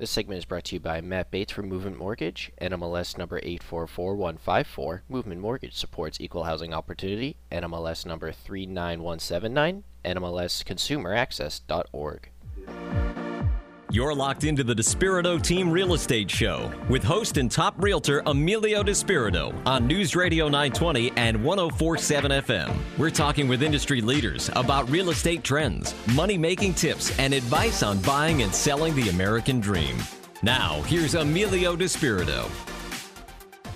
This 0.00 0.10
segment 0.10 0.38
is 0.38 0.46
brought 0.46 0.64
to 0.64 0.76
you 0.76 0.80
by 0.80 1.02
Matt 1.02 1.30
Bates 1.30 1.52
from 1.52 1.68
Movement 1.68 1.98
Mortgage, 1.98 2.50
NMLS 2.58 3.18
number 3.18 3.38
844154. 3.42 5.02
Movement 5.10 5.42
Mortgage 5.42 5.76
supports 5.76 6.18
equal 6.18 6.44
housing 6.44 6.72
opportunity, 6.72 7.36
NMLS 7.52 8.06
number 8.06 8.32
39179, 8.32 9.84
NMLSconsumeraccess.org. 10.06 12.30
You're 13.92 14.14
locked 14.14 14.44
into 14.44 14.62
the 14.62 14.72
Despirito 14.72 15.42
Team 15.42 15.68
Real 15.68 15.94
Estate 15.94 16.30
Show 16.30 16.70
with 16.88 17.02
host 17.02 17.38
and 17.38 17.50
top 17.50 17.74
realtor 17.76 18.22
Emilio 18.24 18.84
Despirito 18.84 19.52
on 19.66 19.88
News 19.88 20.14
Radio 20.14 20.44
920 20.44 21.10
and 21.16 21.42
1047 21.42 22.30
FM. 22.30 22.72
We're 22.96 23.10
talking 23.10 23.48
with 23.48 23.64
industry 23.64 24.00
leaders 24.00 24.48
about 24.54 24.88
real 24.88 25.10
estate 25.10 25.42
trends, 25.42 25.92
money 26.14 26.38
making 26.38 26.74
tips, 26.74 27.18
and 27.18 27.34
advice 27.34 27.82
on 27.82 27.98
buying 28.02 28.42
and 28.42 28.54
selling 28.54 28.94
the 28.94 29.08
American 29.08 29.58
dream. 29.58 29.96
Now, 30.44 30.82
here's 30.82 31.16
Emilio 31.16 31.74
Despirito. 31.74 32.48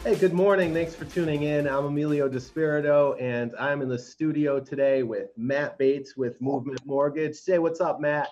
Hey, 0.04 0.14
good 0.14 0.32
morning. 0.32 0.72
Thanks 0.72 0.94
for 0.94 1.06
tuning 1.06 1.42
in. 1.42 1.66
I'm 1.66 1.86
Emilio 1.86 2.28
Despirito, 2.28 3.20
and 3.20 3.52
I'm 3.58 3.82
in 3.82 3.88
the 3.88 3.98
studio 3.98 4.60
today 4.60 5.02
with 5.02 5.30
Matt 5.36 5.76
Bates 5.76 6.16
with 6.16 6.40
Movement 6.40 6.78
Mortgage. 6.86 7.34
Say 7.34 7.58
what's 7.58 7.80
up, 7.80 8.00
Matt. 8.00 8.28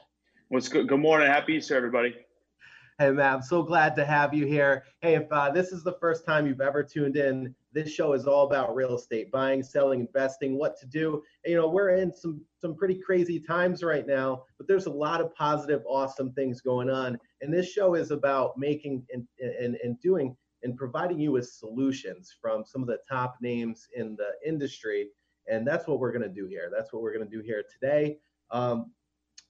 What's 0.52 0.68
good? 0.68 0.86
Good 0.86 1.00
morning. 1.00 1.28
Happy 1.28 1.54
Easter, 1.54 1.74
everybody. 1.74 2.14
Hey, 2.98 3.10
Matt, 3.10 3.36
I'm 3.36 3.42
so 3.42 3.62
glad 3.62 3.96
to 3.96 4.04
have 4.04 4.34
you 4.34 4.44
here. 4.44 4.84
Hey, 5.00 5.14
if 5.14 5.26
uh, 5.32 5.50
this 5.50 5.72
is 5.72 5.82
the 5.82 5.96
first 5.98 6.26
time 6.26 6.46
you've 6.46 6.60
ever 6.60 6.82
tuned 6.82 7.16
in, 7.16 7.54
this 7.72 7.90
show 7.90 8.12
is 8.12 8.26
all 8.26 8.46
about 8.46 8.74
real 8.74 8.94
estate, 8.94 9.32
buying, 9.32 9.62
selling, 9.62 10.00
investing, 10.00 10.58
what 10.58 10.78
to 10.80 10.84
do. 10.84 11.22
And, 11.46 11.52
you 11.52 11.56
know, 11.56 11.70
we're 11.70 11.96
in 11.96 12.14
some 12.14 12.42
some 12.60 12.74
pretty 12.74 12.96
crazy 12.96 13.40
times 13.40 13.82
right 13.82 14.06
now, 14.06 14.44
but 14.58 14.68
there's 14.68 14.84
a 14.84 14.90
lot 14.90 15.22
of 15.22 15.34
positive, 15.34 15.80
awesome 15.86 16.34
things 16.34 16.60
going 16.60 16.90
on. 16.90 17.18
And 17.40 17.50
this 17.50 17.72
show 17.72 17.94
is 17.94 18.10
about 18.10 18.58
making 18.58 19.06
and 19.10 19.26
and, 19.40 19.76
and 19.82 19.98
doing 20.00 20.36
and 20.62 20.76
providing 20.76 21.18
you 21.18 21.32
with 21.32 21.48
solutions 21.48 22.36
from 22.42 22.62
some 22.66 22.82
of 22.82 22.88
the 22.88 22.98
top 23.08 23.36
names 23.40 23.88
in 23.96 24.16
the 24.16 24.32
industry. 24.46 25.08
And 25.50 25.66
that's 25.66 25.86
what 25.86 25.98
we're 25.98 26.12
going 26.12 26.28
to 26.28 26.28
do 26.28 26.46
here. 26.46 26.70
That's 26.70 26.92
what 26.92 27.00
we're 27.00 27.14
going 27.14 27.26
to 27.26 27.36
do 27.36 27.42
here 27.42 27.64
today. 27.72 28.18
Um, 28.50 28.90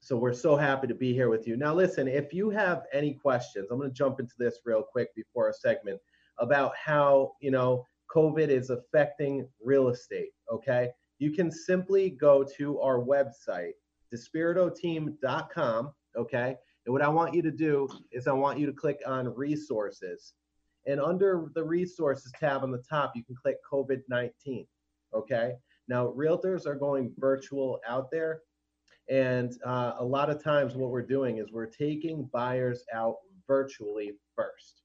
so 0.03 0.17
we're 0.17 0.34
so 0.34 0.56
happy 0.56 0.89
to 0.89 0.97
be 0.97 1.14
here 1.14 1.28
with 1.28 1.47
you. 1.47 1.56
Now, 1.56 1.72
listen, 1.72 2.08
if 2.08 2.34
you 2.34 2.50
have 2.50 2.86
any 2.92 3.14
questions, 3.14 3.69
I'm 3.70 3.78
going 3.78 3.89
to 3.89 3.95
jump 3.95 4.19
into 4.19 4.34
this 4.36 4.59
real 4.64 4.83
quick 4.83 5.14
before 5.14 5.47
our 5.47 5.53
segment 5.53 6.00
about 6.41 6.72
how, 6.77 7.34
you 7.41 7.53
know, 7.53 7.86
COVID 8.12 8.48
is 8.48 8.70
affecting 8.70 9.47
real 9.62 9.91
estate. 9.91 10.31
Okay. 10.53 10.91
You 11.20 11.31
can 11.31 11.53
simply 11.53 12.11
go 12.11 12.44
to 12.56 12.81
our 12.81 12.98
website, 12.98 13.75
despiritoteam.com. 14.12 15.92
Okay. 16.16 16.56
And 16.84 16.92
what 16.92 17.03
I 17.03 17.09
want 17.09 17.33
you 17.33 17.42
to 17.42 17.53
do 17.53 17.89
is 18.11 18.27
I 18.27 18.33
want 18.33 18.59
you 18.59 18.66
to 18.66 18.72
click 18.72 18.98
on 19.06 19.33
resources. 19.33 20.34
And 20.84 21.00
under 21.00 21.47
the 21.55 21.62
resources 21.62 22.33
tab 22.41 22.64
on 22.64 22.72
the 22.72 22.83
top, 22.91 23.12
you 23.14 23.22
can 23.22 23.37
click 23.37 23.59
COVID 23.72 24.00
19. 24.09 24.66
Okay. 25.14 25.53
Now, 25.87 26.09
realtors 26.09 26.66
are 26.66 26.75
going 26.75 27.12
virtual 27.20 27.78
out 27.87 28.11
there 28.11 28.41
and 29.08 29.53
uh, 29.64 29.95
a 29.98 30.05
lot 30.05 30.31
of 30.31 30.42
times, 30.42 30.75
what 30.75 30.91
we're 30.91 31.03
doing 31.03 31.39
is 31.39 31.53
we're 31.53 31.67
taking 31.67 32.28
buyers 32.33 32.84
out 32.95 33.17
virtually 33.47 34.12
first. 34.36 34.83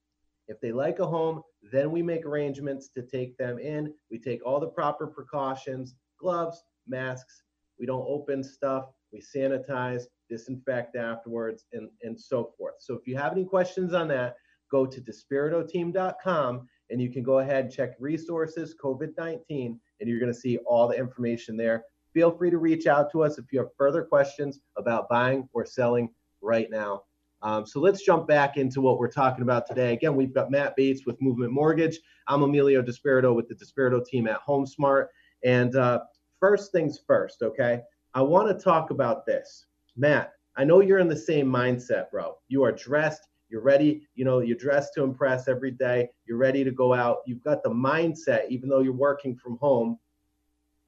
If 0.47 0.59
they 0.61 0.71
like 0.71 0.99
a 0.99 1.05
home, 1.05 1.41
then 1.71 1.91
we 1.91 2.01
make 2.01 2.25
arrangements 2.25 2.89
to 2.95 3.01
take 3.01 3.37
them 3.37 3.59
in. 3.59 3.93
We 4.09 4.17
take 4.19 4.45
all 4.45 4.59
the 4.59 4.67
proper 4.67 5.07
precautions 5.07 5.95
gloves, 6.19 6.63
masks. 6.87 7.43
We 7.79 7.85
don't 7.85 8.05
open 8.07 8.43
stuff. 8.43 8.85
We 9.13 9.21
sanitize, 9.21 10.03
disinfect 10.29 10.95
afterwards, 10.95 11.65
and, 11.73 11.89
and 12.01 12.19
so 12.19 12.53
forth. 12.57 12.75
So 12.79 12.95
if 12.95 13.07
you 13.07 13.15
have 13.17 13.31
any 13.31 13.45
questions 13.45 13.93
on 13.93 14.07
that, 14.09 14.35
go 14.71 14.85
to 14.85 15.01
despiritoteam.com 15.01 16.67
and 16.89 17.01
you 17.01 17.11
can 17.11 17.23
go 17.23 17.39
ahead 17.39 17.65
and 17.65 17.73
check 17.73 17.91
resources 17.99 18.75
COVID 18.81 19.11
19, 19.17 19.79
and 19.99 20.09
you're 20.09 20.19
going 20.19 20.31
to 20.31 20.37
see 20.37 20.57
all 20.65 20.87
the 20.87 20.97
information 20.97 21.55
there 21.55 21.83
feel 22.17 22.31
free 22.31 22.49
to 22.49 22.57
reach 22.57 22.87
out 22.87 23.11
to 23.11 23.21
us 23.21 23.37
if 23.37 23.45
you 23.53 23.59
have 23.59 23.67
further 23.77 24.01
questions 24.01 24.59
about 24.75 25.07
buying 25.07 25.47
or 25.53 25.63
selling 25.63 26.09
right 26.41 26.67
now. 26.71 27.03
Um, 27.43 27.63
so 27.63 27.79
let's 27.79 28.03
jump 28.03 28.27
back 28.27 28.57
into 28.57 28.81
what 28.81 28.97
we're 28.97 29.11
talking 29.11 29.43
about 29.43 29.67
today. 29.67 29.93
Again, 29.93 30.15
we've 30.15 30.33
got 30.33 30.49
Matt 30.49 30.75
Bates 30.75 31.05
with 31.05 31.21
Movement 31.21 31.51
Mortgage. 31.51 31.99
I'm 32.27 32.41
Emilio 32.41 32.81
Despirito 32.81 33.35
with 33.35 33.47
the 33.47 33.53
Despirito 33.53 34.03
team 34.03 34.27
at 34.27 34.39
HomeSmart. 34.43 35.09
And 35.45 35.75
uh, 35.75 35.99
first 36.39 36.71
things 36.71 36.99
first, 37.05 37.43
okay? 37.43 37.81
I 38.15 38.23
want 38.23 38.47
to 38.47 38.63
talk 38.63 38.89
about 38.89 39.27
this. 39.27 39.67
Matt, 39.95 40.33
I 40.55 40.63
know 40.63 40.81
you're 40.81 40.97
in 40.97 41.09
the 41.09 41.15
same 41.15 41.45
mindset, 41.45 42.09
bro. 42.09 42.39
You 42.47 42.63
are 42.63 42.71
dressed, 42.71 43.27
you're 43.47 43.61
ready, 43.61 44.07
you 44.15 44.25
know, 44.25 44.39
you're 44.39 44.57
dressed 44.57 44.95
to 44.95 45.03
impress 45.03 45.47
every 45.47 45.69
day, 45.69 46.09
you're 46.25 46.39
ready 46.39 46.63
to 46.63 46.71
go 46.71 46.95
out. 46.95 47.17
You've 47.27 47.43
got 47.43 47.61
the 47.61 47.69
mindset, 47.69 48.49
even 48.49 48.69
though 48.69 48.79
you're 48.79 48.91
working 48.91 49.35
from 49.35 49.59
home, 49.59 49.99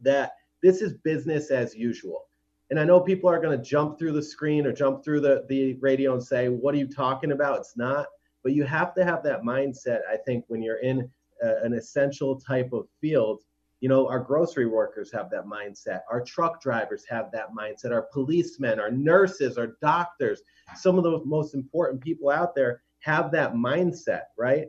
that 0.02 0.32
this 0.62 0.82
is 0.82 0.94
business 1.04 1.52
as 1.52 1.76
usual. 1.76 2.26
And 2.70 2.80
I 2.80 2.84
know 2.84 3.00
people 3.00 3.30
are 3.30 3.42
going 3.42 3.58
to 3.58 3.64
jump 3.64 3.98
through 3.98 4.12
the 4.12 4.22
screen 4.22 4.66
or 4.66 4.72
jump 4.72 5.04
through 5.04 5.22
the, 5.22 5.46
the 5.50 5.74
radio 5.76 6.14
and 6.14 6.24
say, 6.24 6.50
What 6.50 6.76
are 6.76 6.78
you 6.78 6.88
talking 6.88 7.32
about? 7.32 7.60
It's 7.60 7.78
not. 7.78 8.08
But 8.44 8.54
you 8.54 8.64
have 8.64 8.94
to 8.96 9.04
have 9.04 9.24
that 9.24 9.42
mindset, 9.42 10.00
I 10.12 10.18
think, 10.18 10.46
when 10.48 10.62
you're 10.62 10.82
in 10.82 11.10
a, 11.42 11.56
an 11.64 11.74
essential 11.74 12.40
type 12.40 12.72
of 12.74 12.88
field. 13.02 13.42
You 13.82 13.90
know, 13.90 14.08
our 14.08 14.20
grocery 14.20 14.66
workers 14.66 15.12
have 15.14 15.30
that 15.32 15.46
mindset. 15.46 16.02
Our 16.12 16.22
truck 16.22 16.62
drivers 16.62 17.06
have 17.10 17.32
that 17.32 17.54
mindset. 17.58 17.92
Our 17.92 18.08
policemen, 18.14 18.80
our 18.80 18.92
nurses, 18.92 19.58
our 19.58 19.78
doctors, 19.82 20.42
some 20.76 20.98
of 20.98 21.04
the 21.06 21.22
most 21.26 21.56
important 21.56 22.02
people 22.02 22.30
out 22.30 22.56
there 22.56 22.82
have 23.00 23.32
that 23.32 23.54
mindset, 23.54 24.24
right? 24.38 24.68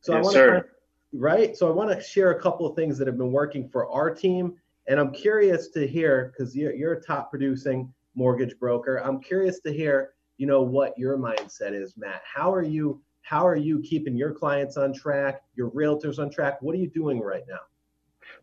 So 0.00 0.12
yes, 0.14 0.18
I 0.18 0.22
want 0.22 0.36
to, 0.36 0.64
right? 1.12 1.56
So 1.56 1.68
I 1.68 1.70
want 1.70 1.96
to 1.96 2.02
share 2.02 2.32
a 2.32 2.40
couple 2.40 2.66
of 2.66 2.74
things 2.74 2.98
that 2.98 3.06
have 3.06 3.16
been 3.16 3.32
working 3.32 3.68
for 3.68 3.88
our 3.88 4.12
team 4.12 4.56
and 4.88 4.98
I'm 4.98 5.12
curious 5.12 5.68
to 5.68 5.86
hear, 5.86 6.32
because 6.32 6.56
you're, 6.56 6.94
a 6.94 7.00
top 7.00 7.30
producing 7.30 7.92
mortgage 8.14 8.58
broker. 8.58 8.96
I'm 8.96 9.20
curious 9.20 9.60
to 9.60 9.72
hear, 9.72 10.14
you 10.38 10.46
know, 10.46 10.62
what 10.62 10.98
your 10.98 11.18
mindset 11.18 11.72
is, 11.72 11.94
Matt. 11.96 12.22
How 12.24 12.52
are 12.52 12.62
you? 12.62 13.00
How 13.22 13.46
are 13.46 13.56
you 13.56 13.80
keeping 13.80 14.16
your 14.16 14.32
clients 14.32 14.78
on 14.78 14.94
track, 14.94 15.42
your 15.54 15.70
realtors 15.72 16.18
on 16.18 16.30
track? 16.30 16.62
What 16.62 16.74
are 16.74 16.78
you 16.78 16.88
doing 16.88 17.20
right 17.20 17.42
now? 17.46 17.58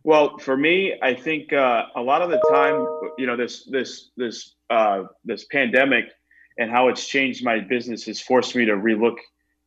Well, 0.03 0.37
for 0.37 0.55
me, 0.55 0.93
I 1.01 1.15
think 1.15 1.51
uh, 1.51 1.85
a 1.95 2.01
lot 2.01 2.21
of 2.21 2.29
the 2.29 2.39
time, 2.51 2.85
you 3.17 3.25
know, 3.25 3.35
this 3.35 3.65
this 3.65 4.11
this 4.15 4.55
uh, 4.69 5.05
this 5.23 5.45
pandemic 5.45 6.05
and 6.59 6.69
how 6.69 6.89
it's 6.89 7.07
changed 7.07 7.43
my 7.43 7.59
business 7.59 8.05
has 8.05 8.21
forced 8.21 8.55
me 8.55 8.65
to 8.65 8.73
relook 8.73 9.17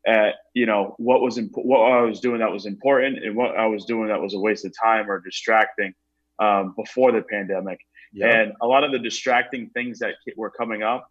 at 0.07 0.37
you 0.55 0.65
know 0.65 0.95
what 0.99 1.21
was 1.21 1.39
imp- 1.39 1.57
what 1.57 1.81
I 1.81 2.03
was 2.03 2.21
doing 2.21 2.39
that 2.39 2.53
was 2.53 2.67
important 2.67 3.19
and 3.25 3.35
what 3.35 3.57
I 3.57 3.67
was 3.67 3.85
doing 3.85 4.09
that 4.09 4.21
was 4.21 4.35
a 4.35 4.39
waste 4.39 4.65
of 4.65 4.73
time 4.81 5.11
or 5.11 5.21
distracting 5.21 5.93
um, 6.39 6.75
before 6.77 7.13
the 7.13 7.23
pandemic. 7.23 7.81
Yep. 8.13 8.35
And 8.35 8.53
a 8.63 8.67
lot 8.67 8.85
of 8.85 8.93
the 8.93 8.99
distracting 8.99 9.71
things 9.71 9.99
that 9.99 10.15
were 10.37 10.51
coming 10.51 10.83
up 10.83 11.11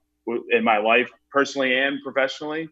in 0.51 0.63
my 0.63 0.77
life, 0.77 1.09
personally 1.31 1.77
and 1.77 1.99
professionally, 2.03 2.69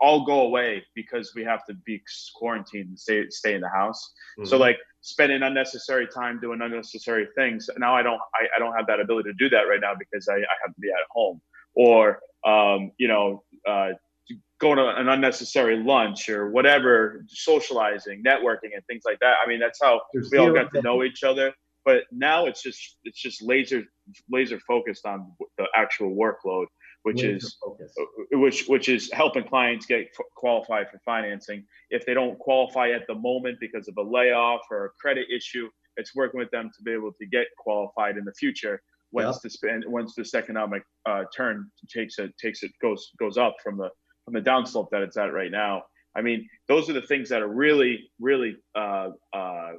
all 0.00 0.24
go 0.24 0.42
away 0.42 0.84
because 0.94 1.32
we 1.34 1.42
have 1.44 1.64
to 1.66 1.74
be 1.74 2.02
quarantined 2.34 2.88
and 2.88 2.98
stay 2.98 3.28
stay 3.30 3.54
in 3.54 3.60
the 3.60 3.68
house. 3.68 4.12
Mm-hmm. 4.38 4.48
So 4.48 4.58
like 4.58 4.78
spending 5.00 5.42
unnecessary 5.42 6.06
time 6.06 6.38
doing 6.40 6.60
unnecessary 6.60 7.28
things. 7.34 7.70
Now 7.78 7.94
I 7.96 8.02
don't 8.02 8.20
I, 8.34 8.46
I 8.56 8.58
don't 8.58 8.74
have 8.76 8.86
that 8.88 9.00
ability 9.00 9.30
to 9.30 9.34
do 9.34 9.48
that 9.50 9.62
right 9.62 9.80
now 9.80 9.94
because 9.98 10.28
I, 10.28 10.34
I 10.36 10.56
have 10.64 10.74
to 10.74 10.80
be 10.80 10.88
at 10.88 11.06
home. 11.10 11.40
Or 11.74 12.20
um, 12.44 12.92
you 12.98 13.08
know, 13.08 13.44
uh, 13.66 13.90
going 14.58 14.76
to 14.76 14.88
an 14.88 15.08
unnecessary 15.08 15.82
lunch 15.82 16.28
or 16.28 16.50
whatever, 16.50 17.24
socializing, 17.28 18.22
networking, 18.22 18.74
and 18.74 18.84
things 18.86 19.02
like 19.06 19.18
that. 19.20 19.36
I 19.44 19.48
mean, 19.48 19.60
that's 19.60 19.78
how 19.82 20.02
There's 20.12 20.30
we 20.30 20.38
all 20.38 20.52
got 20.52 20.72
to 20.74 20.82
know 20.82 21.04
each 21.04 21.22
other 21.22 21.54
but 21.84 22.04
now 22.12 22.46
it's 22.46 22.62
just 22.62 22.96
it's 23.04 23.20
just 23.20 23.42
laser 23.42 23.84
laser 24.30 24.58
focused 24.60 25.06
on 25.06 25.32
the 25.58 25.66
actual 25.74 26.14
workload 26.14 26.66
which 27.02 27.22
laser 27.22 27.36
is 27.36 27.56
focus. 27.62 27.92
Uh, 28.00 28.38
which 28.38 28.66
which 28.66 28.88
is 28.88 29.10
helping 29.12 29.44
clients 29.44 29.86
get 29.86 30.08
qualified 30.36 30.90
for 30.90 31.00
financing 31.04 31.64
if 31.90 32.04
they 32.06 32.14
don't 32.14 32.38
qualify 32.38 32.90
at 32.90 33.06
the 33.06 33.14
moment 33.14 33.58
because 33.60 33.88
of 33.88 33.94
a 33.98 34.02
layoff 34.02 34.62
or 34.70 34.86
a 34.86 34.90
credit 35.00 35.26
issue 35.34 35.68
it's 35.96 36.14
working 36.14 36.38
with 36.38 36.50
them 36.50 36.70
to 36.76 36.82
be 36.82 36.92
able 36.92 37.12
to 37.12 37.26
get 37.26 37.46
qualified 37.58 38.16
in 38.16 38.24
the 38.24 38.34
future 38.34 38.82
once 39.12 39.36
yep. 39.36 39.42
this 39.42 39.58
once 39.86 40.14
this 40.14 40.34
economic 40.34 40.82
uh, 41.06 41.24
turn 41.34 41.70
takes 41.88 42.18
it 42.18 42.32
takes 42.38 42.62
it 42.62 42.72
goes 42.82 43.10
goes 43.18 43.36
up 43.36 43.56
from 43.62 43.76
the 43.76 43.88
from 44.24 44.34
the 44.34 44.40
downslope 44.40 44.88
that 44.90 45.02
it's 45.02 45.16
at 45.16 45.32
right 45.32 45.50
now 45.50 45.82
I 46.16 46.22
mean, 46.22 46.48
those 46.66 46.90
are 46.90 46.92
the 46.92 47.02
things 47.02 47.28
that 47.28 47.42
are 47.42 47.48
really, 47.48 48.10
really 48.18 48.56
uh, 48.74 49.10
uh, 49.32 49.72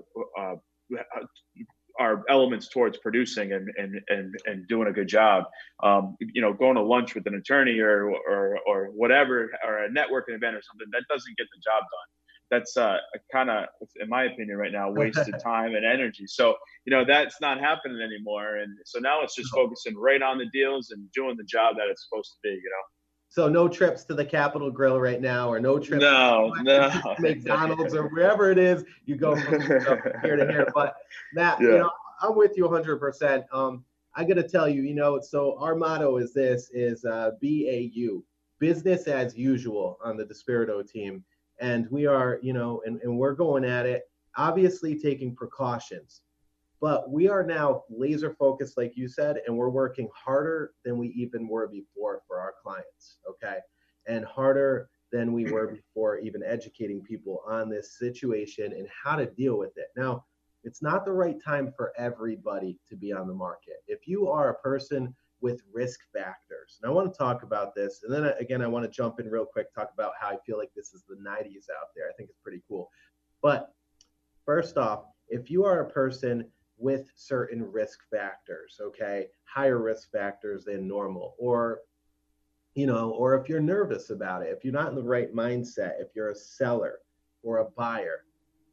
are 2.01 2.23
elements 2.29 2.67
towards 2.67 2.97
producing 2.97 3.53
and 3.53 3.69
and 3.77 4.01
and, 4.09 4.35
and 4.45 4.67
doing 4.67 4.87
a 4.87 4.91
good 4.91 5.07
job. 5.07 5.45
Um, 5.83 6.17
you 6.19 6.41
know, 6.41 6.51
going 6.51 6.75
to 6.75 6.81
lunch 6.81 7.13
with 7.15 7.27
an 7.27 7.35
attorney 7.35 7.79
or 7.79 8.11
or 8.11 8.59
or 8.67 8.85
whatever, 8.95 9.51
or 9.65 9.85
a 9.85 9.89
networking 9.89 10.35
event 10.35 10.55
or 10.55 10.61
something 10.63 10.87
that 10.91 11.03
doesn't 11.09 11.37
get 11.37 11.47
the 11.53 11.61
job 11.63 11.81
done. 11.81 12.09
That's 12.49 12.75
uh, 12.75 12.97
kind 13.31 13.49
of, 13.49 13.65
in 14.01 14.09
my 14.09 14.23
opinion, 14.25 14.57
right 14.57 14.73
now, 14.73 14.91
wasted 14.91 15.35
time 15.43 15.75
and 15.75 15.85
energy. 15.85 16.25
So 16.27 16.55
you 16.85 16.91
know 16.91 17.05
that's 17.05 17.39
not 17.39 17.59
happening 17.59 18.01
anymore, 18.01 18.57
and 18.57 18.75
so 18.85 18.99
now 18.99 19.21
it's 19.21 19.35
just 19.35 19.53
focusing 19.53 19.95
right 19.97 20.21
on 20.21 20.37
the 20.37 20.47
deals 20.51 20.89
and 20.91 21.09
doing 21.11 21.35
the 21.37 21.45
job 21.45 21.75
that 21.77 21.87
it's 21.89 22.07
supposed 22.09 22.31
to 22.31 22.37
be. 22.43 22.49
You 22.49 22.71
know. 22.73 22.85
So 23.31 23.47
no 23.47 23.69
trips 23.69 24.03
to 24.03 24.13
the 24.13 24.25
Capital 24.25 24.69
Grille 24.69 24.99
right 24.99 25.21
now, 25.21 25.49
or 25.49 25.61
no 25.61 25.79
trips 25.79 26.01
no, 26.01 26.53
to 26.53 26.63
no. 26.63 27.15
McDonald's 27.19 27.95
or 27.95 28.09
wherever 28.09 28.51
it 28.51 28.57
is. 28.57 28.83
You 29.05 29.15
go 29.15 29.37
from 29.37 29.61
here 29.61 30.35
to 30.35 30.45
here. 30.51 30.67
But 30.75 30.95
Matt, 31.33 31.61
Yeah. 31.61 31.67
you 31.67 31.77
know, 31.77 31.91
I'm 32.21 32.35
with 32.35 32.57
you 32.57 32.65
100%. 32.65 33.45
Um, 33.53 33.85
I 34.15 34.25
got 34.25 34.33
to 34.33 34.43
tell 34.43 34.67
you, 34.67 34.81
you 34.81 34.93
know, 34.93 35.21
so 35.21 35.57
our 35.59 35.75
motto 35.75 36.17
is 36.17 36.33
this: 36.33 36.69
is 36.73 37.05
uh, 37.05 37.31
BAU, 37.41 38.21
business 38.59 39.07
as 39.07 39.33
usual, 39.37 39.97
on 40.03 40.17
the 40.17 40.25
Despirito 40.25 40.85
team, 40.85 41.23
and 41.61 41.89
we 41.89 42.05
are, 42.07 42.37
you 42.41 42.51
know, 42.51 42.81
and, 42.85 42.99
and 43.01 43.17
we're 43.17 43.33
going 43.33 43.63
at 43.63 43.85
it, 43.85 44.09
obviously 44.35 44.99
taking 44.99 45.33
precautions. 45.33 46.19
But 46.81 47.11
we 47.11 47.29
are 47.29 47.43
now 47.43 47.83
laser 47.91 48.33
focused, 48.33 48.75
like 48.75 48.97
you 48.97 49.07
said, 49.07 49.37
and 49.45 49.55
we're 49.55 49.69
working 49.69 50.09
harder 50.15 50.73
than 50.83 50.97
we 50.97 51.09
even 51.09 51.47
were 51.47 51.67
before 51.67 52.23
for 52.27 52.39
our 52.39 52.55
clients. 52.61 53.17
Okay. 53.29 53.59
And 54.07 54.25
harder 54.25 54.89
than 55.11 55.31
we 55.31 55.45
were 55.51 55.67
before, 55.75 56.17
even 56.17 56.41
educating 56.43 57.01
people 57.01 57.43
on 57.47 57.69
this 57.69 57.99
situation 57.99 58.73
and 58.73 58.87
how 59.03 59.15
to 59.15 59.27
deal 59.27 59.59
with 59.59 59.77
it. 59.77 59.89
Now, 59.95 60.25
it's 60.63 60.81
not 60.81 61.05
the 61.05 61.13
right 61.13 61.37
time 61.43 61.71
for 61.75 61.93
everybody 61.97 62.79
to 62.89 62.95
be 62.95 63.13
on 63.13 63.27
the 63.27 63.33
market. 63.33 63.83
If 63.87 64.07
you 64.07 64.27
are 64.29 64.49
a 64.49 64.59
person 64.59 65.15
with 65.39 65.61
risk 65.71 65.99
factors, 66.13 66.79
and 66.81 66.89
I 66.89 66.93
want 66.93 67.11
to 67.11 67.17
talk 67.17 67.43
about 67.43 67.73
this, 67.75 68.01
and 68.03 68.13
then 68.13 68.25
uh, 68.25 68.33
again, 68.39 68.61
I 68.61 68.67
want 68.67 68.85
to 68.85 68.91
jump 68.91 69.19
in 69.19 69.27
real 69.27 69.45
quick, 69.45 69.73
talk 69.73 69.89
about 69.93 70.13
how 70.19 70.29
I 70.29 70.37
feel 70.45 70.57
like 70.57 70.71
this 70.75 70.93
is 70.93 71.03
the 71.07 71.15
90s 71.15 71.65
out 71.79 71.89
there. 71.95 72.09
I 72.09 72.13
think 72.15 72.29
it's 72.29 72.39
pretty 72.43 72.61
cool. 72.67 72.89
But 73.41 73.73
first 74.45 74.77
off, 74.77 75.05
if 75.29 75.49
you 75.49 75.65
are 75.65 75.81
a 75.81 75.89
person 75.89 76.45
with 76.81 77.11
certain 77.15 77.71
risk 77.71 77.99
factors, 78.09 78.79
okay, 78.81 79.27
higher 79.45 79.77
risk 79.77 80.11
factors 80.11 80.65
than 80.65 80.87
normal, 80.87 81.35
or 81.37 81.81
you 82.73 82.87
know, 82.87 83.11
or 83.11 83.35
if 83.35 83.49
you're 83.49 83.59
nervous 83.59 84.09
about 84.11 84.43
it, 84.43 84.55
if 84.55 84.63
you're 84.63 84.73
not 84.73 84.89
in 84.89 84.95
the 84.95 85.03
right 85.03 85.33
mindset, 85.33 85.99
if 85.99 86.07
you're 86.15 86.29
a 86.29 86.35
seller 86.35 86.99
or 87.43 87.57
a 87.57 87.69
buyer, 87.71 88.23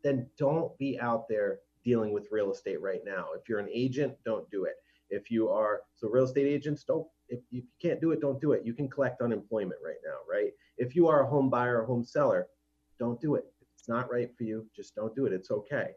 then 0.04 0.26
don't 0.38 0.76
be 0.78 0.98
out 1.00 1.28
there 1.28 1.58
dealing 1.84 2.12
with 2.12 2.28
real 2.30 2.52
estate 2.52 2.80
right 2.80 3.00
now. 3.04 3.26
If 3.34 3.48
you're 3.48 3.58
an 3.58 3.68
agent, 3.72 4.14
don't 4.24 4.48
do 4.50 4.64
it. 4.64 4.74
If 5.10 5.30
you 5.30 5.48
are 5.48 5.80
so 5.96 6.08
real 6.08 6.24
estate 6.24 6.46
agents, 6.46 6.84
don't 6.84 7.06
if 7.28 7.40
you 7.50 7.62
can't 7.82 8.00
do 8.00 8.12
it, 8.12 8.20
don't 8.20 8.40
do 8.40 8.52
it. 8.52 8.64
You 8.64 8.72
can 8.72 8.88
collect 8.88 9.20
unemployment 9.20 9.80
right 9.84 10.00
now, 10.04 10.18
right? 10.30 10.52
If 10.78 10.96
you 10.96 11.08
are 11.08 11.24
a 11.24 11.26
home 11.26 11.50
buyer 11.50 11.82
or 11.82 11.84
home 11.86 12.04
seller, 12.04 12.46
don't 12.98 13.20
do 13.20 13.34
it. 13.34 13.44
If 13.60 13.68
it's 13.74 13.88
not 13.88 14.10
right 14.10 14.30
for 14.36 14.44
you, 14.44 14.66
just 14.74 14.94
don't 14.94 15.14
do 15.14 15.26
it. 15.26 15.32
It's 15.32 15.50
okay. 15.50 15.88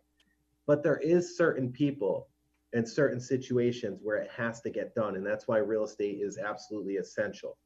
But 0.71 0.83
there 0.83 0.99
is 0.99 1.35
certain 1.35 1.69
people 1.69 2.29
and 2.71 2.87
certain 2.87 3.19
situations 3.19 3.99
where 4.01 4.15
it 4.15 4.31
has 4.31 4.61
to 4.61 4.69
get 4.69 4.95
done, 4.95 5.17
and 5.17 5.25
that's 5.27 5.45
why 5.45 5.57
real 5.57 5.83
estate 5.83 6.19
is 6.21 6.37
absolutely 6.37 6.95
essential. 6.95 7.57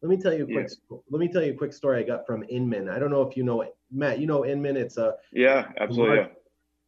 Let 0.00 0.08
me 0.08 0.16
tell 0.16 0.32
you 0.32 0.44
a 0.44 0.46
quick. 0.46 0.70
Let 1.10 1.20
me 1.20 1.28
tell 1.28 1.42
you 1.42 1.52
a 1.52 1.56
quick 1.56 1.74
story 1.74 2.00
I 2.00 2.04
got 2.04 2.26
from 2.26 2.42
Inman. 2.48 2.88
I 2.88 2.98
don't 2.98 3.10
know 3.10 3.20
if 3.20 3.36
you 3.36 3.42
know 3.42 3.60
it, 3.60 3.76
Matt. 3.92 4.18
You 4.18 4.26
know 4.26 4.46
Inman. 4.46 4.78
It's 4.78 4.96
a 4.96 5.16
Yeah, 5.30 5.72
absolutely. 5.76 6.16
Yeah. 6.16 6.28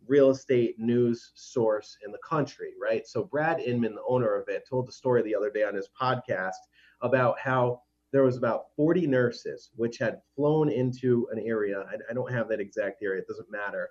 real 0.08 0.31
estate 0.31 0.78
news 0.78 1.32
source 1.34 1.99
in 2.06 2.11
the 2.11 2.20
country, 2.26 2.73
right? 2.81 3.06
So 3.06 3.25
Brad 3.25 3.61
Inman, 3.61 3.96
the 3.96 4.05
owner 4.08 4.34
of 4.34 4.49
it, 4.49 4.67
told 4.67 4.88
the 4.88 4.93
story 4.93 5.20
the 5.20 5.37
other 5.37 5.50
day 5.50 5.64
on 5.64 5.75
his 5.75 5.90
podcast 6.00 6.62
about 7.02 7.38
how 7.38 7.82
there 8.12 8.23
was 8.23 8.38
about 8.38 8.69
40 8.76 9.06
nurses 9.06 9.73
which 9.76 9.99
had 9.99 10.23
flown 10.34 10.70
into 10.70 11.28
an 11.32 11.38
area. 11.38 11.84
I, 11.87 11.96
I 12.11 12.14
don't 12.14 12.32
have 12.32 12.49
that 12.49 12.61
exact 12.61 13.02
area. 13.02 13.20
It 13.20 13.28
doesn't 13.28 13.50
matter. 13.50 13.90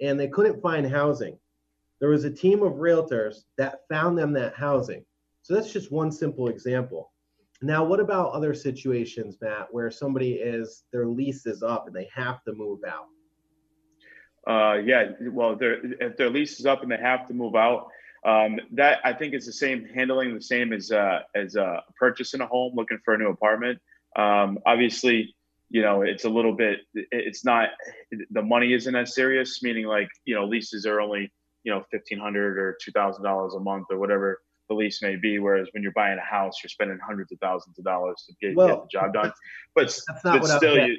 And 0.00 0.18
they 0.18 0.28
couldn't 0.28 0.60
find 0.60 0.90
housing. 0.90 1.38
There 2.00 2.08
was 2.08 2.24
a 2.24 2.30
team 2.30 2.62
of 2.62 2.74
realtors 2.74 3.44
that 3.56 3.80
found 3.88 4.18
them 4.18 4.32
that 4.34 4.54
housing. 4.54 5.04
So 5.42 5.54
that's 5.54 5.72
just 5.72 5.92
one 5.92 6.10
simple 6.10 6.48
example. 6.48 7.12
Now, 7.62 7.84
what 7.84 8.00
about 8.00 8.32
other 8.32 8.52
situations, 8.52 9.38
Matt, 9.40 9.68
where 9.70 9.90
somebody 9.90 10.34
is 10.34 10.84
their 10.92 11.06
lease 11.06 11.46
is 11.46 11.62
up 11.62 11.86
and 11.86 11.94
they 11.94 12.08
have 12.14 12.42
to 12.44 12.52
move 12.52 12.80
out? 12.86 13.06
Uh, 14.46 14.78
yeah, 14.78 15.12
well, 15.30 15.56
if 15.60 16.16
their 16.16 16.30
lease 16.30 16.60
is 16.60 16.66
up 16.66 16.82
and 16.82 16.90
they 16.90 16.98
have 16.98 17.26
to 17.28 17.34
move 17.34 17.54
out, 17.54 17.88
um, 18.24 18.58
that 18.72 18.98
I 19.04 19.12
think 19.12 19.34
is 19.34 19.46
the 19.46 19.52
same 19.52 19.86
handling 19.94 20.34
the 20.34 20.40
same 20.40 20.72
as 20.72 20.90
uh, 20.90 21.20
as 21.34 21.56
uh, 21.56 21.80
purchasing 21.98 22.40
a 22.40 22.46
home, 22.46 22.72
looking 22.74 22.98
for 23.04 23.14
a 23.14 23.18
new 23.18 23.28
apartment. 23.28 23.78
Um, 24.16 24.58
obviously, 24.66 25.34
you 25.74 25.82
know, 25.82 26.02
it's 26.02 26.24
a 26.24 26.28
little 26.28 26.52
bit. 26.54 26.78
It's 26.94 27.44
not 27.44 27.70
the 28.30 28.42
money 28.42 28.74
isn't 28.74 28.94
as 28.94 29.12
serious. 29.12 29.60
Meaning, 29.60 29.86
like 29.86 30.08
you 30.24 30.36
know, 30.36 30.44
leases 30.46 30.86
are 30.86 31.00
only 31.00 31.32
you 31.64 31.72
know 31.72 31.82
fifteen 31.90 32.20
hundred 32.20 32.56
or 32.58 32.78
two 32.80 32.92
thousand 32.92 33.24
dollars 33.24 33.54
a 33.54 33.58
month 33.60 33.86
or 33.90 33.98
whatever 33.98 34.40
the 34.68 34.74
lease 34.76 35.02
may 35.02 35.16
be. 35.16 35.40
Whereas 35.40 35.66
when 35.72 35.82
you're 35.82 35.90
buying 35.90 36.16
a 36.16 36.24
house, 36.24 36.62
you're 36.62 36.68
spending 36.70 36.96
hundreds 37.04 37.32
of 37.32 37.40
thousands 37.40 37.76
of 37.76 37.84
dollars 37.84 38.24
to 38.28 38.34
get, 38.40 38.56
Well, 38.56 38.68
get 38.68 38.82
the 38.82 38.88
job 38.88 39.14
done. 39.14 39.32
But, 39.74 39.86
That's 39.86 40.24
not 40.24 40.34
but 40.34 40.42
what 40.42 40.50
I 40.50 40.54
was 40.54 40.56
still, 40.58 40.74
getting 40.76 40.90
you. 40.92 40.98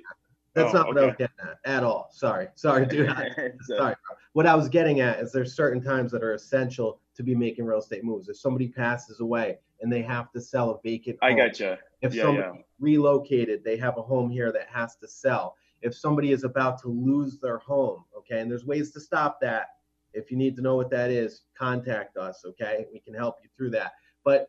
That's 0.56 0.70
Oh, 0.76 0.78
not 0.78 0.88
what 0.88 0.98
I 0.98 1.06
was 1.06 1.16
getting 1.18 1.36
at 1.42 1.58
at 1.78 1.84
all. 1.84 2.10
Sorry, 2.12 2.50
sorry, 2.56 2.86
dude. 2.86 3.10
So- 3.62 3.78
sorry. 3.78 3.96
What 4.34 4.46
I 4.46 4.56
was 4.56 4.68
getting 4.68 5.00
at 5.00 5.22
is 5.22 5.32
there's 5.32 5.56
certain 5.56 5.82
times 5.82 6.12
that 6.12 6.22
are 6.22 6.34
essential 6.34 7.00
to 7.16 7.24
be 7.24 7.34
making 7.34 7.64
real 7.64 7.80
estate 7.80 8.04
moves. 8.04 8.28
If 8.28 8.38
somebody 8.38 8.68
passes 8.68 9.22
away 9.22 9.60
and 9.82 9.92
they 9.92 10.02
have 10.02 10.32
to 10.32 10.42
sell 10.42 10.72
a 10.72 10.80
vacant 10.84 11.18
I 11.22 11.34
gotcha. 11.34 11.80
if 12.02 12.14
Yeah, 12.14 12.24
somebody 12.24 12.66
relocated, 12.80 13.64
they 13.64 13.78
have 13.78 13.98
a 13.98 14.02
home 14.02 14.30
here 14.30 14.52
that 14.52 14.68
has 14.72 14.96
to 14.98 15.08
sell. 15.08 15.56
If 15.82 15.96
somebody 15.96 16.32
is 16.32 16.44
about 16.44 16.82
to 16.82 16.88
lose 16.88 17.40
their 17.40 17.60
home, 17.60 18.06
okay, 18.18 18.40
and 18.40 18.50
there's 18.50 18.66
ways 18.66 18.92
to 18.92 19.00
stop 19.00 19.40
that. 19.42 19.68
If 20.14 20.32
you 20.32 20.38
need 20.38 20.56
to 20.56 20.62
know 20.62 20.76
what 20.76 20.90
that 20.92 21.12
is, 21.12 21.42
contact 21.58 22.18
us, 22.18 22.44
okay? 22.46 22.86
We 22.94 23.00
can 23.00 23.14
help 23.14 23.38
you 23.44 23.50
through 23.58 23.72
that. 23.72 23.92
But 24.24 24.48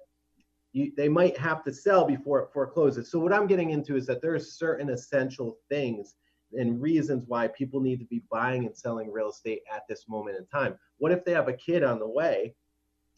you, 0.72 0.92
they 0.96 1.08
might 1.08 1.36
have 1.38 1.64
to 1.64 1.72
sell 1.72 2.06
before 2.06 2.40
it 2.40 2.50
forecloses. 2.52 3.10
So 3.10 3.18
what 3.18 3.32
I'm 3.32 3.46
getting 3.46 3.70
into 3.70 3.96
is 3.96 4.06
that 4.06 4.22
there's 4.22 4.52
certain 4.52 4.90
essential 4.90 5.58
things 5.68 6.14
and 6.52 6.80
reasons 6.80 7.24
why 7.26 7.48
people 7.48 7.80
need 7.80 7.98
to 7.98 8.04
be 8.04 8.22
buying 8.30 8.66
and 8.66 8.76
selling 8.76 9.10
real 9.10 9.30
estate 9.30 9.62
at 9.74 9.82
this 9.88 10.08
moment 10.08 10.36
in 10.36 10.46
time. 10.46 10.78
What 10.98 11.12
if 11.12 11.24
they 11.24 11.32
have 11.32 11.48
a 11.48 11.52
kid 11.52 11.82
on 11.82 11.98
the 11.98 12.08
way 12.08 12.54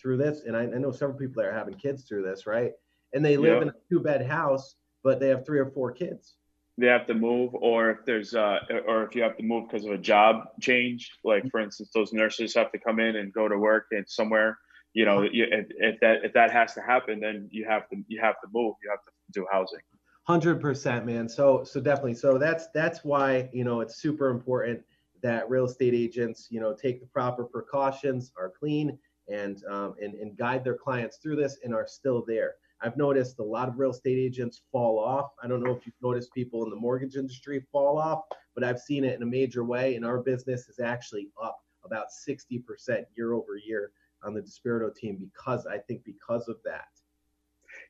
through 0.01 0.17
this? 0.19 0.43
And 0.47 0.57
I, 0.57 0.63
I 0.63 0.79
know 0.79 0.93
several 0.93 1.19
people 1.19 1.43
that 1.43 1.49
are 1.49 1.55
having 1.55 1.75
kids 1.75 2.05
through 2.05 2.23
this, 2.23 2.47
right? 2.47 2.73
And 3.15 3.25
they 3.25 3.37
live 3.37 3.57
Yeah. 3.57 3.63
in 3.63 3.69
a 3.69 3.75
two 3.91 4.01
bed 4.01 4.27
house, 4.27 4.77
but 5.03 5.21
they 5.21 5.29
have 5.29 5.45
three 5.47 5.59
or 5.59 5.71
four 5.71 5.93
kids. 5.93 6.35
they 6.81 6.87
have 6.87 7.07
to 7.09 7.15
move 7.15 7.51
or 7.55 7.91
if 7.91 7.99
there's 8.07 8.35
uh 8.35 8.59
or 8.87 9.03
if 9.03 9.15
you 9.17 9.23
have 9.23 9.37
to 9.37 9.43
move 9.43 9.63
because 9.69 9.85
of 9.85 9.91
a 9.93 9.99
job 9.99 10.35
change 10.61 11.11
like 11.25 11.45
for 11.51 11.59
instance 11.61 11.91
those 11.93 12.13
nurses 12.13 12.55
have 12.55 12.71
to 12.71 12.79
come 12.79 13.01
in 13.01 13.17
and 13.17 13.33
go 13.33 13.49
to 13.49 13.59
work 13.59 13.87
and 13.91 14.05
somewhere 14.09 14.57
you 14.95 15.05
know 15.05 15.23
you, 15.23 15.45
if, 15.51 15.67
if 15.89 15.99
that 16.01 16.17
if 16.27 16.33
that 16.35 16.51
has 16.53 16.75
to 16.75 16.81
happen 16.81 17.19
then 17.19 17.49
you 17.51 17.67
have 17.69 17.89
to 17.89 17.97
you 18.07 18.21
have 18.21 18.37
to 18.43 18.47
move 18.53 18.75
you 18.83 18.89
have 18.91 19.03
to 19.03 19.11
do 19.33 19.45
housing 19.51 19.81
Hundred 20.25 20.61
percent, 20.61 21.07
man. 21.07 21.27
So 21.29 21.65
so 21.65 21.81
definitely. 21.81 22.15
So 22.15 22.37
that's 22.39 22.69
that's 22.75 23.03
why 23.03 23.49
you 23.53 23.65
know 23.65 23.81
it's 23.81 23.97
super 23.97 24.29
important 24.29 24.79
that 25.23 25.49
real 25.49 25.65
estate 25.65 25.95
agents 25.95 26.49
you 26.51 26.61
know 26.61 26.75
take 26.75 27.01
the 27.01 27.07
proper 27.07 27.45
precautions, 27.45 28.31
are 28.39 28.53
clean, 28.61 28.99
and 29.29 29.63
um, 29.71 29.95
and 30.01 30.15
and 30.15 30.37
guide 30.37 30.65
their 30.65 30.77
clients 30.77 31.19
through 31.19 31.37
this 31.37 31.59
and 31.65 31.75
are 31.75 31.87
still 31.87 32.25
there. 32.27 32.55
I've 32.81 32.97
noticed 32.97 33.39
a 33.41 33.45
lot 33.45 33.69
of 33.69 33.79
real 33.79 33.91
estate 33.91 34.19
agents 34.19 34.63
fall 34.71 34.99
off. 34.99 35.31
I 35.43 35.49
don't 35.49 35.63
know 35.63 35.73
if 35.73 35.85
you've 35.85 35.95
noticed 36.01 36.33
people 36.33 36.63
in 36.65 36.71
the 36.71 36.77
mortgage 36.77 37.17
industry 37.17 37.67
fall 37.73 37.99
off, 37.99 38.23
but 38.55 38.63
I've 38.63 38.79
seen 38.79 39.05
it 39.05 39.17
in 39.17 39.23
a 39.23 39.27
major 39.27 39.65
way. 39.65 39.97
And 39.97 40.05
our 40.05 40.19
business 40.19 40.69
is 40.69 40.79
actually 40.79 41.29
up 41.43 41.59
about 41.85 42.07
60% 42.29 43.05
year 43.17 43.33
over 43.33 43.57
year 43.57 43.91
on 44.23 44.33
the 44.33 44.41
Despirito 44.41 44.95
team 44.95 45.17
because 45.17 45.67
I 45.67 45.79
think 45.79 46.05
because 46.05 46.47
of 46.49 46.57
that. 46.65 46.87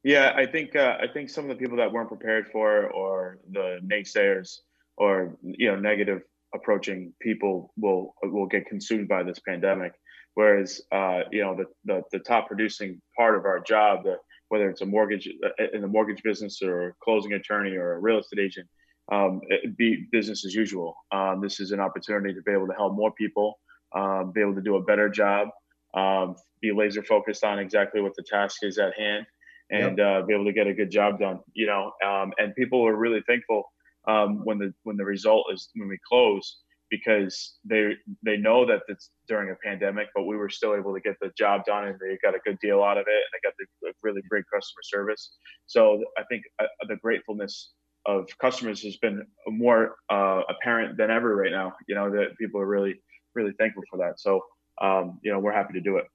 yeah 0.04 0.32
i 0.36 0.46
think 0.46 0.76
uh, 0.76 0.96
i 1.00 1.06
think 1.06 1.28
some 1.30 1.44
of 1.44 1.50
the 1.50 1.56
people 1.56 1.76
that 1.76 1.90
weren't 1.90 2.08
prepared 2.08 2.48
for 2.48 2.88
or 2.90 3.38
the 3.52 3.78
naysayers 3.84 4.58
or 4.96 5.36
you 5.42 5.68
know 5.70 5.76
negative 5.76 6.22
approaching 6.54 7.12
people 7.20 7.72
will 7.76 8.14
will 8.22 8.46
get 8.46 8.66
consumed 8.66 9.08
by 9.08 9.22
this 9.22 9.38
pandemic 9.40 9.92
whereas 10.34 10.80
uh, 10.92 11.20
you 11.30 11.42
know 11.42 11.56
the, 11.56 11.64
the 11.84 12.02
the 12.12 12.18
top 12.18 12.48
producing 12.48 13.00
part 13.16 13.36
of 13.36 13.44
our 13.44 13.60
job 13.60 14.04
the 14.04 14.16
whether 14.48 14.68
it's 14.68 14.80
a 14.80 14.86
mortgage 14.86 15.28
uh, 15.44 15.64
in 15.72 15.82
the 15.82 15.88
mortgage 15.88 16.22
business 16.22 16.60
or 16.62 16.88
a 16.88 16.92
closing 17.02 17.34
attorney 17.34 17.76
or 17.76 17.94
a 17.94 17.98
real 17.98 18.18
estate 18.18 18.40
agent, 18.40 18.68
um, 19.12 19.40
be 19.76 20.06
business 20.10 20.44
as 20.44 20.54
usual. 20.54 20.96
Um, 21.12 21.40
this 21.40 21.60
is 21.60 21.70
an 21.72 21.80
opportunity 21.80 22.34
to 22.34 22.42
be 22.42 22.52
able 22.52 22.66
to 22.66 22.74
help 22.74 22.94
more 22.94 23.12
people, 23.12 23.58
um, 23.94 24.32
be 24.34 24.40
able 24.40 24.54
to 24.54 24.62
do 24.62 24.76
a 24.76 24.82
better 24.82 25.08
job, 25.08 25.48
um, 25.94 26.34
be 26.60 26.72
laser 26.72 27.02
focused 27.02 27.44
on 27.44 27.58
exactly 27.58 28.00
what 28.00 28.14
the 28.16 28.22
task 28.22 28.58
is 28.62 28.78
at 28.78 28.98
hand, 28.98 29.26
and 29.70 30.00
uh, 30.00 30.22
be 30.26 30.34
able 30.34 30.44
to 30.44 30.52
get 30.52 30.66
a 30.66 30.74
good 30.74 30.90
job 30.90 31.18
done. 31.18 31.40
You 31.54 31.66
know, 31.66 31.92
um, 32.04 32.32
and 32.38 32.54
people 32.54 32.86
are 32.86 32.96
really 32.96 33.22
thankful 33.26 33.64
um, 34.06 34.44
when 34.44 34.58
the 34.58 34.72
when 34.82 34.96
the 34.96 35.04
result 35.04 35.46
is 35.52 35.70
when 35.74 35.88
we 35.88 35.98
close 36.06 36.58
because 36.90 37.58
they 37.64 37.92
they 38.24 38.36
know 38.36 38.66
that 38.66 38.80
it's 38.88 39.10
during 39.26 39.50
a 39.50 39.54
pandemic, 39.64 40.08
but 40.14 40.24
we 40.24 40.36
were 40.36 40.48
still 40.48 40.74
able 40.74 40.94
to 40.94 41.00
get 41.00 41.16
the 41.20 41.30
job 41.36 41.64
done, 41.64 41.86
and 41.86 41.98
they 42.00 42.18
got 42.22 42.34
a 42.34 42.38
good 42.44 42.58
deal 42.60 42.82
out 42.82 42.98
of 42.98 43.06
it, 43.06 43.20
and 43.22 43.30
they 43.32 43.48
got 43.48 43.54
the 43.58 43.92
really 44.02 44.22
great 44.28 44.44
customer 44.52 44.82
service. 44.82 45.30
So 45.66 46.02
I 46.16 46.22
think 46.24 46.44
uh, 46.58 46.66
the 46.88 46.96
gratefulness 46.96 47.72
of 48.06 48.26
customers 48.40 48.82
has 48.82 48.96
been 48.96 49.26
more 49.46 49.96
uh, 50.10 50.42
apparent 50.48 50.96
than 50.96 51.10
ever 51.10 51.36
right 51.36 51.52
now. 51.52 51.74
You 51.86 51.94
know 51.94 52.10
that 52.10 52.36
people 52.38 52.60
are 52.60 52.66
really 52.66 53.00
really 53.34 53.52
thankful 53.58 53.82
for 53.90 53.98
that. 53.98 54.18
So 54.18 54.40
um, 54.80 55.18
you 55.22 55.32
know 55.32 55.38
we're 55.38 55.52
happy 55.52 55.74
to 55.74 55.80
do 55.80 55.96
it. 55.96 56.06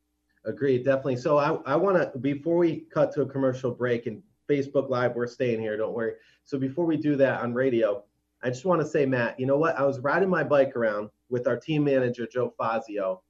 Agreed, 0.46 0.84
definitely. 0.84 1.18
So 1.18 1.38
I, 1.38 1.54
I 1.66 1.76
want 1.76 1.98
to 1.98 2.20
before 2.20 2.58
we 2.58 2.86
cut 2.94 3.14
to 3.14 3.22
a 3.22 3.26
commercial 3.26 3.72
break 3.72 4.08
and 4.08 4.22
Facebook 4.50 4.90
Live. 4.90 5.16
We're 5.16 5.28
staying 5.28 5.62
here. 5.62 5.78
Don't 5.78 5.94
worry. 5.94 6.14
So 6.46 6.58
before 6.58 6.86
we 6.86 6.98
do 6.98 7.16
that 7.18 7.42
on 7.42 7.54
radio, 7.54 8.04
I 8.44 8.50
just 8.50 8.66
want 8.66 8.82
to 8.82 8.88
say, 8.88 9.06
Matt, 9.06 9.40
you 9.40 9.46
know 9.46 9.58
what? 9.58 9.78
I 9.78 9.84
was 9.84 10.00
riding 10.00 10.30
my 10.30 10.44
bike 10.44 10.76
around 10.76 11.10
with 11.30 11.48
our 11.48 11.58
team 11.58 11.86
manager, 11.86 12.28
Joe 12.28 12.54
Fazio, 12.58 13.24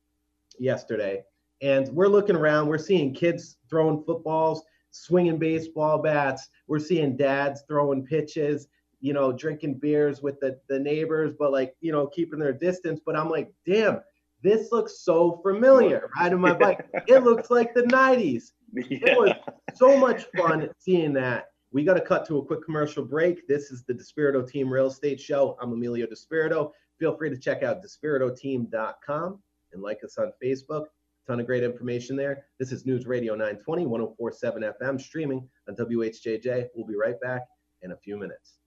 yesterday, 0.60 1.24
and 1.62 1.88
we're 1.90 2.08
looking 2.08 2.36
around. 2.36 2.68
We're 2.68 2.78
seeing 2.78 3.14
kids 3.14 3.58
throwing 3.70 4.04
footballs, 4.04 4.64
swinging 4.92 5.38
baseball 5.38 6.00
bats. 6.00 6.50
We're 6.68 6.80
seeing 6.80 7.16
dads 7.16 7.64
throwing 7.68 8.06
pitches, 8.06 8.68
you 9.02 9.14
know, 9.14 9.32
drinking 9.32 9.76
beers 9.76 10.22
with 10.22 10.40
the, 10.40 10.60
the 10.68 10.80
neighbors, 10.80 11.34
but 11.38 11.52
like, 11.52 11.76
you 11.82 11.92
know, 11.92 12.08
keeping 12.08 12.40
their 12.40 12.54
distance. 12.54 13.00
But 13.06 13.16
I'm 13.16 13.30
like, 13.30 13.52
damn, 13.66 14.00
this 14.42 14.72
looks 14.72 15.00
so 15.00 15.40
familiar. 15.44 16.10
Riding 16.20 16.40
my 16.40 16.54
bike. 16.54 16.88
it 17.08 17.24
looks 17.24 17.50
like 17.50 17.74
the 17.74 17.84
90s. 17.84 18.52
Yeah. 18.74 18.98
It 19.02 19.18
was 19.20 19.34
so 19.76 19.96
much 19.98 20.26
fun 20.36 20.70
seeing 20.80 21.14
that. 21.14 21.53
We 21.74 21.84
got 21.84 21.96
to 21.96 22.02
cut 22.02 22.24
to 22.28 22.38
a 22.38 22.46
quick 22.46 22.64
commercial 22.64 23.04
break. 23.04 23.48
This 23.48 23.72
is 23.72 23.84
the 23.84 23.96
Despirito 23.96 24.48
Team 24.48 24.72
Real 24.72 24.86
Estate 24.86 25.20
Show. 25.20 25.58
I'm 25.60 25.74
Emilio 25.74 26.06
Despirito. 26.06 26.72
Feel 27.00 27.18
free 27.18 27.32
to 27.32 27.38
check 27.38 27.64
out 27.64 27.84
despiritoteam.com 27.84 29.40
and 29.74 29.82
like 29.82 30.04
us 30.04 30.20
on 30.20 30.32
Facebook. 30.42 30.86
Ton 31.26 31.40
of 31.40 31.48
great 31.48 31.64
information 31.64 32.16
there. 32.16 32.46
This 32.60 32.72
is 32.72 32.86
News 32.86 33.08
Radio 33.08 33.34
920, 33.34 33.88
1047 33.88 34.72
FM, 34.80 35.02
streaming 35.02 35.50
on 35.68 35.76
WHJJ. 35.76 36.68
We'll 36.76 36.86
be 36.86 36.96
right 36.96 37.20
back 37.22 37.42
in 37.82 37.92
a 37.94 37.98
few 37.98 38.20
minutes. 38.20 38.60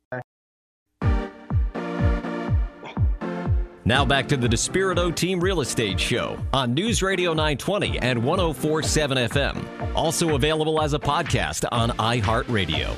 Now 3.87 4.05
back 4.05 4.27
to 4.31 4.37
the 4.37 4.49
Despirito 4.49 5.15
Team 5.15 5.39
Real 5.39 5.61
Estate 5.61 6.01
Show 6.01 6.37
on 6.53 6.75
News 6.75 7.05
Radio 7.05 7.31
920 7.31 8.01
and 8.01 8.21
1047 8.21 9.17
FM. 9.29 9.95
Also 9.95 10.35
available 10.35 10.83
as 10.83 10.93
a 10.93 10.99
podcast 10.99 11.65
on 11.71 11.91
iHeartRadio. 11.91 12.97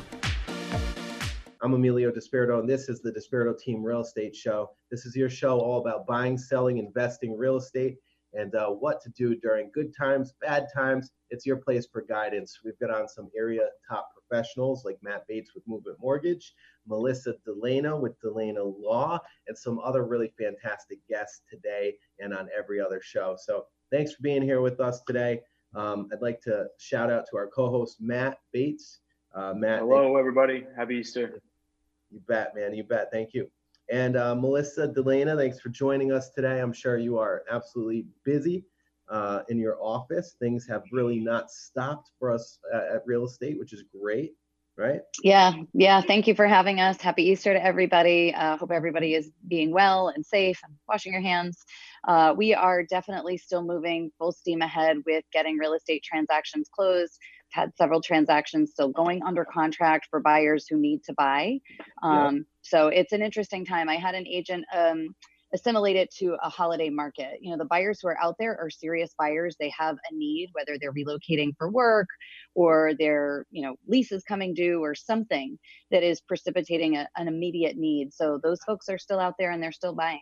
I'm 1.60 1.74
Emilio 1.74 2.10
Despirito, 2.10 2.58
and 2.60 2.66
this 2.66 2.88
is 2.88 3.02
the 3.02 3.12
Despirito 3.12 3.58
Team 3.58 3.82
Real 3.82 4.00
Estate 4.00 4.34
Show. 4.34 4.70
This 4.90 5.04
is 5.04 5.14
your 5.14 5.28
show 5.28 5.60
all 5.60 5.78
about 5.78 6.06
buying, 6.06 6.38
selling, 6.38 6.78
investing 6.78 7.36
real 7.36 7.58
estate, 7.58 7.98
and 8.32 8.54
uh, 8.54 8.70
what 8.70 9.02
to 9.02 9.10
do 9.10 9.36
during 9.36 9.70
good 9.74 9.94
times, 9.94 10.32
bad 10.40 10.68
times. 10.74 11.10
It's 11.28 11.44
your 11.44 11.58
place 11.58 11.86
for 11.92 12.00
guidance. 12.00 12.60
We've 12.64 12.78
got 12.78 12.90
on 12.90 13.08
some 13.08 13.28
area 13.36 13.68
top 13.86 14.08
professionals 14.26 14.86
like 14.86 14.96
Matt 15.02 15.24
Bates 15.28 15.54
with 15.54 15.64
Movement 15.66 15.98
Mortgage, 16.00 16.54
Melissa 16.88 17.34
D'Ellena 17.44 17.96
with 17.96 18.18
D'Ellena 18.20 18.62
Law, 18.62 19.20
and 19.46 19.56
some 19.56 19.78
other 19.80 20.04
really 20.04 20.32
fantastic 20.38 20.98
guests 21.08 21.42
today 21.48 21.94
and 22.18 22.34
on 22.34 22.48
every 22.56 22.80
other 22.80 23.00
show. 23.02 23.36
So 23.38 23.66
thanks 23.90 24.12
for 24.14 24.22
being 24.22 24.42
here 24.42 24.60
with 24.60 24.80
us 24.80 25.02
today. 25.02 25.40
Um, 25.74 26.08
I'd 26.12 26.22
like 26.22 26.40
to 26.42 26.66
shout 26.78 27.10
out 27.10 27.26
to 27.30 27.36
our 27.36 27.46
co-host 27.48 28.00
Matt 28.00 28.38
Bates. 28.52 29.00
Uh, 29.34 29.52
Matt, 29.54 29.80
hello 29.80 30.16
everybody. 30.16 30.66
Happy 30.76 30.96
Easter. 30.96 31.40
You 32.10 32.20
bet, 32.26 32.54
man. 32.54 32.74
You 32.74 32.84
bet. 32.84 33.10
Thank 33.12 33.34
you. 33.34 33.50
And 33.90 34.16
uh, 34.16 34.34
Melissa 34.34 34.88
D'Ellena, 34.88 35.36
thanks 35.36 35.60
for 35.60 35.68
joining 35.68 36.12
us 36.12 36.30
today. 36.30 36.60
I'm 36.60 36.72
sure 36.72 36.98
you 36.98 37.18
are 37.18 37.44
absolutely 37.50 38.06
busy 38.24 38.64
uh, 39.08 39.42
in 39.48 39.58
your 39.58 39.76
office. 39.80 40.36
Things 40.38 40.66
have 40.66 40.82
really 40.92 41.20
not 41.20 41.50
stopped 41.50 42.10
for 42.18 42.30
us 42.30 42.58
at, 42.74 42.96
at 42.96 43.02
real 43.06 43.24
estate, 43.24 43.58
which 43.58 43.72
is 43.72 43.84
great 43.98 44.34
right? 44.78 45.00
Yeah, 45.22 45.52
yeah. 45.74 46.00
Thank 46.00 46.26
you 46.26 46.34
for 46.34 46.46
having 46.46 46.80
us. 46.80 47.00
Happy 47.00 47.24
Easter 47.24 47.52
to 47.52 47.62
everybody. 47.62 48.32
Uh, 48.32 48.56
hope 48.56 48.70
everybody 48.70 49.14
is 49.14 49.30
being 49.48 49.72
well 49.72 50.08
and 50.08 50.24
safe 50.24 50.60
and 50.64 50.72
washing 50.88 51.12
your 51.12 51.20
hands. 51.20 51.64
Uh, 52.06 52.32
we 52.36 52.54
are 52.54 52.84
definitely 52.84 53.36
still 53.36 53.62
moving 53.62 54.10
full 54.18 54.32
steam 54.32 54.62
ahead 54.62 54.98
with 55.04 55.24
getting 55.32 55.58
real 55.58 55.74
estate 55.74 56.04
transactions 56.04 56.68
closed. 56.72 57.18
Had 57.50 57.72
several 57.76 58.00
transactions 58.00 58.70
still 58.70 58.90
going 58.90 59.22
under 59.26 59.44
contract 59.44 60.06
for 60.10 60.20
buyers 60.20 60.66
who 60.68 60.76
need 60.78 61.02
to 61.04 61.14
buy. 61.14 61.58
Um, 62.02 62.36
yeah. 62.36 62.42
So 62.62 62.88
it's 62.88 63.12
an 63.12 63.22
interesting 63.22 63.64
time. 63.64 63.88
I 63.88 63.96
had 63.96 64.14
an 64.14 64.26
agent. 64.26 64.64
Um, 64.74 65.14
assimilate 65.54 65.96
it 65.96 66.12
to 66.18 66.36
a 66.42 66.48
holiday 66.48 66.90
market. 66.90 67.38
You 67.40 67.50
know, 67.50 67.58
the 67.58 67.64
buyers 67.64 68.00
who 68.00 68.08
are 68.08 68.20
out 68.20 68.36
there 68.38 68.58
are 68.60 68.70
serious 68.70 69.14
buyers. 69.18 69.56
They 69.58 69.72
have 69.78 69.96
a 69.96 70.14
need, 70.14 70.50
whether 70.52 70.78
they're 70.78 70.92
relocating 70.92 71.56
for 71.56 71.70
work 71.70 72.08
or 72.54 72.92
their, 72.98 73.46
you 73.50 73.62
know, 73.62 73.76
lease 73.86 74.12
is 74.12 74.24
coming 74.24 74.54
due 74.54 74.82
or 74.82 74.94
something 74.94 75.58
that 75.90 76.02
is 76.02 76.20
precipitating 76.20 76.96
a, 76.96 77.08
an 77.16 77.28
immediate 77.28 77.76
need. 77.76 78.12
So 78.12 78.38
those 78.42 78.60
folks 78.66 78.88
are 78.88 78.98
still 78.98 79.20
out 79.20 79.34
there 79.38 79.50
and 79.50 79.62
they're 79.62 79.72
still 79.72 79.94
buying. 79.94 80.20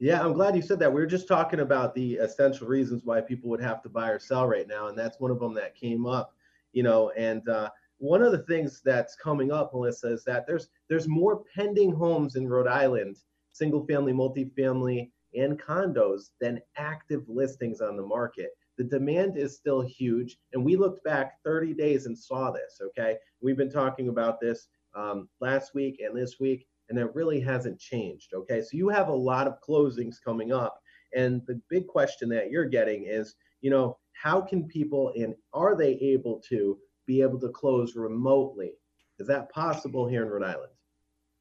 Yeah, 0.00 0.20
I'm 0.20 0.32
glad 0.32 0.56
you 0.56 0.62
said 0.62 0.80
that. 0.80 0.92
We 0.92 1.00
were 1.00 1.06
just 1.06 1.28
talking 1.28 1.60
about 1.60 1.94
the 1.94 2.14
essential 2.16 2.66
reasons 2.66 3.02
why 3.04 3.20
people 3.20 3.48
would 3.50 3.62
have 3.62 3.80
to 3.82 3.88
buy 3.88 4.10
or 4.10 4.18
sell 4.18 4.46
right 4.46 4.66
now, 4.66 4.88
and 4.88 4.98
that's 4.98 5.20
one 5.20 5.30
of 5.30 5.38
them 5.38 5.54
that 5.54 5.76
came 5.76 6.04
up. 6.04 6.34
You 6.72 6.82
know, 6.82 7.10
and 7.10 7.48
uh, 7.48 7.70
one 7.98 8.20
of 8.20 8.32
the 8.32 8.42
things 8.42 8.82
that's 8.84 9.14
coming 9.14 9.52
up, 9.52 9.72
Melissa, 9.72 10.12
is 10.12 10.24
that 10.24 10.46
there's 10.48 10.68
there's 10.88 11.06
more 11.06 11.44
pending 11.54 11.92
homes 11.92 12.34
in 12.34 12.48
Rhode 12.48 12.66
Island 12.66 13.18
single 13.54 13.86
family, 13.86 14.12
multifamily, 14.12 15.10
and 15.34 15.60
condos 15.60 16.30
than 16.40 16.60
active 16.76 17.22
listings 17.28 17.80
on 17.80 17.96
the 17.96 18.02
market. 18.02 18.50
The 18.76 18.84
demand 18.84 19.36
is 19.36 19.56
still 19.56 19.80
huge. 19.80 20.36
And 20.52 20.64
we 20.64 20.76
looked 20.76 21.04
back 21.04 21.42
30 21.44 21.74
days 21.74 22.06
and 22.06 22.18
saw 22.18 22.50
this. 22.50 22.80
Okay. 22.88 23.16
We've 23.40 23.56
been 23.56 23.70
talking 23.70 24.08
about 24.08 24.40
this 24.40 24.68
um, 24.94 25.28
last 25.40 25.74
week 25.74 26.00
and 26.04 26.16
this 26.16 26.38
week, 26.40 26.66
and 26.88 26.98
it 26.98 27.14
really 27.14 27.40
hasn't 27.40 27.78
changed. 27.78 28.34
Okay. 28.34 28.60
So 28.60 28.70
you 28.72 28.88
have 28.88 29.08
a 29.08 29.14
lot 29.14 29.46
of 29.46 29.60
closings 29.66 30.16
coming 30.22 30.52
up. 30.52 30.80
And 31.14 31.40
the 31.46 31.60
big 31.70 31.86
question 31.86 32.28
that 32.30 32.50
you're 32.50 32.64
getting 32.64 33.04
is, 33.06 33.36
you 33.60 33.70
know, 33.70 33.96
how 34.12 34.40
can 34.40 34.66
people 34.66 35.12
and 35.16 35.34
are 35.52 35.76
they 35.76 35.92
able 35.94 36.42
to 36.48 36.76
be 37.06 37.22
able 37.22 37.38
to 37.40 37.50
close 37.50 37.94
remotely? 37.94 38.72
Is 39.20 39.28
that 39.28 39.50
possible 39.52 40.08
here 40.08 40.24
in 40.24 40.28
Rhode 40.28 40.44
Island? 40.44 40.73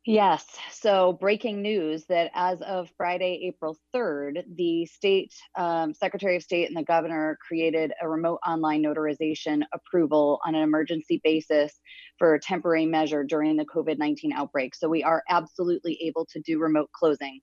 Yes. 0.05 0.45
So, 0.69 1.13
breaking 1.13 1.62
news 1.62 2.03
that 2.10 2.29
as 2.36 2.62
of 2.62 2.91
Friday, 2.98 3.39
April 3.48 3.77
3rd, 3.95 4.43
the 4.53 4.86
state 4.86 5.33
um, 5.55 5.93
secretary 5.93 6.36
of 6.36 6.43
state 6.43 6.67
and 6.67 6.75
the 6.75 6.83
governor 6.83 7.38
created 7.48 7.93
a 8.01 8.10
remote 8.10 8.39
online 8.45 8.83
notarization 8.83 9.62
approval 9.74 10.41
on 10.45 10.55
an 10.55 10.62
emergency 10.62 11.22
basis 11.24 11.79
for 12.19 12.33
a 12.33 12.39
temporary 12.39 12.86
measure 12.86 13.24
during 13.24 13.55
the 13.55 13.65
COVID 13.65 13.98
19 13.98 14.33
outbreak. 14.33 14.75
So, 14.75 14.89
we 14.89 15.03
are 15.03 15.24
absolutely 15.29 15.98
able 16.03 16.25
to 16.33 16.41
do 16.41 16.60
remote 16.60 16.89
closing. 16.91 17.39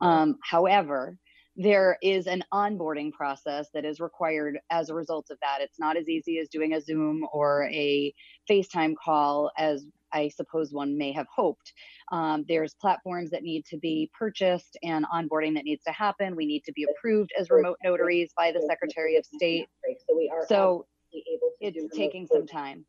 Um, 0.00 0.36
however, 0.44 1.18
there 1.56 1.98
is 2.00 2.28
an 2.28 2.44
onboarding 2.54 3.10
process 3.10 3.68
that 3.74 3.84
is 3.84 3.98
required 3.98 4.60
as 4.70 4.88
a 4.88 4.94
result 4.94 5.26
of 5.30 5.38
that. 5.42 5.62
It's 5.62 5.80
not 5.80 5.96
as 5.96 6.08
easy 6.08 6.38
as 6.38 6.48
doing 6.48 6.74
a 6.74 6.80
Zoom 6.80 7.26
or 7.32 7.64
a 7.72 8.14
FaceTime 8.48 8.94
call 9.04 9.50
as 9.58 9.84
I 10.12 10.28
suppose 10.28 10.72
one 10.72 10.96
may 10.96 11.12
have 11.12 11.26
hoped. 11.34 11.72
Um, 12.12 12.44
there's 12.48 12.74
platforms 12.74 13.30
that 13.30 13.42
need 13.42 13.64
to 13.66 13.76
be 13.76 14.10
purchased 14.18 14.78
and 14.82 15.04
onboarding 15.06 15.54
that 15.54 15.64
needs 15.64 15.84
to 15.84 15.92
happen. 15.92 16.36
We 16.36 16.46
need 16.46 16.64
to 16.64 16.72
be 16.72 16.86
approved 16.90 17.32
as 17.38 17.50
remote 17.50 17.78
notaries 17.84 18.30
by 18.36 18.52
the 18.52 18.64
Secretary 18.68 19.16
of 19.16 19.24
State. 19.24 19.68
So 20.08 20.16
we 20.16 20.30
are 20.32 20.46
so 20.46 20.86
able 21.12 21.50
to 21.60 21.66
it's 21.66 21.96
taking 21.96 22.26
some 22.26 22.46
time. 22.46 22.84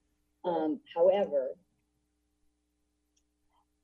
Um, 0.46 0.80
however, 0.96 1.50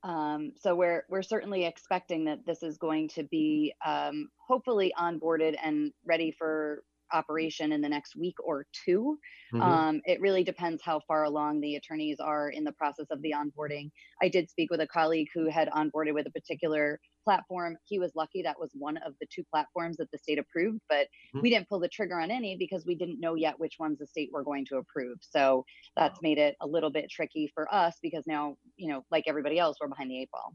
um, 0.02 0.52
so 0.60 0.74
we're 0.74 1.04
we're 1.08 1.22
certainly 1.22 1.64
expecting 1.64 2.26
that 2.26 2.46
this 2.46 2.62
is 2.62 2.78
going 2.78 3.08
to 3.10 3.24
be 3.24 3.74
um, 3.84 4.28
hopefully 4.36 4.92
onboarded 4.98 5.56
and 5.62 5.92
ready 6.04 6.30
for 6.30 6.84
operation 7.12 7.72
in 7.72 7.80
the 7.80 7.88
next 7.88 8.16
week 8.16 8.36
or 8.42 8.66
2 8.84 9.18
mm-hmm. 9.54 9.62
um, 9.62 10.00
it 10.04 10.20
really 10.20 10.44
depends 10.44 10.82
how 10.84 11.00
far 11.06 11.24
along 11.24 11.60
the 11.60 11.76
attorneys 11.76 12.18
are 12.20 12.50
in 12.50 12.64
the 12.64 12.72
process 12.72 13.06
of 13.10 13.20
the 13.22 13.32
onboarding. 13.32 13.90
I 14.22 14.28
did 14.28 14.50
speak 14.50 14.70
with 14.70 14.80
a 14.80 14.86
colleague 14.86 15.28
who 15.34 15.48
had 15.48 15.68
onboarded 15.70 16.14
with 16.14 16.26
a 16.26 16.30
particular 16.30 17.00
platform. 17.24 17.76
He 17.84 17.98
was 17.98 18.12
lucky 18.14 18.42
that 18.42 18.58
was 18.58 18.70
one 18.74 18.96
of 18.98 19.14
the 19.20 19.26
two 19.26 19.44
platforms 19.50 19.96
that 19.98 20.10
the 20.12 20.18
state 20.18 20.38
approved, 20.38 20.80
but 20.88 21.06
mm-hmm. 21.06 21.40
we 21.42 21.50
didn't 21.50 21.68
pull 21.68 21.80
the 21.80 21.88
trigger 21.88 22.20
on 22.20 22.30
any 22.30 22.56
because 22.56 22.86
we 22.86 22.94
didn't 22.94 23.20
know 23.20 23.34
yet 23.34 23.58
which 23.58 23.76
ones 23.78 23.98
the 23.98 24.06
state 24.06 24.30
were 24.32 24.44
going 24.44 24.64
to 24.66 24.76
approve. 24.76 25.18
So 25.20 25.64
that's 25.96 26.22
made 26.22 26.38
it 26.38 26.56
a 26.60 26.66
little 26.66 26.90
bit 26.90 27.10
tricky 27.10 27.50
for 27.52 27.72
us 27.74 27.96
because 28.02 28.24
now, 28.26 28.56
you 28.76 28.88
know, 28.88 29.04
like 29.10 29.24
everybody 29.26 29.58
else, 29.58 29.76
we're 29.80 29.88
behind 29.88 30.10
the 30.10 30.22
eight 30.22 30.30
ball. 30.30 30.54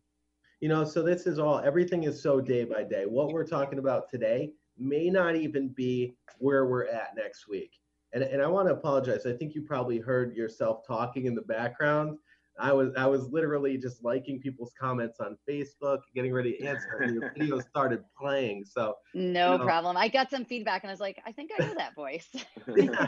You 0.62 0.70
know, 0.70 0.86
so 0.86 1.02
this 1.02 1.26
is 1.26 1.40
all, 1.40 1.60
everything 1.60 2.04
is 2.04 2.22
so 2.22 2.40
day 2.40 2.64
by 2.64 2.84
day. 2.84 3.06
What 3.06 3.34
we're 3.34 3.48
talking 3.48 3.80
about 3.80 4.10
today 4.10 4.52
may 4.78 5.10
not 5.10 5.36
even 5.36 5.70
be 5.70 6.16
where 6.40 6.66
we're 6.66 6.86
at 6.86 7.16
next 7.16 7.48
week. 7.48 7.72
And, 8.14 8.24
and 8.24 8.42
I 8.42 8.48
want 8.48 8.68
to 8.68 8.74
apologize. 8.74 9.26
I 9.26 9.34
think 9.34 9.56
you 9.56 9.62
probably 9.62 10.00
heard 10.00 10.36
yourself 10.36 10.86
talking 10.86 11.26
in 11.26 11.36
the 11.36 11.44
background. 11.44 12.18
I 12.60 12.74
was 12.74 12.92
I 12.98 13.06
was 13.08 13.30
literally 13.30 13.78
just 13.78 14.04
liking 14.04 14.40
people's 14.40 14.74
comments 14.80 15.20
on 15.20 15.38
Facebook, 15.50 16.00
getting 16.14 16.34
ready 16.34 16.58
to 16.58 16.66
answer, 16.66 17.00
and 17.02 17.16
your 17.16 17.32
video 17.38 17.60
started 17.60 18.04
playing. 18.20 18.66
So 18.66 18.96
no 19.14 19.54
you 19.54 19.58
know, 19.58 19.64
problem. 19.64 19.96
I 19.96 20.10
got 20.10 20.30
some 20.30 20.44
feedback, 20.44 20.84
and 20.84 20.92
I 20.92 20.94
was 20.94 21.00
like, 21.00 21.22
I 21.26 21.32
think 21.32 21.52
I 21.58 21.66
know 21.66 21.74
that 21.76 21.96
voice. 21.96 22.28
yeah, 22.76 23.06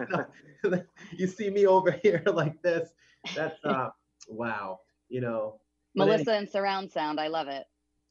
no, 0.63 0.81
you 1.11 1.27
see 1.27 1.49
me 1.49 1.67
over 1.67 1.91
here 1.91 2.23
like 2.25 2.61
this. 2.61 2.89
That's 3.35 3.63
uh, 3.65 3.89
wow. 4.29 4.79
You 5.09 5.21
know, 5.21 5.59
Melissa 5.93 6.21
anyway, 6.21 6.37
and 6.37 6.49
surround 6.49 6.91
sound. 6.91 7.19
I 7.19 7.27
love 7.27 7.49
it 7.49 7.65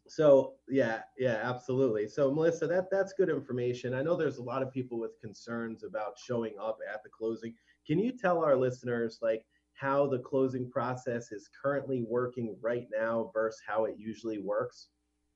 so 0.08 0.54
yeah 0.68 1.00
yeah 1.18 1.38
absolutely 1.42 2.08
so 2.08 2.32
melissa 2.32 2.66
that 2.66 2.90
that's 2.90 3.12
good 3.12 3.28
information 3.28 3.94
i 3.94 4.02
know 4.02 4.16
there's 4.16 4.38
a 4.38 4.42
lot 4.42 4.62
of 4.62 4.72
people 4.72 4.98
with 4.98 5.20
concerns 5.20 5.84
about 5.84 6.18
showing 6.18 6.54
up 6.60 6.78
at 6.92 7.02
the 7.02 7.08
closing 7.08 7.54
can 7.86 7.98
you 7.98 8.12
tell 8.12 8.44
our 8.44 8.56
listeners 8.56 9.18
like 9.22 9.44
how 9.74 10.06
the 10.06 10.18
closing 10.18 10.70
process 10.70 11.32
is 11.32 11.50
currently 11.60 12.04
working 12.08 12.56
right 12.60 12.86
now 12.96 13.30
versus 13.34 13.60
how 13.66 13.84
it 13.84 13.96
usually 13.98 14.38
works? 14.38 14.88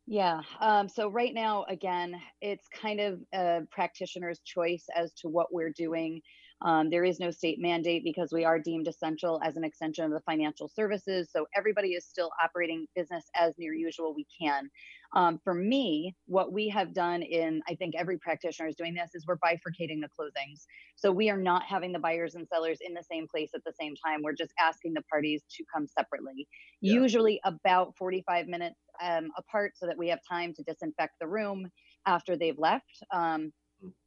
Yeah. 0.07 0.41
Um, 0.61 0.89
so 0.89 1.09
right 1.09 1.35
now, 1.35 1.65
again, 1.69 2.15
it's 2.41 2.69
kind 2.69 3.01
of 3.01 3.21
a 3.35 3.63
practitioner's 3.73 4.41
choice 4.45 4.85
as 4.95 5.13
to 5.15 5.29
what 5.29 5.53
we're 5.53 5.73
doing. 5.73 6.23
Um, 6.63 6.89
there 6.89 7.05
is 7.05 7.21
no 7.21 7.31
state 7.31 7.61
mandate 7.61 8.03
because 8.03 8.33
we 8.33 8.45
are 8.45 8.59
deemed 8.59 8.89
essential 8.89 9.41
as 9.45 9.57
an 9.57 9.65
extension 9.65 10.05
of 10.05 10.11
the 10.11 10.21
financial 10.21 10.69
services. 10.69 11.29
So 11.31 11.47
everybody 11.55 11.91
is 11.91 12.07
still 12.07 12.31
operating 12.43 12.87
business 12.97 13.25
as 13.39 13.55
near 13.59 13.75
usual 13.75 14.15
we 14.15 14.27
can. 14.41 14.71
Um, 15.15 15.39
for 15.45 15.55
me, 15.55 16.17
what 16.27 16.53
we 16.53 16.69
have 16.71 16.95
done 16.95 17.23
in, 17.23 17.61
I 17.69 17.75
think 17.75 17.95
every 17.97 18.19
practitioner 18.19 18.69
is 18.69 18.77
doing 18.77 18.95
this, 18.95 19.11
is 19.15 19.25
we're 19.27 19.37
bifurcating 19.37 20.01
the 20.01 20.09
closings. 20.19 20.65
So 20.97 21.13
we 21.13 21.31
are 21.31 21.37
not 21.37 21.63
having 21.65 21.93
the 21.93 21.99
buyers 21.99 22.35
and 22.35 22.49
sellers 22.49 22.79
in 22.81 22.95
the 22.95 23.05
same 23.11 23.27
place 23.29 23.51
at 23.55 23.63
the 23.65 23.73
same 23.79 23.95
time. 24.05 24.23
We're 24.23 24.33
just 24.33 24.53
asking 24.59 24.95
the 24.95 25.03
parties 25.03 25.43
to 25.57 25.65
come 25.73 25.87
separately, 25.87 26.49
yeah. 26.81 26.95
usually 26.95 27.41
about 27.45 27.95
45 27.99 28.47
minutes 28.47 28.81
um, 29.03 29.31
apart 29.37 29.73
so 29.77 29.87
that 29.87 29.99
we 29.99 30.09
have 30.09 30.21
time 30.29 30.55
to 30.55 30.63
disinfect 30.63 31.15
the 31.21 31.29
room 31.29 31.69
after 32.07 32.37
they've 32.37 32.59
left. 32.59 33.05
Um. 33.13 33.53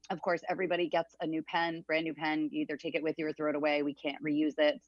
Of 0.09 0.21
course, 0.21 0.41
everybody 0.49 0.89
gets 0.89 1.15
a 1.21 1.27
new 1.27 1.43
pen, 1.43 1.83
brand 1.87 2.05
new 2.05 2.13
pen. 2.13 2.49
You 2.51 2.61
either 2.61 2.77
take 2.77 2.95
it 2.95 3.03
with 3.03 3.15
you 3.17 3.27
or 3.27 3.33
throw 3.33 3.49
it 3.49 3.55
away. 3.55 3.83
We 3.83 3.93
can't 3.93 4.23
reuse 4.23 4.55
it. 4.57 4.81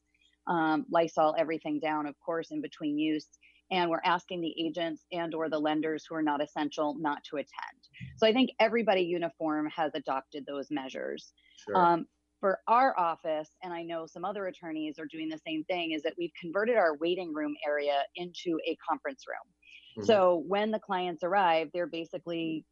Um, 0.47 0.85
Lysol 0.89 1.35
everything 1.37 1.79
down, 1.79 2.07
of 2.07 2.15
course, 2.19 2.51
in 2.51 2.61
between 2.61 2.97
use 2.97 3.27
and 3.71 3.89
we're 3.89 4.01
asking 4.03 4.41
the 4.41 4.53
agents 4.59 5.05
and 5.11 5.33
or 5.33 5.49
the 5.49 5.57
lenders 5.57 6.05
who 6.07 6.15
are 6.15 6.21
not 6.21 6.43
essential 6.43 6.95
not 6.99 7.23
to 7.23 7.37
attend 7.37 7.79
so 8.17 8.27
i 8.27 8.33
think 8.33 8.51
everybody 8.59 9.01
uniform 9.01 9.67
has 9.75 9.91
adopted 9.95 10.45
those 10.45 10.67
measures 10.69 11.33
sure. 11.65 11.75
um, 11.75 12.05
for 12.39 12.59
our 12.67 12.97
office 12.99 13.49
and 13.63 13.73
i 13.73 13.81
know 13.81 14.05
some 14.05 14.25
other 14.25 14.47
attorneys 14.47 14.99
are 14.99 15.05
doing 15.05 15.29
the 15.29 15.39
same 15.45 15.63
thing 15.63 15.91
is 15.91 16.03
that 16.03 16.13
we've 16.17 16.33
converted 16.39 16.75
our 16.75 16.95
waiting 16.97 17.33
room 17.33 17.55
area 17.65 18.03
into 18.15 18.59
a 18.67 18.77
conference 18.87 19.23
room 19.27 20.03
mm-hmm. 20.03 20.05
so 20.05 20.43
when 20.47 20.69
the 20.71 20.79
clients 20.79 21.23
arrive 21.23 21.69
they're 21.73 21.87
basically 21.87 22.65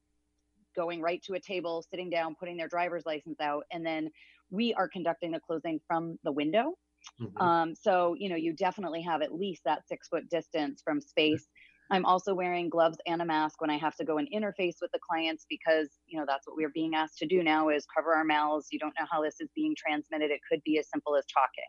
going 0.76 1.02
right 1.02 1.22
to 1.24 1.34
a 1.34 1.40
table 1.40 1.84
sitting 1.90 2.10
down 2.10 2.36
putting 2.40 2.58
their 2.58 2.68
driver's 2.68 3.06
license 3.06 3.40
out 3.42 3.64
and 3.72 3.86
then 3.86 4.10
we 4.52 4.74
are 4.74 4.88
conducting 4.88 5.32
the 5.32 5.40
closing 5.40 5.80
from 5.88 6.18
the 6.24 6.32
window 6.32 6.74
Mm-hmm. 7.22 7.42
Um, 7.42 7.76
so, 7.76 8.16
you 8.18 8.30
know, 8.30 8.36
you 8.36 8.54
definitely 8.54 9.02
have 9.02 9.22
at 9.22 9.34
least 9.34 9.64
that 9.66 9.88
six 9.88 10.08
foot 10.08 10.30
distance 10.30 10.82
from 10.84 11.02
space. 11.02 11.48
I'm 11.92 12.06
also 12.06 12.36
wearing 12.36 12.70
gloves 12.70 13.00
and 13.08 13.22
a 13.22 13.26
mask 13.26 13.62
when 13.62 13.72
I 13.72 13.78
have 13.78 13.96
to 13.96 14.06
go 14.06 14.20
and 14.20 14.30
interface 14.32 14.76
with 14.80 14.92
the 14.94 15.00
clients 15.00 15.46
because, 15.50 15.90
you 16.06 16.20
know, 16.20 16.26
that's 16.28 16.46
what 16.48 16.56
we're 16.56 16.70
being 16.70 16.94
asked 16.94 17.18
to 17.18 17.26
do 17.26 17.42
now 17.42 17.70
is 17.70 17.88
cover 17.96 18.14
our 18.14 18.24
mouths. 18.24 18.68
You 18.72 18.78
don't 18.78 18.94
know 19.00 19.08
how 19.10 19.24
this 19.24 19.36
is 19.40 19.50
being 19.56 19.76
transmitted. 19.76 20.30
It 20.30 20.42
could 20.50 20.62
be 20.64 20.78
as 20.78 20.88
simple 20.94 21.16
as 21.16 21.26
talking. 21.34 21.64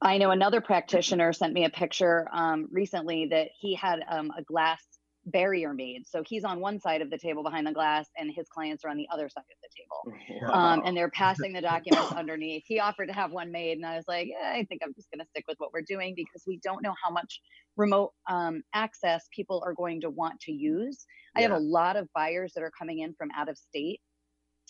I 0.00 0.18
know 0.18 0.30
another 0.30 0.60
practitioner 0.60 1.32
sent 1.32 1.52
me 1.52 1.64
a 1.64 1.70
picture 1.70 2.28
um, 2.32 2.68
recently 2.70 3.26
that 3.26 3.48
he 3.58 3.74
had 3.74 4.00
um, 4.08 4.30
a 4.36 4.42
glass 4.42 4.82
barrier 5.26 5.74
made. 5.74 6.06
So 6.06 6.22
he's 6.26 6.44
on 6.44 6.60
one 6.60 6.80
side 6.80 7.02
of 7.02 7.10
the 7.10 7.18
table 7.18 7.42
behind 7.42 7.66
the 7.66 7.72
glass, 7.72 8.08
and 8.16 8.32
his 8.34 8.48
clients 8.48 8.84
are 8.84 8.90
on 8.90 8.96
the 8.96 9.08
other 9.12 9.28
side 9.28 9.40
of 9.40 9.58
the 9.62 9.68
table. 9.76 10.16
Wow. 10.42 10.52
Um, 10.52 10.82
and 10.84 10.96
they're 10.96 11.10
passing 11.10 11.52
the 11.52 11.60
documents 11.60 12.12
underneath. 12.12 12.64
He 12.66 12.78
offered 12.78 13.06
to 13.06 13.12
have 13.12 13.32
one 13.32 13.50
made, 13.50 13.78
and 13.78 13.86
I 13.86 13.96
was 13.96 14.04
like, 14.06 14.28
yeah, 14.28 14.50
I 14.50 14.64
think 14.64 14.82
I'm 14.84 14.92
just 14.94 15.10
going 15.10 15.20
to 15.20 15.28
stick 15.30 15.44
with 15.48 15.56
what 15.58 15.72
we're 15.72 15.82
doing 15.82 16.14
because 16.14 16.42
we 16.46 16.60
don't 16.62 16.82
know 16.82 16.94
how 17.02 17.10
much 17.10 17.40
remote 17.76 18.12
um, 18.28 18.62
access 18.74 19.26
people 19.34 19.62
are 19.64 19.72
going 19.72 20.02
to 20.02 20.10
want 20.10 20.38
to 20.40 20.52
use. 20.52 21.06
Yeah. 21.34 21.40
I 21.40 21.42
have 21.42 21.52
a 21.52 21.58
lot 21.58 21.96
of 21.96 22.08
buyers 22.14 22.52
that 22.54 22.62
are 22.62 22.72
coming 22.76 23.00
in 23.00 23.14
from 23.14 23.30
out 23.36 23.48
of 23.48 23.56
state 23.56 24.00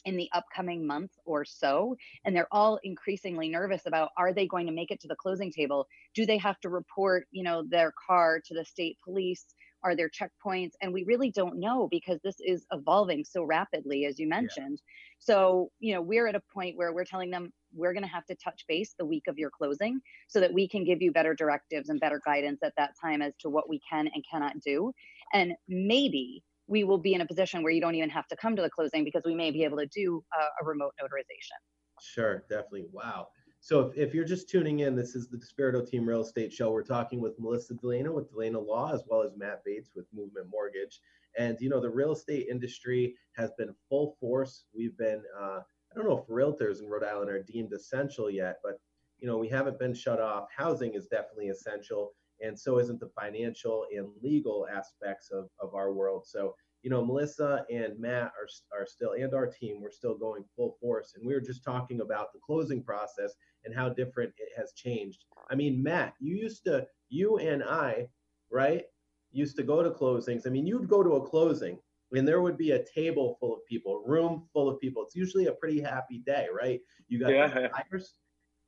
in 0.05 0.17
the 0.17 0.31
upcoming 0.33 0.87
month 0.87 1.11
or 1.25 1.45
so 1.45 1.97
and 2.25 2.35
they're 2.35 2.49
all 2.53 2.79
increasingly 2.85 3.49
nervous 3.49 3.87
about 3.87 4.11
are 4.17 4.33
they 4.33 4.47
going 4.47 4.67
to 4.67 4.73
make 4.73 4.91
it 4.91 5.01
to 5.01 5.09
the 5.09 5.17
closing 5.17 5.51
table 5.51 5.87
do 6.15 6.25
they 6.25 6.39
have 6.39 6.59
to 6.61 6.69
report 6.69 7.27
you 7.31 7.43
know 7.43 7.65
their 7.69 7.93
car 8.07 8.41
to 8.45 8.55
the 8.55 8.65
state 8.65 8.97
police 9.05 9.47
are 9.87 9.95
there 9.95 10.11
checkpoints? 10.11 10.73
And 10.83 10.93
we 10.93 11.05
really 11.05 11.31
don't 11.31 11.61
know 11.61 11.87
because 11.89 12.19
this 12.25 12.35
is 12.41 12.67
evolving 12.73 13.25
so 13.25 13.45
rapidly, 13.45 14.05
as 14.05 14.19
you 14.19 14.29
mentioned. 14.29 14.81
Yeah. 14.83 15.21
So, 15.21 15.71
you 15.79 15.95
know, 15.95 16.03
we're 16.03 16.27
at 16.27 16.35
a 16.35 16.43
point 16.53 16.77
where 16.77 16.93
we're 16.93 17.05
telling 17.05 17.31
them 17.31 17.53
we're 17.73 17.93
going 17.93 18.03
to 18.03 18.09
have 18.09 18.27
to 18.27 18.35
touch 18.35 18.65
base 18.67 18.97
the 18.99 19.07
week 19.07 19.23
of 19.29 19.39
your 19.39 19.51
closing 19.57 20.01
so 20.27 20.41
that 20.41 20.53
we 20.53 20.69
can 20.69 20.85
give 20.85 21.01
you 21.01 21.13
better 21.13 21.35
directives 21.35 21.89
and 21.89 22.01
better 22.01 22.21
guidance 22.27 22.59
at 22.65 22.73
that 22.77 22.95
time 23.01 23.23
as 23.23 23.33
to 23.43 23.49
what 23.49 23.69
we 23.69 23.81
can 23.89 24.09
and 24.13 24.25
cannot 24.29 24.55
do. 24.59 24.91
And 25.33 25.53
maybe 25.69 26.43
we 26.67 26.83
will 26.83 26.99
be 26.99 27.15
in 27.15 27.21
a 27.21 27.27
position 27.27 27.63
where 27.63 27.73
you 27.73 27.81
don't 27.81 27.95
even 27.95 28.11
have 28.11 28.27
to 28.27 28.37
come 28.37 28.57
to 28.57 28.63
the 28.63 28.71
closing 28.71 29.05
because 29.05 29.23
we 29.25 29.37
may 29.37 29.53
be 29.53 29.63
able 29.63 29.79
to 29.79 29.87
do 29.87 30.25
a, 30.37 30.65
a 30.65 30.67
remote 30.67 30.95
notarization. 31.01 31.61
Sure, 32.03 32.45
definitely. 32.51 32.87
Wow. 32.91 33.29
So 33.67 33.81
if, 33.81 33.99
if 33.99 34.15
you're 34.15 34.25
just 34.25 34.49
tuning 34.49 34.79
in, 34.79 34.95
this 34.95 35.17
is 35.17 35.27
the 35.27 35.37
Despirito 35.37 35.85
Team 35.85 36.09
Real 36.09 36.21
Estate 36.21 36.53
Show. 36.53 36.71
We're 36.71 36.85
talking 36.85 37.21
with 37.21 37.37
Melissa 37.41 37.75
D'Ellena 37.75 38.13
with 38.13 38.31
D'Ellena 38.31 38.61
Law, 38.61 38.93
as 38.95 39.03
well 39.09 39.23
as 39.23 39.37
Matt 39.37 39.65
Bates 39.65 39.91
with 39.93 40.07
Movement 40.15 40.47
Mortgage. 40.53 41.01
And 41.37 41.57
you 41.61 41.69
know, 41.69 41.81
the 41.81 41.91
real 41.91 42.13
estate 42.13 42.47
industry 42.49 43.17
has 43.33 43.51
been 43.59 43.75
full 43.89 44.17
force. 44.21 44.67
We've 44.73 44.97
been, 44.97 45.21
uh, 45.37 45.59
I 45.91 45.97
don't 45.97 46.05
know 46.05 46.17
if 46.17 46.29
realtors 46.29 46.81
in 46.81 46.89
Rhode 46.89 47.03
Island 47.03 47.29
are 47.29 47.43
deemed 47.43 47.73
essential 47.73 48.31
yet, 48.31 48.59
but 48.63 48.79
you 49.19 49.27
know, 49.27 49.37
we 49.37 49.49
haven't 49.49 49.81
been 49.81 49.95
shut 49.95 50.21
off. 50.21 50.47
Housing 50.57 50.95
is 50.95 51.09
definitely 51.09 51.49
essential, 51.49 52.13
and 52.41 52.57
so 52.57 52.79
isn't 52.79 53.01
the 53.01 53.11
financial 53.21 53.87
and 53.93 54.07
legal 54.23 54.69
aspects 54.73 55.33
of, 55.33 55.49
of 55.61 55.75
our 55.75 55.93
world. 55.93 56.25
So 56.25 56.55
you 56.83 56.91
know, 56.91 57.05
Melissa 57.05 57.65
and 57.71 57.99
Matt 57.99 58.33
are, 58.41 58.81
are 58.81 58.87
still, 58.87 59.13
and 59.13 59.35
our 59.35 59.47
team, 59.47 59.81
we're 59.81 59.91
still 59.91 60.17
going 60.17 60.45
full 60.55 60.77
force. 60.81 61.15
And 61.17 61.27
we 61.27 61.35
were 61.35 61.41
just 61.41 61.65
talking 61.65 62.01
about 62.01 62.33
the 62.33 62.39
closing 62.39 62.83
process 62.83 63.33
and 63.65 63.75
how 63.75 63.89
different 63.89 64.33
it 64.39 64.51
has 64.57 64.73
changed. 64.73 65.25
I 65.51 65.57
mean, 65.57 65.83
Matt, 65.83 66.15
you 66.21 66.37
used 66.37 66.65
to, 66.65 66.87
you 67.09 67.39
and 67.39 67.63
I, 67.65 68.09
right, 68.51 68.85
used 69.33 69.57
to 69.57 69.63
go 69.63 69.83
to 69.83 69.91
closings. 69.91 70.47
I 70.47 70.51
mean, 70.51 70.67
you'd 70.67 70.89
go 70.89 71.03
to 71.03 71.15
a 71.15 71.27
closing 71.27 71.79
and 72.13 72.27
there 72.27 72.41
would 72.41 72.57
be 72.57 72.71
a 72.71 72.85
table 72.85 73.37
full 73.41 73.55
of 73.55 73.67
people, 73.67 74.03
a 74.05 74.09
room 74.09 74.47
full 74.53 74.69
of 74.69 74.81
people. 74.81 75.03
It's 75.03 75.17
usually 75.17 75.47
a 75.47 75.53
pretty 75.53 75.81
happy 75.81 76.23
day, 76.25 76.47
right? 76.57 76.81
You 77.09 77.19
got 77.19 77.33
yeah. 77.33 77.49
the 77.49 77.71
buyers, 77.91 78.15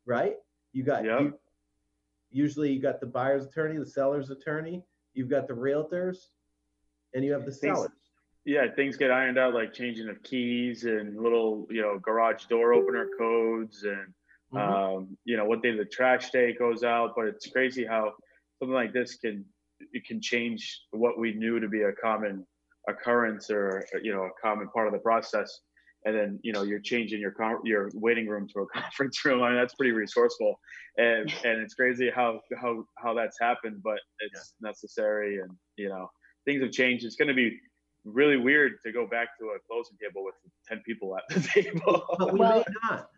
right? 0.07 0.35
You 0.73 0.83
got, 0.83 1.05
yep. 1.05 1.21
you, 1.21 1.35
usually 2.31 2.73
you 2.73 2.81
got 2.81 3.01
the 3.01 3.07
buyer's 3.07 3.47
attorney, 3.47 3.79
the 3.79 3.87
seller's 3.87 4.31
attorney, 4.31 4.83
you've 5.15 5.31
got 5.31 5.47
the 5.47 5.55
realtors, 5.55 6.17
and 7.15 7.25
you 7.25 7.33
have 7.33 7.47
the 7.47 7.53
sellers 7.53 7.91
yeah, 8.45 8.67
things 8.75 8.97
get 8.97 9.11
ironed 9.11 9.39
out 9.39 9.55
like 9.55 9.73
changing 9.73 10.09
of 10.09 10.23
keys 10.23 10.85
and 10.85 11.21
little, 11.21 11.67
you 11.71 11.83
know, 11.83 11.99
garage 11.99 12.47
door 12.47 12.73
opener 12.73 13.09
codes 13.19 13.85
and, 13.85 14.15
mm-hmm. 14.53 14.59
um, 14.59 15.19
you 15.25 15.37
know, 15.37 15.45
what 15.45 15.63
day 15.63 15.77
the 15.77 15.85
trash 15.85 16.31
day 16.31 16.55
goes 16.55 16.83
out. 16.83 17.13
But 17.17 17.27
it's 17.27 17.49
crazy 17.49 17.85
how 17.85 18.13
something 18.59 18.75
like 18.75 18.93
this 18.93 19.17
can 19.17 19.45
it 19.93 20.05
can 20.05 20.21
change 20.21 20.83
what 20.91 21.19
we 21.19 21.33
knew 21.35 21.61
to 21.61 21.69
be 21.69 21.83
a 21.83 21.93
common 21.93 22.45
occurrence 22.89 23.51
or 23.51 23.85
you 24.03 24.13
know 24.13 24.23
a 24.23 24.31
common 24.43 24.69
part 24.69 24.87
of 24.87 24.93
the 24.93 24.99
process. 24.99 25.61
And 26.05 26.15
then 26.15 26.41
you 26.43 26.53
know 26.53 26.63
you're 26.63 26.81
changing 26.81 27.21
your 27.21 27.35
your 27.65 27.91
waiting 27.95 28.29
room 28.29 28.49
to 28.55 28.61
a 28.61 28.67
conference 28.81 29.25
room. 29.25 29.43
I 29.43 29.51
mean 29.51 29.59
that's 29.59 29.75
pretty 29.75 29.93
resourceful, 29.93 30.59
and 30.97 31.33
and 31.45 31.61
it's 31.61 31.75
crazy 31.75 32.11
how 32.15 32.41
how 32.61 32.85
how 32.97 33.15
that's 33.15 33.39
happened, 33.41 33.83
but 33.83 33.99
it's 34.21 34.55
yeah. 34.61 34.69
necessary. 34.69 35.39
And 35.39 35.51
you 35.77 35.89
know 35.89 36.09
things 36.45 36.63
have 36.63 36.73
changed. 36.73 37.05
It's 37.05 37.17
going 37.17 37.29
to 37.29 37.35
be 37.35 37.59
really 38.05 38.37
weird 38.37 38.75
to 38.85 38.93
go 38.93 39.07
back 39.07 39.39
to 39.39 39.47
a 39.47 39.59
closing 39.71 39.97
table 40.03 40.25
with 40.25 40.35
10 40.69 40.83
people 40.87 41.17
at 41.17 41.23
the 41.29 41.41
table. 41.63 42.05
but 42.19 42.33
we 42.33 42.39
well, 42.39 42.65
not. 42.85 43.11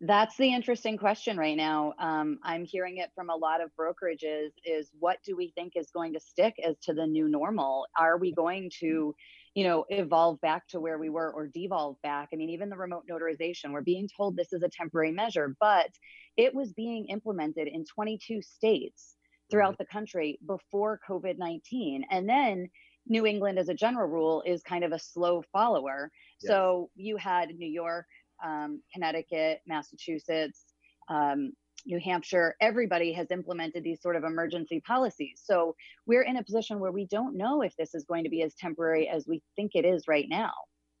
That's 0.00 0.36
the 0.36 0.52
interesting 0.52 0.98
question 0.98 1.38
right 1.38 1.56
now. 1.56 1.94
Um, 1.98 2.38
I'm 2.42 2.64
hearing 2.64 2.98
it 2.98 3.10
from 3.14 3.30
a 3.30 3.36
lot 3.36 3.62
of 3.62 3.70
brokerages 3.78 4.50
is 4.64 4.90
what 4.98 5.18
do 5.24 5.34
we 5.36 5.52
think 5.54 5.74
is 5.76 5.90
going 5.92 6.12
to 6.12 6.20
stick 6.20 6.54
as 6.62 6.76
to 6.80 6.92
the 6.92 7.06
new 7.06 7.28
normal? 7.28 7.86
Are 7.98 8.18
we 8.18 8.32
going 8.32 8.70
to, 8.80 9.14
you 9.54 9.64
know, 9.64 9.86
evolve 9.88 10.40
back 10.42 10.66
to 10.68 10.80
where 10.80 10.98
we 10.98 11.08
were 11.08 11.32
or 11.32 11.46
devolve 11.46 11.96
back? 12.02 12.28
I 12.32 12.36
mean, 12.36 12.50
even 12.50 12.68
the 12.68 12.76
remote 12.76 13.04
notarization, 13.10 13.70
we're 13.70 13.80
being 13.80 14.08
told 14.14 14.36
this 14.36 14.52
is 14.52 14.62
a 14.62 14.68
temporary 14.68 15.12
measure, 15.12 15.56
but 15.58 15.88
it 16.36 16.54
was 16.54 16.72
being 16.72 17.06
implemented 17.06 17.68
in 17.68 17.84
22 17.84 18.42
states 18.42 19.16
throughout 19.50 19.74
mm-hmm. 19.74 19.84
the 19.84 19.86
country 19.86 20.38
before 20.46 21.00
COVID 21.08 21.38
19. 21.38 22.04
And 22.10 22.28
then 22.28 22.68
New 23.06 23.26
England, 23.26 23.58
as 23.58 23.68
a 23.68 23.74
general 23.74 24.08
rule, 24.08 24.42
is 24.46 24.62
kind 24.62 24.84
of 24.84 24.92
a 24.92 24.98
slow 24.98 25.42
follower. 25.52 26.10
Yes. 26.40 26.50
So 26.50 26.90
you 26.94 27.16
had 27.16 27.50
New 27.50 27.68
York, 27.68 28.06
um, 28.44 28.82
Connecticut, 28.92 29.60
Massachusetts, 29.66 30.64
um, 31.08 31.52
New 31.86 32.00
Hampshire, 32.00 32.56
everybody 32.60 33.12
has 33.12 33.30
implemented 33.30 33.84
these 33.84 34.00
sort 34.00 34.16
of 34.16 34.24
emergency 34.24 34.80
policies. 34.80 35.42
So 35.44 35.76
we're 36.06 36.22
in 36.22 36.36
a 36.36 36.42
position 36.42 36.80
where 36.80 36.92
we 36.92 37.06
don't 37.06 37.36
know 37.36 37.62
if 37.62 37.76
this 37.76 37.94
is 37.94 38.04
going 38.04 38.24
to 38.24 38.30
be 38.30 38.42
as 38.42 38.54
temporary 38.54 39.08
as 39.08 39.26
we 39.26 39.42
think 39.56 39.72
it 39.74 39.84
is 39.84 40.08
right 40.08 40.26
now. 40.28 40.52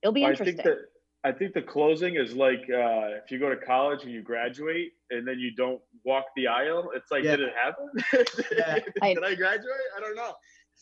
It'll 0.02 0.12
be 0.12 0.24
interesting. 0.24 0.60
I 0.60 0.62
think 0.62 0.64
that, 0.64 0.78
I 1.24 1.32
think 1.32 1.54
the 1.54 1.62
closing 1.62 2.16
is 2.16 2.34
like 2.34 2.60
uh, 2.68 3.16
if 3.24 3.30
you 3.30 3.38
go 3.38 3.48
to 3.48 3.56
college 3.56 4.02
and 4.02 4.12
you 4.12 4.22
graduate 4.22 4.92
and 5.10 5.26
then 5.26 5.38
you 5.38 5.54
don't 5.54 5.80
walk 6.04 6.26
the 6.36 6.48
aisle. 6.48 6.90
It's 6.94 7.10
like, 7.10 7.24
yeah. 7.24 7.36
did 7.36 7.48
it 7.48 7.54
happen? 7.54 7.88
yeah. 8.58 8.74
did 9.14 9.24
I 9.24 9.34
graduate? 9.34 9.88
I 9.96 10.00
don't 10.00 10.16
know. 10.16 10.34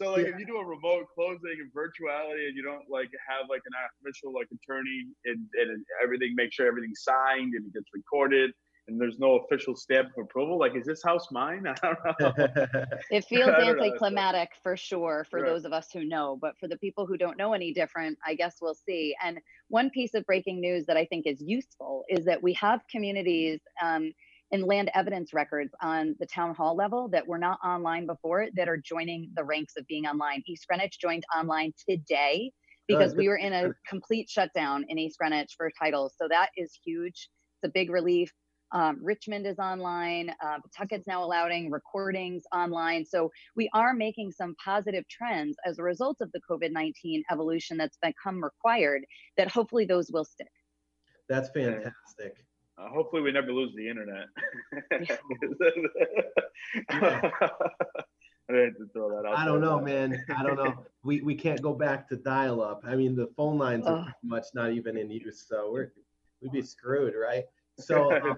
So 0.02 0.12
like 0.12 0.22
yeah. 0.22 0.32
if 0.34 0.38
you 0.38 0.46
do 0.46 0.56
a 0.56 0.64
remote 0.64 1.06
closing 1.14 1.56
and 1.60 1.70
virtuality 1.72 2.48
and 2.48 2.56
you 2.56 2.62
don't 2.62 2.90
like 2.90 3.10
have 3.28 3.48
like 3.48 3.62
an 3.66 3.72
official 4.02 4.32
like 4.32 4.48
attorney 4.50 5.06
and, 5.24 5.46
and 5.54 5.84
everything, 6.02 6.34
make 6.34 6.52
sure 6.52 6.66
everything's 6.66 7.02
signed 7.02 7.54
and 7.54 7.66
it 7.66 7.72
gets 7.72 7.86
recorded 7.94 8.50
and 8.88 9.00
there's 9.00 9.18
no 9.18 9.36
official 9.38 9.76
stamp 9.76 10.08
of 10.16 10.24
approval. 10.24 10.58
Like, 10.58 10.74
is 10.74 10.86
this 10.86 11.02
house 11.04 11.28
mine? 11.30 11.64
I 11.82 11.94
don't 11.94 11.98
know. 12.20 12.46
It 13.10 13.24
feels 13.26 13.48
I 13.48 13.60
don't 13.60 13.76
know. 13.76 13.84
anticlimactic 13.84 14.50
for 14.62 14.76
sure 14.76 15.26
for 15.30 15.40
Right. 15.40 15.50
those 15.50 15.64
of 15.64 15.72
us 15.72 15.88
who 15.92 16.04
know, 16.04 16.38
but 16.40 16.58
for 16.58 16.66
the 16.66 16.78
people 16.78 17.06
who 17.06 17.16
don't 17.16 17.36
know 17.36 17.52
any 17.52 17.72
different, 17.72 18.18
I 18.26 18.34
guess 18.34 18.56
we'll 18.60 18.74
see. 18.74 19.14
And 19.22 19.38
one 19.68 19.90
piece 19.90 20.14
of 20.14 20.26
breaking 20.26 20.60
news 20.60 20.86
that 20.86 20.96
I 20.96 21.04
think 21.04 21.26
is 21.26 21.40
useful 21.40 22.04
is 22.08 22.24
that 22.24 22.42
we 22.42 22.54
have 22.54 22.80
communities 22.90 23.60
um, 23.80 24.12
and 24.52 24.64
land 24.64 24.90
evidence 24.94 25.32
records 25.32 25.74
on 25.80 26.14
the 26.20 26.26
town 26.26 26.54
hall 26.54 26.76
level 26.76 27.08
that 27.08 27.26
were 27.26 27.38
not 27.38 27.58
online 27.64 28.06
before 28.06 28.48
that 28.54 28.68
are 28.68 28.76
joining 28.76 29.30
the 29.34 29.42
ranks 29.42 29.74
of 29.76 29.86
being 29.86 30.06
online. 30.06 30.42
East 30.46 30.66
Greenwich 30.68 30.98
joined 31.00 31.24
online 31.36 31.72
today 31.88 32.52
because 32.86 33.14
we 33.14 33.28
were 33.28 33.36
in 33.36 33.54
a 33.54 33.72
complete 33.88 34.28
shutdown 34.28 34.84
in 34.88 34.98
East 34.98 35.18
Greenwich 35.18 35.54
for 35.56 35.70
titles. 35.78 36.14
So 36.20 36.28
that 36.28 36.50
is 36.56 36.78
huge. 36.84 37.28
It's 37.62 37.70
a 37.70 37.72
big 37.72 37.90
relief. 37.90 38.30
Um, 38.72 38.98
Richmond 39.02 39.46
is 39.46 39.58
online. 39.58 40.30
Uh, 40.42 40.58
Pawtucket's 40.60 41.06
now 41.06 41.22
allowing 41.22 41.70
recordings 41.70 42.42
online. 42.54 43.04
So 43.04 43.30
we 43.54 43.68
are 43.74 43.92
making 43.94 44.32
some 44.32 44.54
positive 44.62 45.04
trends 45.08 45.56
as 45.66 45.78
a 45.78 45.82
result 45.82 46.18
of 46.20 46.30
the 46.32 46.40
COVID 46.50 46.72
19 46.72 47.22
evolution 47.30 47.76
that's 47.76 47.98
become 48.02 48.42
required, 48.42 49.04
that 49.36 49.50
hopefully 49.50 49.84
those 49.84 50.10
will 50.10 50.24
stick. 50.24 50.48
That's 51.28 51.50
fantastic. 51.50 52.44
Uh, 52.82 52.88
hopefully, 52.88 53.22
we 53.22 53.32
never 53.32 53.52
lose 53.52 53.74
the 53.74 53.88
internet. 53.88 54.26
I 58.50 58.54
had 58.54 58.76
to 58.76 58.88
throw 58.92 59.10
that 59.10 59.26
out. 59.26 59.38
I 59.38 59.44
don't 59.44 59.60
there. 59.60 59.70
know, 59.70 59.80
man. 59.80 60.24
I 60.36 60.42
don't 60.42 60.56
know. 60.56 60.84
We 61.04 61.20
we 61.22 61.34
can't 61.34 61.62
go 61.62 61.74
back 61.74 62.08
to 62.08 62.16
dial 62.16 62.62
up. 62.62 62.82
I 62.86 62.96
mean, 62.96 63.14
the 63.14 63.28
phone 63.36 63.58
lines 63.58 63.86
are 63.86 63.98
Ugh. 63.98 64.04
pretty 64.04 64.18
much 64.24 64.46
not 64.54 64.72
even 64.72 64.96
in 64.96 65.10
use, 65.10 65.46
so 65.48 65.70
we're 65.72 65.92
we'd 66.40 66.52
be 66.52 66.62
screwed, 66.62 67.14
right? 67.14 67.44
So 67.78 68.12
um, 68.12 68.36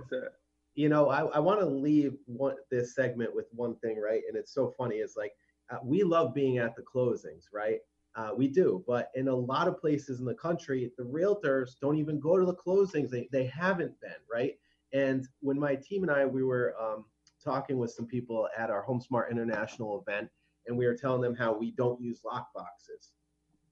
you 0.76 0.88
know, 0.88 1.08
I, 1.08 1.24
I 1.24 1.40
want 1.40 1.58
to 1.58 1.66
leave 1.66 2.14
one 2.26 2.54
this 2.70 2.94
segment 2.94 3.34
with 3.34 3.46
one 3.50 3.74
thing, 3.76 3.98
right? 4.00 4.22
And 4.28 4.36
it's 4.36 4.54
so 4.54 4.72
funny. 4.78 4.96
It's 4.96 5.16
like 5.16 5.32
uh, 5.70 5.78
we 5.82 6.04
love 6.04 6.32
being 6.34 6.58
at 6.58 6.76
the 6.76 6.82
closings, 6.82 7.46
right? 7.52 7.80
Uh, 8.16 8.30
we 8.36 8.46
do, 8.46 8.84
but 8.86 9.10
in 9.16 9.28
a 9.28 9.34
lot 9.34 9.66
of 9.66 9.80
places 9.80 10.20
in 10.20 10.24
the 10.24 10.34
country, 10.34 10.90
the 10.96 11.02
realtors 11.04 11.72
don't 11.80 11.98
even 11.98 12.20
go 12.20 12.38
to 12.38 12.46
the 12.46 12.54
closings. 12.54 13.10
They 13.10 13.28
they 13.32 13.46
haven't 13.46 14.00
been, 14.00 14.12
right? 14.32 14.54
And 14.92 15.26
when 15.40 15.58
my 15.58 15.74
team 15.74 16.02
and 16.04 16.12
I 16.12 16.24
we 16.24 16.44
were 16.44 16.74
um, 16.80 17.06
talking 17.42 17.76
with 17.78 17.90
some 17.90 18.06
people 18.06 18.48
at 18.56 18.70
our 18.70 18.86
HomeSmart 18.86 19.30
International 19.32 20.00
event, 20.06 20.30
and 20.66 20.78
we 20.78 20.86
were 20.86 20.94
telling 20.96 21.22
them 21.22 21.34
how 21.34 21.52
we 21.56 21.72
don't 21.72 22.00
use 22.00 22.20
lock 22.24 22.52
boxes, 22.54 23.12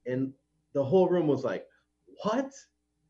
and 0.06 0.32
the 0.74 0.84
whole 0.84 1.08
room 1.08 1.28
was 1.28 1.44
like, 1.44 1.66
"What?" 2.24 2.52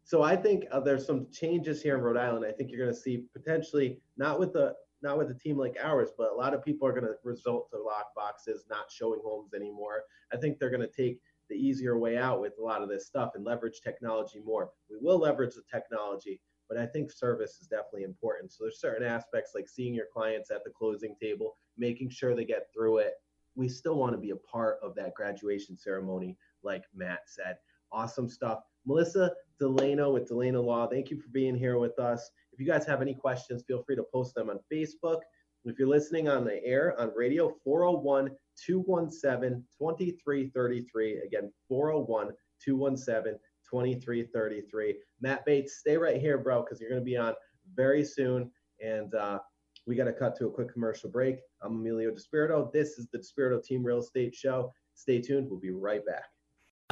So 0.05 0.23
I 0.23 0.37
think 0.37 0.65
uh, 0.71 0.81
there's 0.81 1.07
some 1.07 1.29
changes 1.33 1.83
here 1.83 1.97
in 1.97 2.03
Rhode 2.03 2.19
Island. 2.19 2.45
I 2.45 2.53
think 2.53 2.71
you're 2.71 2.85
going 2.85 2.95
to 2.95 3.01
see 3.01 3.25
potentially 3.33 4.01
not 4.19 4.39
with 4.39 4.53
the 4.53 4.75
not 5.03 5.19
with 5.19 5.31
a 5.31 5.35
team 5.35 5.57
like 5.59 5.77
ours, 5.83 6.11
but 6.17 6.33
a 6.33 6.35
lot 6.35 6.55
of 6.55 6.65
people 6.65 6.87
are 6.87 6.93
going 6.93 7.05
to 7.05 7.15
resort 7.25 7.71
to 7.71 7.79
lock 7.79 8.15
boxes, 8.15 8.65
not 8.71 8.91
showing 8.91 9.21
homes 9.25 9.55
anymore. 9.55 10.05
I 10.33 10.37
think 10.37 10.59
they're 10.59 10.71
going 10.71 10.81
to 10.81 10.87
take 10.87 11.21
the 11.49 11.57
easier 11.57 11.99
way 11.99 12.17
out 12.17 12.41
with 12.41 12.55
a 12.59 12.63
lot 12.63 12.83
of 12.83 12.89
this 12.89 13.07
stuff 13.07 13.33
and 13.35 13.45
leverage 13.45 13.81
technology 13.83 14.41
more. 14.45 14.71
We 14.91 14.97
will 15.01 15.19
leverage 15.19 15.55
the 15.55 15.63
technology, 15.71 16.41
but 16.69 16.79
I 16.79 16.87
think 16.87 17.13
service 17.13 17.59
is 17.61 17.67
definitely 17.67 18.05
important. 18.05 18.53
So 18.53 18.65
there's 18.65 18.81
certain 18.81 19.07
aspects 19.07 19.53
like 19.55 19.69
seeing 19.69 19.95
your 19.95 20.07
clients 20.13 20.51
at 20.51 20.65
the 20.65 20.71
closing 20.71 21.15
table, 21.21 21.57
making 21.77 22.11
sure 22.11 22.35
they 22.35 22.45
get 22.45 22.69
through 22.73 22.99
it. 22.99 23.15
We 23.55 23.69
still 23.69 23.97
want 23.97 24.13
to 24.15 24.19
be 24.19 24.31
a 24.31 24.37
part 24.37 24.79
of 24.83 24.95
that 24.95 25.15
graduation 25.15 25.77
ceremony, 25.77 26.39
like 26.63 26.85
Matt 26.95 27.23
said. 27.27 27.57
Awesome 27.93 28.29
stuff. 28.29 28.61
Melissa 28.87 29.33
D'Ellena 29.61 30.11
with 30.11 30.27
D'Ellena 30.27 30.61
Law, 30.61 30.87
thank 30.87 31.11
you 31.11 31.21
for 31.21 31.29
being 31.29 31.55
here 31.55 31.79
with 31.79 31.99
us. 31.99 32.31
If 32.53 32.61
you 32.61 32.67
guys 32.67 32.87
have 32.87 33.03
any 33.03 33.15
questions, 33.15 33.65
feel 33.67 33.83
free 33.83 33.97
to 33.97 34.05
post 34.13 34.35
them 34.35 34.51
on 34.51 34.59
Facebook. 34.73 35.21
If 35.65 35.79
you're 35.79 35.89
listening 35.89 36.29
on 36.29 36.45
the 36.45 36.63
air 36.65 36.99
on 37.01 37.13
radio, 37.15 37.55
401 37.65 38.31
217 38.67 39.65
2333. 39.79 41.19
Again, 41.25 41.53
401 41.69 42.33
217 42.65 43.39
2333. 43.71 44.97
Matt 45.21 45.45
Bates, 45.47 45.79
stay 45.79 45.97
right 45.97 46.21
here, 46.21 46.39
bro, 46.39 46.63
because 46.63 46.81
you're 46.81 46.91
going 46.91 47.01
to 47.01 47.05
be 47.05 47.17
on 47.17 47.35
very 47.75 48.05
soon. 48.05 48.51
And 48.85 49.15
uh, 49.15 49.39
we 49.87 49.95
got 49.95 50.05
to 50.05 50.13
cut 50.13 50.37
to 50.37 50.47
a 50.47 50.51
quick 50.51 50.73
commercial 50.73 51.11
break. 51.11 51.39
I'm 51.63 51.77
Emilio 51.77 52.11
Despirito. 52.11 52.73
This 52.73 52.99
is 52.99 53.09
the 53.13 53.19
Despirito 53.19 53.63
Team 53.63 53.85
Real 53.85 54.01
Estate 54.01 54.35
Show. 54.35 54.73
Stay 54.95 55.21
tuned. 55.21 55.49
We'll 55.49 55.61
be 55.61 55.71
right 55.71 56.05
back. 56.05 56.32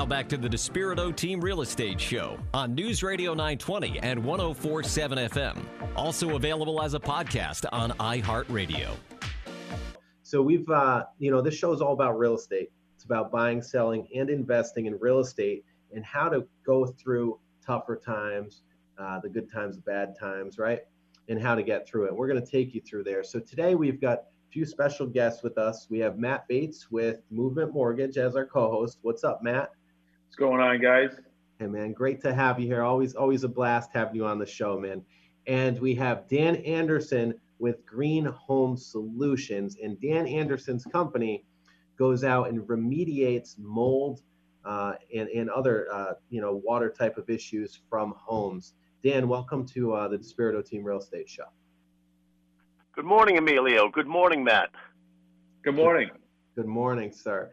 Now 0.00 0.06
back 0.06 0.28
to 0.30 0.38
the 0.38 0.48
Despirito 0.48 1.14
Team 1.14 1.42
Real 1.42 1.60
Estate 1.60 2.00
Show 2.00 2.38
on 2.54 2.74
News 2.74 3.02
Radio 3.02 3.32
920 3.32 3.98
and 3.98 4.24
1047 4.24 5.18
FM. 5.28 5.58
Also 5.94 6.36
available 6.36 6.80
as 6.80 6.94
a 6.94 6.98
podcast 6.98 7.66
on 7.70 7.90
iHeartRadio. 7.90 8.96
So 10.22 10.40
we've, 10.40 10.66
uh, 10.70 11.04
you 11.18 11.30
know, 11.30 11.42
this 11.42 11.54
show 11.54 11.74
is 11.74 11.82
all 11.82 11.92
about 11.92 12.18
real 12.18 12.34
estate. 12.34 12.72
It's 12.94 13.04
about 13.04 13.30
buying, 13.30 13.60
selling, 13.60 14.08
and 14.16 14.30
investing 14.30 14.86
in 14.86 14.98
real 14.98 15.18
estate 15.18 15.66
and 15.94 16.02
how 16.02 16.30
to 16.30 16.46
go 16.64 16.86
through 16.86 17.38
tougher 17.62 18.00
times, 18.02 18.62
uh, 18.98 19.20
the 19.20 19.28
good 19.28 19.52
times, 19.52 19.76
the 19.76 19.82
bad 19.82 20.18
times, 20.18 20.56
right? 20.56 20.80
And 21.28 21.38
how 21.38 21.54
to 21.54 21.62
get 21.62 21.86
through 21.86 22.06
it. 22.06 22.16
We're 22.16 22.26
going 22.26 22.42
to 22.42 22.50
take 22.50 22.74
you 22.74 22.80
through 22.80 23.04
there. 23.04 23.22
So 23.22 23.38
today 23.38 23.74
we've 23.74 24.00
got 24.00 24.18
a 24.20 24.50
few 24.50 24.64
special 24.64 25.06
guests 25.06 25.42
with 25.42 25.58
us. 25.58 25.88
We 25.90 25.98
have 25.98 26.18
Matt 26.18 26.48
Bates 26.48 26.90
with 26.90 27.20
Movement 27.30 27.74
Mortgage 27.74 28.16
as 28.16 28.34
our 28.34 28.46
co-host. 28.46 29.00
What's 29.02 29.24
up, 29.24 29.42
Matt? 29.42 29.72
What's 30.30 30.38
going 30.38 30.60
on, 30.60 30.80
guys? 30.80 31.10
Hey 31.58 31.66
man, 31.66 31.92
great 31.92 32.22
to 32.22 32.32
have 32.32 32.60
you 32.60 32.66
here. 32.68 32.84
Always, 32.84 33.16
always 33.16 33.42
a 33.42 33.48
blast 33.48 33.90
having 33.92 34.14
you 34.14 34.26
on 34.26 34.38
the 34.38 34.46
show, 34.46 34.78
man. 34.78 35.02
And 35.48 35.76
we 35.80 35.92
have 35.96 36.28
Dan 36.28 36.54
Anderson 36.58 37.34
with 37.58 37.84
Green 37.84 38.26
Home 38.26 38.76
Solutions, 38.76 39.76
and 39.82 40.00
Dan 40.00 40.28
Anderson's 40.28 40.84
company 40.84 41.44
goes 41.98 42.22
out 42.22 42.48
and 42.48 42.60
remediates 42.68 43.58
mold 43.58 44.22
uh, 44.64 44.92
and 45.12 45.28
and 45.30 45.50
other 45.50 45.88
uh, 45.92 46.12
you 46.28 46.40
know 46.40 46.62
water 46.64 46.94
type 46.96 47.18
of 47.18 47.28
issues 47.28 47.80
from 47.90 48.14
homes. 48.16 48.74
Dan, 49.02 49.26
welcome 49.26 49.66
to 49.66 49.94
uh, 49.94 50.06
the 50.06 50.16
Despirito 50.16 50.64
Team 50.64 50.84
Real 50.84 50.98
Estate 50.98 51.28
Show. 51.28 51.46
Good 52.94 53.04
morning, 53.04 53.36
Emilio. 53.36 53.88
Good 53.88 54.06
morning, 54.06 54.44
Matt. 54.44 54.68
Good 55.64 55.74
morning. 55.74 56.10
Good 56.54 56.66
morning, 56.66 57.10
sir. 57.10 57.50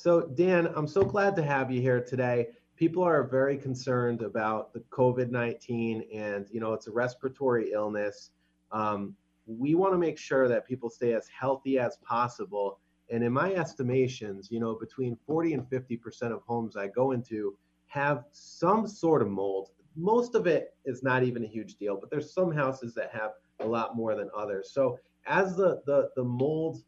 So, 0.00 0.20
Dan, 0.20 0.68
I'm 0.76 0.86
so 0.86 1.02
glad 1.02 1.34
to 1.34 1.42
have 1.42 1.72
you 1.72 1.80
here 1.80 2.00
today. 2.00 2.50
People 2.76 3.02
are 3.02 3.24
very 3.24 3.56
concerned 3.56 4.22
about 4.22 4.72
the 4.72 4.78
COVID 4.90 5.32
19, 5.32 6.04
and 6.14 6.46
you 6.52 6.60
know, 6.60 6.72
it's 6.72 6.86
a 6.86 6.92
respiratory 6.92 7.72
illness. 7.72 8.30
Um, 8.70 9.16
we 9.46 9.74
want 9.74 9.94
to 9.94 9.98
make 9.98 10.16
sure 10.16 10.46
that 10.46 10.68
people 10.68 10.88
stay 10.88 11.14
as 11.14 11.26
healthy 11.26 11.80
as 11.80 11.96
possible. 11.96 12.78
And 13.10 13.24
in 13.24 13.32
my 13.32 13.52
estimations, 13.54 14.52
you 14.52 14.60
know, 14.60 14.76
between 14.76 15.18
40 15.26 15.54
and 15.54 15.62
50% 15.64 16.30
of 16.30 16.42
homes 16.42 16.76
I 16.76 16.86
go 16.86 17.10
into 17.10 17.58
have 17.88 18.22
some 18.30 18.86
sort 18.86 19.20
of 19.20 19.28
mold. 19.28 19.70
Most 19.96 20.36
of 20.36 20.46
it 20.46 20.76
is 20.84 21.02
not 21.02 21.24
even 21.24 21.42
a 21.42 21.48
huge 21.48 21.74
deal, 21.74 21.96
but 21.96 22.08
there's 22.08 22.32
some 22.32 22.52
houses 22.52 22.94
that 22.94 23.10
have 23.12 23.32
a 23.58 23.66
lot 23.66 23.96
more 23.96 24.14
than 24.14 24.30
others. 24.32 24.70
So, 24.70 25.00
as 25.26 25.56
the 25.56 25.82
the, 25.86 26.10
the 26.14 26.22
mold 26.22 26.84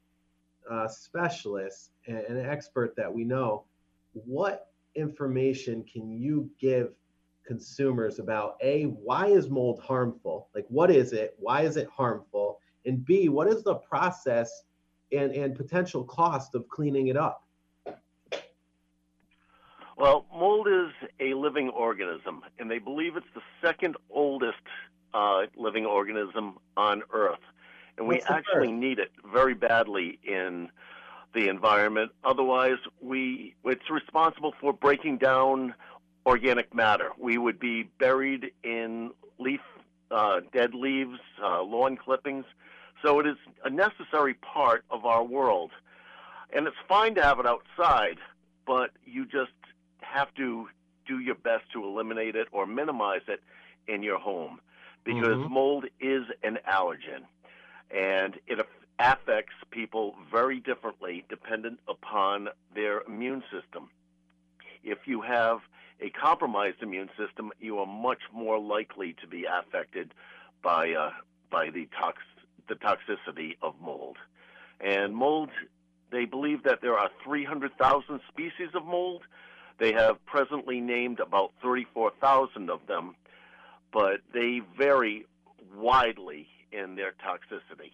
uh, 0.70 0.88
specialist 0.88 1.90
and 2.06 2.18
an 2.18 2.46
expert 2.46 2.94
that 2.96 3.12
we 3.12 3.24
know, 3.24 3.64
what 4.12 4.68
information 4.94 5.84
can 5.84 6.10
you 6.10 6.50
give 6.60 6.92
consumers 7.46 8.18
about 8.18 8.56
a 8.62 8.84
why 8.84 9.26
is 9.26 9.48
mold 9.48 9.80
harmful? 9.82 10.48
Like 10.54 10.66
what 10.68 10.90
is 10.90 11.12
it? 11.12 11.34
Why 11.38 11.62
is 11.62 11.76
it 11.76 11.88
harmful? 11.88 12.60
And 12.86 13.04
b 13.04 13.28
what 13.28 13.48
is 13.48 13.62
the 13.62 13.74
process 13.74 14.62
and 15.12 15.32
and 15.32 15.56
potential 15.56 16.04
cost 16.04 16.54
of 16.54 16.68
cleaning 16.68 17.08
it 17.08 17.16
up? 17.16 17.44
Well, 19.96 20.24
mold 20.32 20.66
is 20.66 20.92
a 21.20 21.34
living 21.34 21.68
organism, 21.68 22.42
and 22.58 22.70
they 22.70 22.78
believe 22.78 23.16
it's 23.16 23.26
the 23.34 23.42
second 23.60 23.96
oldest 24.08 24.56
uh, 25.12 25.42
living 25.56 25.84
organism 25.84 26.58
on 26.76 27.02
Earth. 27.12 27.40
And 27.98 28.06
we 28.06 28.20
actually 28.22 28.72
need 28.72 28.98
it 28.98 29.12
very 29.32 29.54
badly 29.54 30.18
in 30.22 30.70
the 31.34 31.48
environment. 31.48 32.12
Otherwise, 32.24 32.78
we 33.00 33.54
it's 33.64 33.90
responsible 33.90 34.54
for 34.60 34.72
breaking 34.72 35.18
down 35.18 35.74
organic 36.26 36.74
matter. 36.74 37.10
We 37.18 37.38
would 37.38 37.58
be 37.58 37.84
buried 37.98 38.52
in 38.62 39.10
leaf, 39.38 39.60
uh, 40.10 40.40
dead 40.52 40.74
leaves, 40.74 41.18
uh, 41.42 41.62
lawn 41.62 41.96
clippings. 41.96 42.44
So 43.02 43.20
it 43.20 43.26
is 43.26 43.36
a 43.64 43.70
necessary 43.70 44.34
part 44.34 44.84
of 44.90 45.06
our 45.06 45.24
world. 45.24 45.70
And 46.52 46.66
it's 46.66 46.76
fine 46.88 47.14
to 47.14 47.22
have 47.22 47.38
it 47.38 47.46
outside, 47.46 48.18
but 48.66 48.90
you 49.06 49.24
just 49.24 49.52
have 50.00 50.34
to 50.34 50.68
do 51.06 51.20
your 51.20 51.36
best 51.36 51.64
to 51.72 51.84
eliminate 51.84 52.36
it 52.36 52.48
or 52.52 52.66
minimize 52.66 53.22
it 53.28 53.40
in 53.86 54.02
your 54.02 54.18
home 54.18 54.60
because 55.04 55.38
Mhm. 55.38 55.50
mold 55.50 55.86
is 56.00 56.24
an 56.42 56.58
allergen 56.68 57.24
and 57.90 58.38
it 58.46 58.58
affects 58.98 59.54
people 59.70 60.14
very 60.30 60.60
differently 60.60 61.24
dependent 61.28 61.80
upon 61.88 62.48
their 62.74 63.02
immune 63.02 63.42
system. 63.50 63.88
If 64.82 64.98
you 65.06 65.22
have 65.22 65.60
a 66.00 66.10
compromised 66.10 66.82
immune 66.82 67.10
system, 67.18 67.52
you 67.60 67.78
are 67.78 67.86
much 67.86 68.20
more 68.32 68.58
likely 68.58 69.14
to 69.20 69.26
be 69.26 69.44
affected 69.44 70.14
by 70.62 70.92
uh, 70.92 71.10
by 71.50 71.70
the 71.70 71.88
tox 71.98 72.18
the 72.68 72.74
toxicity 72.76 73.56
of 73.62 73.74
mold. 73.80 74.16
And 74.80 75.14
mold, 75.14 75.50
they 76.10 76.24
believe 76.24 76.62
that 76.62 76.80
there 76.80 76.96
are 76.96 77.10
300,000 77.24 78.20
species 78.28 78.70
of 78.74 78.84
mold. 78.86 79.22
They 79.78 79.92
have 79.92 80.24
presently 80.24 80.80
named 80.80 81.20
about 81.20 81.52
34,000 81.62 82.70
of 82.70 82.80
them, 82.86 83.16
but 83.92 84.20
they 84.32 84.60
vary 84.78 85.26
widely 85.76 86.46
in 86.72 86.96
their 86.96 87.12
toxicity. 87.12 87.92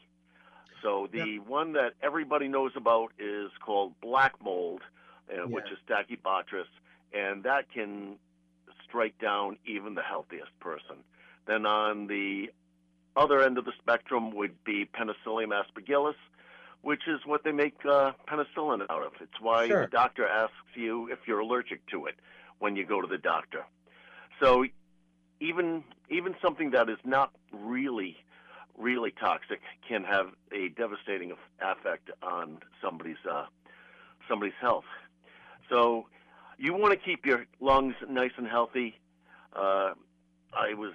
So 0.83 1.09
the 1.11 1.19
yeah. 1.19 1.39
one 1.39 1.73
that 1.73 1.95
everybody 2.03 2.49
knows 2.49 2.73
about 2.77 3.13
is 3.19 3.51
called 3.65 3.95
black 4.01 4.35
mold, 4.43 4.83
uh, 5.31 5.37
yeah. 5.37 5.45
which 5.45 5.65
is 5.73 5.79
Stachybotrys, 5.89 6.65
and 7.13 7.43
that 7.45 7.71
can 7.73 8.17
strike 8.85 9.19
down 9.19 9.57
even 9.67 9.95
the 9.95 10.03
healthiest 10.03 10.59
person. 10.61 10.97
Then 11.47 11.67
on 11.67 12.07
the 12.07 12.51
other 13.17 13.43
end 13.43 13.59
of 13.59 13.65
the 13.65 13.73
spectrum 13.81 14.35
would 14.37 14.63
be 14.65 14.85
Penicillium 14.85 15.51
aspergillus, 15.51 16.15
which 16.83 17.03
is 17.09 17.21
what 17.25 17.43
they 17.43 17.53
make 17.53 17.75
uh, 17.85 18.13
penicillin 18.29 18.83
out 18.91 19.03
of. 19.03 19.13
It's 19.21 19.41
why 19.41 19.67
sure. 19.67 19.83
the 19.83 19.91
doctor 19.91 20.27
asks 20.27 20.55
you 20.75 21.09
if 21.11 21.19
you're 21.27 21.41
allergic 21.41 21.85
to 21.87 22.07
it 22.07 22.15
when 22.59 22.77
you 22.77 22.85
go 22.85 23.01
to 23.01 23.09
the 23.09 23.19
doctor. 23.19 23.65
So 24.41 24.65
even 25.41 25.83
even 26.11 26.35
something 26.41 26.71
that 26.71 26.89
is 26.89 26.99
not 27.05 27.33
really 27.53 28.17
really 28.79 29.11
toxic 29.11 29.61
can 29.89 30.05
have 30.05 30.27
a 30.53 30.69
devastating 30.71 31.33
effect 31.61 32.11
on 32.23 32.59
somebody's 32.83 33.17
uh, 33.31 33.47
somebody's 34.29 34.55
health. 34.61 34.85
So 35.69 36.07
you 36.59 36.75
want 36.75 36.93
to 36.93 36.99
keep 36.99 37.27
your 37.27 37.47
lungs 37.61 37.95
nice 38.09 38.33
and 38.37 38.47
healthy. 38.47 38.99
Uh, 39.55 39.93
I 40.53 40.75
was, 40.75 40.93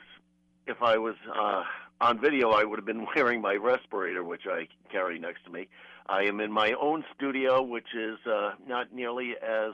if 0.67 0.81
I 0.81 0.97
was 0.97 1.15
uh, 1.33 1.63
on 1.99 2.19
video, 2.19 2.51
I 2.51 2.63
would 2.63 2.79
have 2.79 2.85
been 2.85 3.05
wearing 3.15 3.41
my 3.41 3.55
respirator, 3.55 4.23
which 4.23 4.43
I 4.49 4.67
carry 4.91 5.19
next 5.19 5.45
to 5.45 5.51
me. 5.51 5.67
I 6.07 6.23
am 6.23 6.39
in 6.39 6.51
my 6.51 6.73
own 6.73 7.03
studio, 7.15 7.61
which 7.61 7.93
is 7.95 8.17
uh, 8.25 8.53
not 8.67 8.93
nearly 8.93 9.35
as 9.41 9.73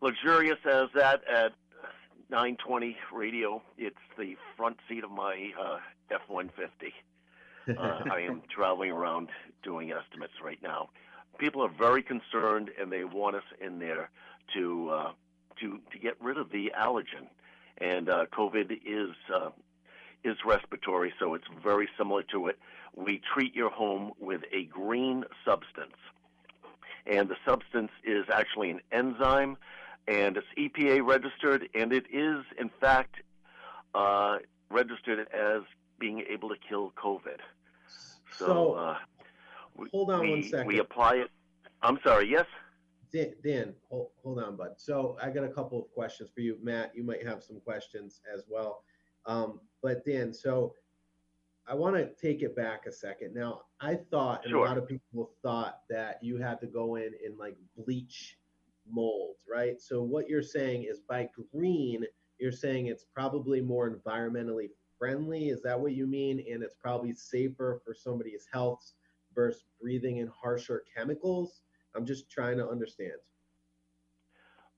luxurious 0.00 0.58
as 0.64 0.88
that 0.94 1.22
at 1.28 1.52
920 2.30 2.96
radio. 3.12 3.62
It's 3.76 3.96
the 4.18 4.36
front 4.56 4.78
seat 4.88 5.04
of 5.04 5.10
my 5.10 5.52
uh, 5.60 5.78
F 6.10 6.22
150. 6.28 6.94
Uh, 7.68 8.00
I 8.10 8.20
am 8.20 8.42
traveling 8.54 8.90
around 8.90 9.28
doing 9.62 9.92
estimates 9.92 10.34
right 10.42 10.58
now. 10.62 10.90
People 11.38 11.62
are 11.62 11.70
very 11.70 12.02
concerned, 12.02 12.70
and 12.80 12.90
they 12.92 13.04
want 13.04 13.36
us 13.36 13.44
in 13.60 13.78
there 13.78 14.10
to 14.54 14.90
uh, 14.90 15.12
to 15.60 15.80
to 15.92 15.98
get 15.98 16.20
rid 16.20 16.38
of 16.38 16.50
the 16.50 16.72
allergen. 16.78 17.28
And 17.78 18.08
uh, 18.08 18.26
COVID 18.32 18.80
is 18.84 19.14
uh, 19.34 19.50
is 20.24 20.36
respiratory, 20.44 21.12
so 21.18 21.34
it's 21.34 21.46
very 21.62 21.88
similar 21.98 22.22
to 22.32 22.48
it. 22.48 22.58
We 22.94 23.20
treat 23.34 23.54
your 23.54 23.70
home 23.70 24.12
with 24.20 24.42
a 24.52 24.64
green 24.64 25.24
substance, 25.44 25.96
and 27.06 27.28
the 27.28 27.36
substance 27.46 27.90
is 28.04 28.26
actually 28.32 28.70
an 28.70 28.80
enzyme, 28.92 29.56
and 30.06 30.36
it's 30.36 30.46
EPA 30.58 31.06
registered, 31.06 31.68
and 31.74 31.92
it 31.92 32.06
is 32.12 32.44
in 32.58 32.70
fact 32.80 33.16
uh, 33.94 34.38
registered 34.70 35.26
as 35.32 35.62
being 36.02 36.24
able 36.28 36.48
to 36.48 36.56
kill 36.68 36.92
COVID. 37.02 37.38
So, 38.36 38.46
so 38.46 38.72
uh, 38.72 38.96
hold 39.92 40.10
on 40.10 40.20
we, 40.22 40.30
one 40.30 40.42
second. 40.42 40.66
We 40.66 40.80
apply 40.80 41.14
it. 41.14 41.30
I'm 41.80 41.98
sorry. 42.02 42.28
Yes. 42.28 42.46
Dan, 43.12 43.34
Dan 43.44 43.74
hold, 43.88 44.08
hold 44.24 44.40
on, 44.40 44.56
bud. 44.56 44.72
So 44.78 45.16
I 45.22 45.30
got 45.30 45.44
a 45.44 45.48
couple 45.48 45.78
of 45.80 45.88
questions 45.92 46.30
for 46.34 46.40
you, 46.40 46.58
Matt. 46.60 46.90
You 46.96 47.04
might 47.04 47.24
have 47.24 47.42
some 47.44 47.60
questions 47.60 48.20
as 48.34 48.42
well. 48.48 48.82
Um, 49.26 49.60
but 49.80 50.04
Dan, 50.04 50.34
so 50.34 50.74
I 51.68 51.74
want 51.74 51.94
to 51.94 52.10
take 52.20 52.42
it 52.42 52.56
back 52.56 52.86
a 52.86 52.92
second. 52.92 53.32
Now, 53.32 53.60
I 53.80 53.94
thought, 54.10 54.42
and 54.42 54.50
sure. 54.50 54.64
a 54.64 54.68
lot 54.68 54.78
of 54.78 54.88
people 54.88 55.30
thought 55.40 55.82
that 55.88 56.18
you 56.20 56.36
had 56.36 56.60
to 56.62 56.66
go 56.66 56.96
in 56.96 57.12
and 57.24 57.38
like 57.38 57.56
bleach 57.76 58.38
mold, 58.90 59.36
right? 59.48 59.80
So 59.80 60.02
what 60.02 60.28
you're 60.28 60.42
saying 60.42 60.86
is 60.90 60.98
by 61.08 61.28
green, 61.52 62.04
you're 62.40 62.50
saying 62.50 62.86
it's 62.86 63.04
probably 63.14 63.60
more 63.60 63.88
environmentally 63.94 64.70
friendly. 65.02 65.48
Is 65.48 65.60
that 65.62 65.80
what 65.80 65.94
you 65.94 66.06
mean? 66.06 66.44
And 66.48 66.62
it's 66.62 66.76
probably 66.80 67.12
safer 67.12 67.80
for 67.84 67.92
somebody's 67.92 68.46
health 68.52 68.92
versus 69.34 69.64
breathing 69.80 70.18
in 70.18 70.28
harsher 70.28 70.84
chemicals. 70.96 71.62
I'm 71.96 72.06
just 72.06 72.30
trying 72.30 72.56
to 72.58 72.68
understand. 72.68 73.18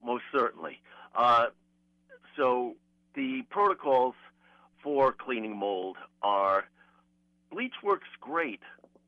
Most 0.03 0.25
certainly. 0.33 0.81
Uh, 1.15 1.49
so 2.39 2.73
the 3.15 3.43
protocols 3.51 4.15
for 4.83 5.13
cleaning 5.13 5.55
mold 5.55 5.99
are 6.23 6.65
bleach 7.53 7.75
works 7.83 8.09
great 8.19 8.61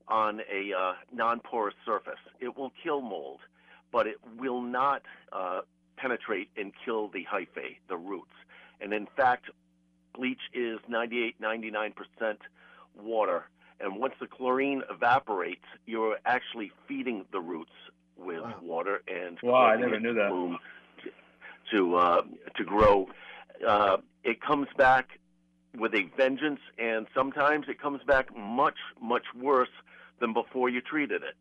on 0.09 0.41
a 0.53 0.79
uh, 0.79 0.93
non-porous 1.15 1.75
surface. 1.87 2.21
It 2.41 2.59
will 2.59 2.73
kill 2.83 3.01
mold, 3.01 3.41
but 3.91 4.07
it 4.07 4.17
will 4.39 4.61
not 4.61 5.01
uh, 5.33 5.63
penetrate 5.97 6.51
and 6.59 6.73
kill 6.85 7.09
the 7.09 7.25
hyphae, 7.25 7.79
the 7.89 7.97
roots. 7.97 8.35
And 8.83 8.93
in 8.93 9.07
fact, 9.17 9.47
bleach 10.17 10.41
is 10.55 10.79
98, 10.89 11.41
99% 11.41 11.93
water. 12.97 13.49
And 13.81 13.97
once 13.97 14.15
the 14.21 14.27
chlorine 14.27 14.83
evaporates, 14.91 15.65
you're 15.87 16.19
actually 16.25 16.73
feeding 16.89 17.25
the 17.33 17.41
roots 17.41 17.73
with 18.17 18.41
wow. 18.41 18.55
water 18.63 19.03
and 19.07 19.39
wow, 19.43 19.67
I 19.67 19.77
never 19.77 20.01
knew 20.01 20.15
that. 20.15 20.59
To 21.73 21.97
uh, 21.97 22.23
to 22.57 22.65
grow, 22.65 23.09
uh, 23.67 23.97
it 24.23 24.41
comes 24.41 24.69
back 24.79 25.19
with 25.77 25.95
a 25.95 26.05
vengeance, 26.17 26.61
and 26.79 27.07
sometimes 27.13 27.67
it 27.69 27.81
comes 27.81 28.01
back 28.07 28.35
much 28.37 28.79
much 29.03 29.25
worse 29.35 29.69
than 30.21 30.33
before 30.33 30.69
you 30.69 30.81
treated 30.81 31.23
it. 31.23 31.35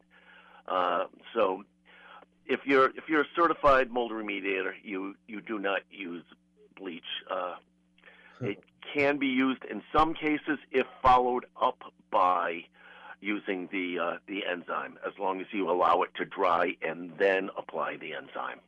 Uh, 0.67 1.05
so, 1.35 1.63
if 2.47 2.61
you're 2.65 2.87
if 2.97 3.07
you're 3.07 3.21
a 3.21 3.27
certified 3.35 3.91
mold 3.91 4.11
remediator, 4.11 4.73
you 4.83 5.15
you 5.27 5.41
do 5.41 5.59
not 5.59 5.81
use 5.91 6.23
bleach. 6.75 7.03
It 8.41 8.63
can 8.93 9.17
be 9.17 9.27
used 9.27 9.63
in 9.65 9.81
some 9.95 10.13
cases 10.13 10.59
if 10.71 10.85
followed 11.01 11.45
up 11.61 11.79
by 12.11 12.65
using 13.21 13.67
the 13.71 13.99
uh, 13.99 14.17
the 14.27 14.45
enzyme, 14.45 14.97
as 15.05 15.13
long 15.19 15.41
as 15.41 15.47
you 15.51 15.69
allow 15.69 16.01
it 16.03 16.13
to 16.15 16.25
dry 16.25 16.75
and 16.81 17.11
then 17.17 17.49
apply 17.57 17.97
the 17.97 18.13
enzyme. 18.13 18.59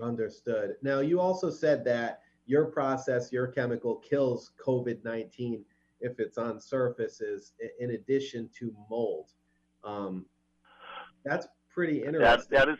Understood. 0.00 0.76
Now, 0.82 1.00
you 1.00 1.20
also 1.20 1.50
said 1.50 1.84
that 1.86 2.20
your 2.46 2.66
process, 2.66 3.32
your 3.32 3.48
chemical, 3.48 3.96
kills 3.96 4.52
COVID 4.64 5.04
19 5.04 5.64
if 6.00 6.20
it's 6.20 6.38
on 6.38 6.60
surfaces, 6.60 7.54
in 7.80 7.90
addition 7.90 8.48
to 8.58 8.72
mold. 8.88 9.32
Um, 9.82 10.26
that's 11.24 11.48
pretty 11.68 11.98
interesting. 12.04 12.20
That, 12.20 12.50
that 12.50 12.68
is, 12.68 12.78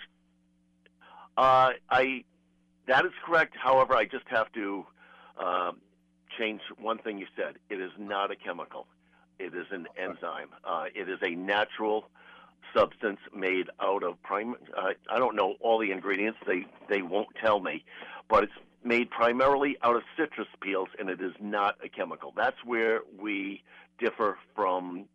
uh, 1.36 1.70
I, 1.90 2.24
that 2.86 3.04
is 3.04 3.12
correct. 3.26 3.56
However, 3.56 3.94
I 3.94 4.04
just 4.04 4.26
have 4.28 4.52
to 4.52 4.86
um, 5.36 5.80
change 6.38 6.61
one 6.81 6.98
thing 6.98 7.18
you 7.18 7.27
said. 7.37 7.57
It 7.70 7.81
is 7.81 7.90
not 7.98 8.31
a 8.31 8.37
chemical. 8.37 8.87
It 9.38 9.55
is 9.55 9.66
an 9.70 9.87
enzyme. 9.96 10.48
Uh, 10.64 10.87
it 10.94 11.09
is 11.09 11.18
a 11.22 11.31
natural 11.31 12.05
substance 12.74 13.20
made 13.35 13.68
out 13.81 14.03
of 14.03 14.20
prime. 14.22 14.55
Uh, 14.77 14.90
I 15.11 15.18
don't 15.18 15.37
know 15.37 15.55
all 15.61 15.79
the 15.79 15.92
ingredients. 15.92 16.38
They 16.46 16.66
they 16.88 17.03
won't 17.03 17.29
tell 17.40 17.61
me, 17.61 17.85
but 18.29 18.44
it's 18.44 18.53
made 18.85 19.11
primarily 19.11 19.77
out 19.83 19.96
of 19.96 20.03
citrus 20.16 20.48
peels, 20.61 20.88
and 20.98 21.09
it 21.09 21.20
is 21.20 21.33
not 21.40 21.77
a 21.85 21.88
chemical. 21.88 22.33
That's 22.37 22.57
where 22.64 23.01
we 23.18 23.62
differ 23.98 24.38
from 24.55 25.07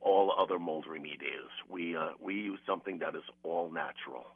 all 0.00 0.32
other 0.38 0.58
mold 0.58 0.86
remediators. 0.88 1.52
We 1.68 1.96
uh, 1.96 2.10
we 2.20 2.34
use 2.34 2.58
something 2.66 2.98
that 2.98 3.14
is 3.14 3.22
all 3.42 3.70
natural. 3.70 4.26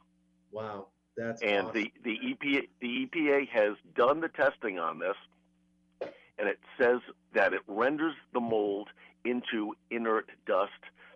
Wow, 0.51 0.87
that's 1.17 1.41
and 1.41 1.67
awesome. 1.67 1.73
the 1.73 1.91
the 2.03 2.19
EPA 2.19 2.67
the 2.81 3.07
EPA 3.07 3.49
has 3.49 3.75
done 3.95 4.21
the 4.21 4.29
testing 4.29 4.79
on 4.79 4.99
this 4.99 5.15
and 6.37 6.47
it 6.47 6.59
says 6.79 6.99
that 7.33 7.53
it 7.53 7.61
renders 7.67 8.15
the 8.33 8.39
mold 8.39 8.89
into 9.23 9.73
inert 9.89 10.29
dust. 10.45 10.71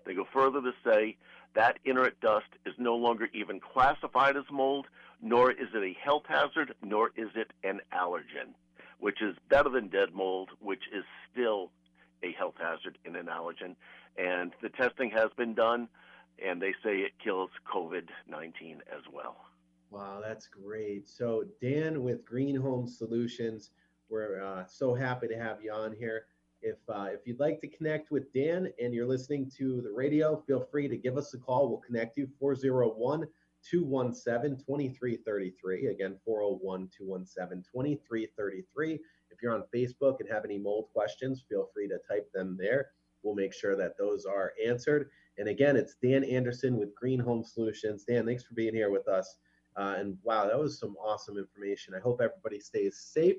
They 0.05 0.13
go 0.13 0.25
further 0.31 0.61
to 0.61 0.71
say 0.83 1.17
that 1.55 1.79
inert 1.85 2.19
dust 2.21 2.47
is 2.65 2.73
no 2.77 2.95
longer 2.95 3.27
even 3.33 3.59
classified 3.59 4.37
as 4.37 4.45
mold, 4.51 4.87
nor 5.21 5.51
is 5.51 5.67
it 5.73 5.83
a 5.83 5.97
health 6.01 6.23
hazard, 6.27 6.73
nor 6.83 7.11
is 7.15 7.29
it 7.35 7.51
an 7.63 7.81
allergen, 7.93 8.53
which 8.99 9.21
is 9.21 9.35
better 9.49 9.69
than 9.69 9.89
dead 9.89 10.13
mold, 10.13 10.49
which 10.59 10.83
is 10.93 11.03
still 11.31 11.71
a 12.23 12.31
health 12.33 12.55
hazard 12.59 12.97
and 13.05 13.15
an 13.15 13.27
allergen. 13.27 13.75
And 14.17 14.53
the 14.61 14.69
testing 14.69 15.09
has 15.11 15.29
been 15.37 15.53
done, 15.53 15.87
and 16.43 16.61
they 16.61 16.73
say 16.83 16.97
it 16.97 17.13
kills 17.23 17.49
COVID 17.73 18.07
19 18.29 18.81
as 18.91 19.03
well. 19.11 19.37
Wow, 19.91 20.21
that's 20.23 20.47
great. 20.47 21.09
So, 21.09 21.45
Dan 21.61 22.03
with 22.03 22.23
Green 22.23 22.55
Home 22.55 22.87
Solutions 22.87 23.71
we're 24.09 24.43
uh, 24.43 24.65
so 24.67 24.93
happy 24.93 25.27
to 25.27 25.37
have 25.37 25.61
you 25.61 25.71
on 25.71 25.93
here. 25.93 26.25
If 26.61 26.77
uh, 26.89 27.07
if 27.13 27.21
you'd 27.25 27.39
like 27.39 27.61
to 27.61 27.67
connect 27.67 28.11
with 28.11 28.33
Dan 28.33 28.71
and 28.81 28.93
you're 28.93 29.07
listening 29.07 29.49
to 29.57 29.81
the 29.81 29.91
radio, 29.91 30.43
feel 30.45 30.67
free 30.71 30.87
to 30.87 30.97
give 30.97 31.17
us 31.17 31.33
a 31.33 31.37
call. 31.37 31.69
We'll 31.69 31.77
connect 31.77 32.17
you 32.17 32.27
401 32.39 33.27
217 33.63 34.57
2333. 34.57 35.87
Again, 35.87 36.17
401 36.25 36.89
217 36.97 37.63
2333. 37.71 38.99
If 39.31 39.41
you're 39.41 39.53
on 39.53 39.63
Facebook 39.73 40.19
and 40.19 40.29
have 40.29 40.43
any 40.43 40.57
mold 40.57 40.87
questions, 40.91 41.45
feel 41.47 41.69
free 41.73 41.87
to 41.87 41.99
type 42.09 42.29
them 42.33 42.57
there. 42.59 42.91
we'll 43.23 43.35
make 43.35 43.53
sure 43.53 43.75
that 43.75 43.97
those 43.97 44.25
are 44.25 44.53
answered. 44.65 45.09
And 45.37 45.47
again, 45.47 45.77
it's 45.77 45.95
Dan 46.01 46.23
Anderson 46.23 46.77
with 46.77 46.95
Green 46.95 47.19
Home 47.19 47.43
Solutions. 47.43 48.03
Dan, 48.03 48.25
thanks 48.25 48.43
for 48.43 48.53
being 48.53 48.73
here 48.73 48.89
with 48.89 49.07
us. 49.07 49.37
Uh, 49.77 49.95
and 49.97 50.17
wow, 50.23 50.45
that 50.45 50.59
was 50.59 50.77
some 50.79 50.97
awesome 50.97 51.37
information. 51.37 51.93
I 51.93 51.99
hope 51.99 52.21
everybody 52.21 52.59
stays 52.59 52.97
safe 52.97 53.37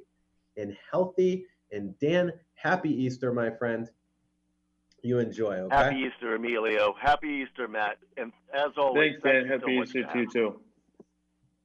and 0.57 0.77
healthy. 0.91 1.47
And 1.73 1.99
Dan, 1.99 2.33
happy 2.55 2.91
Easter, 2.91 3.33
my 3.33 3.51
friend. 3.51 3.89
You 5.03 5.19
enjoy. 5.19 5.55
Okay? 5.55 5.75
Happy 5.75 5.97
Easter, 5.97 6.35
Emilio. 6.35 6.95
Happy 7.01 7.45
Easter, 7.47 7.67
Matt. 7.69 7.99
And 8.17 8.33
as 8.53 8.73
always, 8.77 9.15
thanks, 9.23 9.23
Dan. 9.23 9.47
Happy 9.47 9.77
so 9.77 9.83
Easter 9.83 10.13
to 10.13 10.19
you 10.19 10.29
too. 10.31 10.61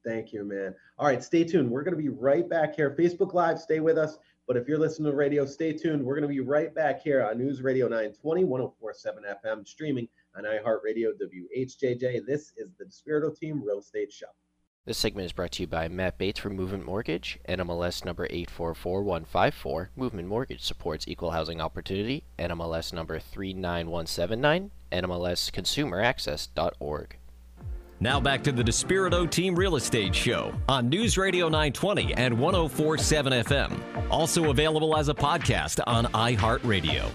Thank 0.06 0.32
you, 0.32 0.44
man. 0.44 0.74
All 0.98 1.06
right, 1.06 1.22
stay 1.22 1.44
tuned. 1.44 1.70
We're 1.70 1.82
going 1.82 1.96
to 1.96 2.02
be 2.02 2.08
right 2.08 2.48
back 2.48 2.76
here. 2.76 2.94
Facebook 2.98 3.34
Live, 3.34 3.58
stay 3.58 3.80
with 3.80 3.98
us. 3.98 4.18
But 4.46 4.56
if 4.56 4.68
you're 4.68 4.78
listening 4.78 5.10
to 5.10 5.16
radio, 5.16 5.44
stay 5.44 5.72
tuned. 5.72 6.04
We're 6.04 6.14
going 6.14 6.22
to 6.22 6.28
be 6.28 6.40
right 6.40 6.72
back 6.72 7.02
here 7.02 7.26
on 7.26 7.36
News 7.36 7.60
Radio 7.60 7.88
920, 7.88 8.44
1047 8.44 9.24
FM, 9.44 9.66
streaming 9.66 10.08
on 10.36 10.44
iHeartRadio, 10.44 11.10
WHJJ. 11.20 12.24
This 12.24 12.52
is 12.56 12.70
the 12.78 12.84
Despirito 12.84 13.36
Team 13.36 13.60
Real 13.62 13.80
Estate 13.80 14.12
Show. 14.12 14.26
This 14.86 14.96
segment 14.98 15.26
is 15.26 15.32
brought 15.32 15.52
to 15.52 15.62
you 15.64 15.66
by 15.66 15.88
Matt 15.88 16.16
Bates 16.16 16.38
from 16.38 16.54
Movement 16.54 16.86
Mortgage, 16.86 17.40
NMLS 17.48 18.04
number 18.04 18.28
844154. 18.30 19.90
Movement 19.96 20.28
Mortgage 20.28 20.62
supports 20.62 21.08
equal 21.08 21.32
housing 21.32 21.60
opportunity, 21.60 22.22
NMLS 22.38 22.92
number 22.92 23.18
39179, 23.18 24.70
NMLSconsumeraccess.org. 24.92 27.16
Now 27.98 28.20
back 28.20 28.44
to 28.44 28.52
the 28.52 28.62
Despirito 28.62 29.28
Team 29.28 29.56
Real 29.56 29.74
Estate 29.74 30.14
Show 30.14 30.54
on 30.68 30.88
News 30.88 31.18
Radio 31.18 31.46
920 31.46 32.14
and 32.14 32.38
1047 32.38 33.32
FM. 33.32 33.80
Also 34.08 34.50
available 34.50 34.96
as 34.96 35.08
a 35.08 35.14
podcast 35.14 35.80
on 35.84 36.04
iHeartRadio. 36.12 37.10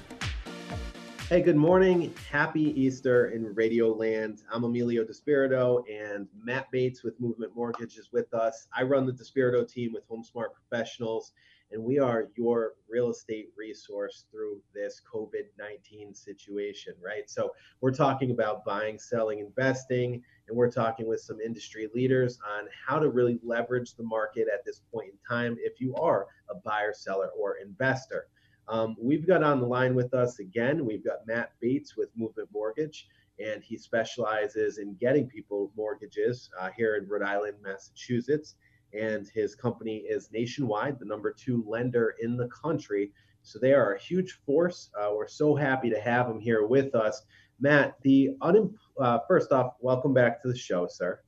Hey, 1.32 1.41
good 1.41 1.56
morning. 1.56 2.13
Happy 2.30 2.78
Easter 2.78 3.28
in 3.28 3.56
Radio 3.56 3.94
Land. 3.94 4.41
I'm 4.52 4.65
Emilio 4.65 5.06
Despirito, 5.06 5.82
and 5.89 6.28
Matt 6.38 6.70
Bates 6.72 7.06
with 7.06 7.17
Movement 7.22 7.56
Mortgage 7.56 7.96
is 7.96 8.10
with 8.12 8.34
us. 8.34 8.67
I 8.76 8.84
run 8.84 9.06
the 9.06 9.13
Despirito 9.13 9.65
team 9.65 9.94
with 9.94 10.04
HomeSmart 10.10 10.50
Professionals, 10.54 11.32
and 11.72 11.82
we 11.82 12.00
are 12.00 12.28
your 12.36 12.74
real 12.89 13.12
estate 13.12 13.48
resource 13.58 14.26
through 14.30 14.60
this 14.76 15.02
COVID 15.10 15.46
19 15.58 16.13
situation, 16.13 16.96
right? 17.02 17.30
So, 17.30 17.52
we're 17.80 17.94
talking 17.94 18.32
about 18.32 18.65
buying, 18.65 19.00
selling, 19.00 19.39
investing, 19.39 20.22
and 20.50 20.58
we're 20.58 20.70
talking 20.70 21.08
with 21.08 21.22
some 21.22 21.39
industry 21.39 21.88
leaders 21.96 22.39
on 22.46 22.65
how 22.86 23.00
to 23.00 23.10
really 23.10 23.39
leverage 23.41 23.96
the 23.96 24.04
market 24.04 24.50
at 24.54 24.65
this 24.65 24.82
point 24.94 25.12
in 25.13 25.17
time 25.26 25.56
if 25.62 25.80
you 25.80 25.96
are 25.96 26.28
a 26.50 26.56
buyer, 26.56 26.94
seller, 26.94 27.30
or 27.39 27.56
investor. 27.56 28.28
Um, 28.71 28.95
we've 28.97 29.27
got 29.27 29.43
on 29.43 29.60
the 29.60 29.67
line 29.67 29.93
with 29.95 30.13
us 30.13 30.39
again, 30.39 30.86
we've 30.86 31.03
got 31.03 31.27
Matt 31.27 31.51
Bates 31.60 31.97
with 31.97 32.07
Movement 32.15 32.47
Mortgage, 32.53 33.10
and 33.38 33.62
he 33.62 33.77
specializes 33.77 34.77
in 34.77 34.95
getting 34.95 35.27
people 35.27 35.73
mortgages 35.75 36.49
uh, 36.57 36.69
here 36.75 36.95
in 36.95 37.05
Rhode 37.05 37.21
Island, 37.21 37.57
Massachusetts. 37.62 38.55
And 38.93 39.27
his 39.27 39.55
company 39.55 39.97
is 39.97 40.31
nationwide, 40.31 40.99
the 40.99 41.05
number 41.05 41.34
two 41.34 41.65
lender 41.67 42.15
in 42.21 42.38
the 42.38 42.47
country. 42.47 43.12
So 43.41 43.60
they 43.60 43.73
are 43.73 43.93
a 43.93 43.99
huge 43.99 44.39
force. 44.45 44.89
Uh, 44.97 45.12
we're 45.15 45.27
so 45.27 45.53
happy 45.53 45.89
to 45.89 45.99
have 45.99 46.29
him 46.29 46.39
here 46.39 46.65
with 46.65 46.95
us. 46.95 47.23
Matt, 47.60 47.95
the 48.03 48.29
unem- 48.41 48.73
uh, 48.99 49.19
first 49.27 49.51
off, 49.51 49.73
welcome 49.81 50.13
back 50.13 50.41
to 50.43 50.47
the 50.47 50.57
show, 50.57 50.88
sir. 50.88 51.19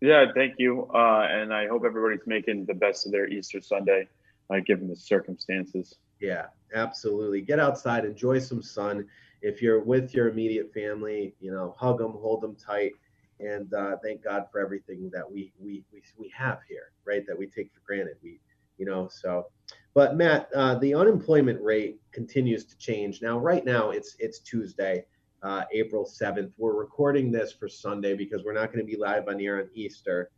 Yeah, 0.00 0.26
thank 0.32 0.54
you. 0.58 0.88
Uh, 0.94 1.26
and 1.28 1.52
I 1.52 1.66
hope 1.66 1.82
everybody's 1.84 2.26
making 2.26 2.66
the 2.66 2.74
best 2.74 3.06
of 3.06 3.12
their 3.12 3.26
Easter 3.28 3.60
Sunday, 3.60 4.06
uh, 4.50 4.60
given 4.64 4.88
the 4.88 4.96
circumstances. 4.96 5.98
Yeah, 6.20 6.46
absolutely. 6.74 7.40
Get 7.40 7.60
outside, 7.60 8.04
enjoy 8.04 8.38
some 8.38 8.62
sun. 8.62 9.06
If 9.42 9.60
you're 9.60 9.82
with 9.82 10.14
your 10.14 10.28
immediate 10.28 10.72
family, 10.72 11.34
you 11.40 11.52
know, 11.52 11.74
hug 11.78 11.98
them, 11.98 12.12
hold 12.12 12.40
them 12.40 12.56
tight, 12.56 12.92
and 13.40 13.72
uh, 13.74 13.96
thank 14.02 14.24
God 14.24 14.46
for 14.50 14.60
everything 14.60 15.10
that 15.12 15.30
we 15.30 15.52
we 15.60 15.84
we 15.92 16.02
we 16.16 16.32
have 16.36 16.60
here, 16.68 16.92
right? 17.04 17.26
That 17.26 17.38
we 17.38 17.46
take 17.46 17.72
for 17.72 17.80
granted. 17.86 18.16
We, 18.22 18.40
you 18.78 18.86
know, 18.86 19.08
so. 19.08 19.46
But 19.92 20.16
Matt, 20.16 20.48
uh, 20.54 20.74
the 20.76 20.94
unemployment 20.94 21.60
rate 21.62 22.00
continues 22.10 22.64
to 22.64 22.76
change. 22.78 23.22
Now, 23.22 23.38
right 23.38 23.64
now, 23.64 23.90
it's 23.90 24.16
it's 24.18 24.38
Tuesday, 24.40 25.04
uh, 25.42 25.64
April 25.72 26.04
seventh. 26.06 26.52
We're 26.56 26.74
recording 26.74 27.30
this 27.30 27.52
for 27.52 27.68
Sunday 27.68 28.16
because 28.16 28.44
we're 28.44 28.54
not 28.54 28.72
going 28.72 28.84
to 28.84 28.90
be 28.90 28.96
live 28.96 29.28
on 29.28 29.40
air 29.40 29.58
on 29.58 29.68
Easter. 29.74 30.30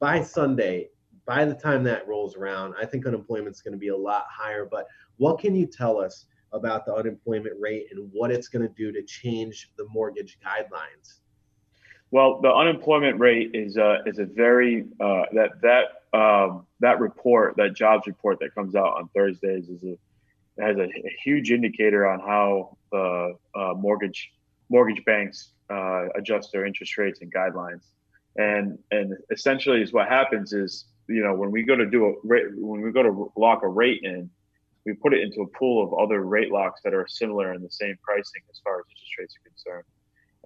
By 0.00 0.22
Sunday, 0.22 0.88
by 1.26 1.44
the 1.44 1.54
time 1.54 1.84
that 1.84 2.08
rolls 2.08 2.34
around, 2.36 2.74
I 2.80 2.86
think 2.86 3.06
unemployment 3.06 3.54
is 3.54 3.62
going 3.62 3.72
to 3.72 3.78
be 3.78 3.88
a 3.88 3.96
lot 3.96 4.24
higher. 4.28 4.66
But 4.68 4.86
what 5.16 5.38
can 5.38 5.54
you 5.54 5.66
tell 5.66 6.00
us 6.00 6.26
about 6.52 6.86
the 6.86 6.94
unemployment 6.94 7.54
rate 7.60 7.88
and 7.90 8.08
what 8.12 8.30
it's 8.30 8.48
going 8.48 8.66
to 8.66 8.74
do 8.74 8.92
to 8.92 9.02
change 9.02 9.70
the 9.76 9.86
mortgage 9.88 10.38
guidelines? 10.44 11.18
Well, 12.10 12.40
the 12.40 12.52
unemployment 12.52 13.18
rate 13.18 13.50
is 13.54 13.76
a 13.76 13.98
is 14.06 14.18
a 14.20 14.24
very 14.24 14.86
uh, 15.00 15.22
that 15.32 15.60
that 15.62 16.18
um, 16.18 16.66
that 16.80 17.00
report 17.00 17.56
that 17.56 17.74
jobs 17.74 18.06
report 18.06 18.38
that 18.40 18.54
comes 18.54 18.76
out 18.76 18.94
on 18.96 19.08
Thursdays 19.14 19.68
is 19.68 19.82
a 19.82 19.96
has 20.62 20.76
a, 20.76 20.84
a 20.84 21.16
huge 21.24 21.50
indicator 21.50 22.08
on 22.08 22.20
how 22.20 22.76
the 22.92 23.34
uh, 23.56 23.74
mortgage 23.74 24.32
mortgage 24.68 25.04
banks 25.04 25.50
uh, 25.70 26.08
adjust 26.14 26.52
their 26.52 26.64
interest 26.64 26.96
rates 26.98 27.20
and 27.20 27.32
guidelines. 27.34 27.82
And 28.36 28.78
and 28.90 29.14
essentially, 29.30 29.82
is 29.82 29.92
what 29.92 30.08
happens 30.08 30.52
is 30.52 30.86
you 31.08 31.22
know 31.22 31.34
when 31.34 31.50
we 31.50 31.62
go 31.64 31.74
to 31.74 31.86
do 31.86 32.06
a 32.06 32.12
rate 32.22 32.46
when 32.56 32.80
we 32.80 32.92
go 32.92 33.02
to 33.02 33.32
lock 33.36 33.62
a 33.62 33.68
rate 33.68 34.02
in, 34.04 34.30
we 34.84 34.92
put 34.92 35.14
it 35.14 35.20
into 35.22 35.40
a 35.42 35.46
pool 35.58 35.82
of 35.82 35.98
other 35.98 36.22
rate 36.22 36.52
locks 36.52 36.80
that 36.84 36.92
are 36.94 37.06
similar 37.08 37.54
in 37.54 37.62
the 37.62 37.70
same 37.70 37.96
pricing 38.02 38.42
as 38.50 38.60
far 38.62 38.80
as 38.80 38.84
interest 38.90 39.18
rates 39.18 39.34
are 39.36 39.48
concerned. 39.48 39.84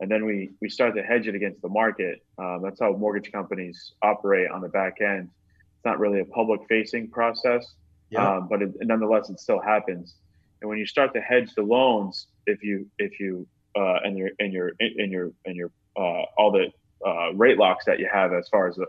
And 0.00 0.10
then 0.10 0.24
we, 0.24 0.50
we 0.60 0.68
start 0.68 0.94
to 0.94 1.02
hedge 1.02 1.26
it 1.26 1.34
against 1.34 1.60
the 1.60 1.68
market. 1.68 2.22
Um, 2.38 2.60
that's 2.62 2.80
how 2.80 2.92
mortgage 2.92 3.32
companies 3.32 3.94
operate 4.02 4.48
on 4.50 4.60
the 4.60 4.68
back 4.68 5.00
end. 5.00 5.28
It's 5.58 5.84
not 5.84 5.98
really 5.98 6.20
a 6.20 6.24
public 6.24 6.60
facing 6.68 7.10
process, 7.10 7.74
yeah. 8.10 8.36
um, 8.36 8.48
but 8.48 8.62
it, 8.62 8.70
nonetheless, 8.82 9.28
it 9.28 9.40
still 9.40 9.60
happens. 9.60 10.14
And 10.60 10.68
when 10.68 10.78
you 10.78 10.86
start 10.86 11.12
to 11.14 11.20
hedge 11.20 11.52
the 11.54 11.62
loans, 11.62 12.28
if 12.46 12.62
you, 12.62 12.86
if 12.98 13.18
you, 13.18 13.46
uh, 13.76 13.98
and 14.04 14.16
your, 14.16 14.30
and 14.38 14.52
your, 14.52 14.72
and 14.78 15.10
your, 15.10 15.30
and 15.46 15.56
your, 15.56 15.70
uh, 15.96 16.22
all 16.36 16.52
the 16.52 16.70
uh, 17.04 17.32
rate 17.34 17.58
locks 17.58 17.84
that 17.86 17.98
you 17.98 18.08
have 18.12 18.32
as 18.32 18.48
far 18.48 18.68
as 18.68 18.78
a, 18.78 18.86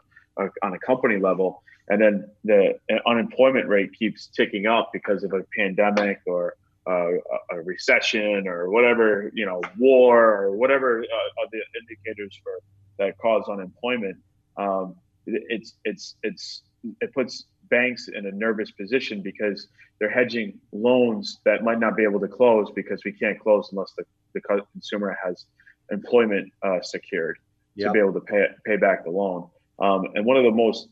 on 0.64 0.74
a 0.74 0.80
company 0.80 1.18
level, 1.18 1.64
and 1.90 2.02
then 2.02 2.30
the 2.44 2.80
unemployment 3.06 3.68
rate 3.68 3.92
keeps 3.98 4.28
ticking 4.28 4.66
up 4.66 4.92
because 4.94 5.24
of 5.24 5.34
a 5.34 5.44
pandemic 5.56 6.20
or 6.26 6.56
uh, 6.88 7.12
a 7.52 7.62
recession 7.62 8.48
or 8.48 8.70
whatever 8.70 9.32
you 9.34 9.46
know 9.46 9.62
war 9.78 10.42
or 10.42 10.52
whatever 10.56 11.02
uh, 11.02 11.46
the 11.52 11.60
indicators 11.80 12.40
for 12.44 12.54
that 12.98 13.18
cause 13.20 13.44
unemployment 13.50 14.18
um, 14.58 14.96
it's 15.26 15.76
it's 15.86 16.16
it's 16.24 16.64
it 17.02 17.14
puts 17.14 17.46
banks 17.70 18.08
in 18.08 18.26
a 18.26 18.32
nervous 18.32 18.72
position 18.72 19.22
because 19.22 19.68
they're 20.00 20.10
hedging 20.10 20.58
loans 20.72 21.40
that 21.46 21.64
might 21.64 21.80
not 21.80 21.96
be 21.96 22.04
able 22.04 22.20
to 22.20 22.28
close 22.28 22.72
because 22.76 23.02
we 23.06 23.12
can't 23.12 23.40
close 23.40 23.70
unless 23.72 23.94
the, 23.98 24.04
the 24.34 24.42
consumer 24.72 25.16
has 25.24 25.46
employment 25.92 26.52
uh, 26.64 26.82
secured 26.82 27.38
yep. 27.76 27.90
to 27.90 27.94
be 27.94 28.00
able 28.00 28.14
to 28.14 28.22
pay 28.22 28.46
pay 28.66 28.78
back 28.78 29.04
the 29.04 29.12
loan 29.12 29.48
um, 29.80 30.06
and 30.16 30.26
one 30.26 30.38
of 30.38 30.44
the 30.44 30.52
most 30.52 30.90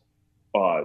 uh, 0.56 0.84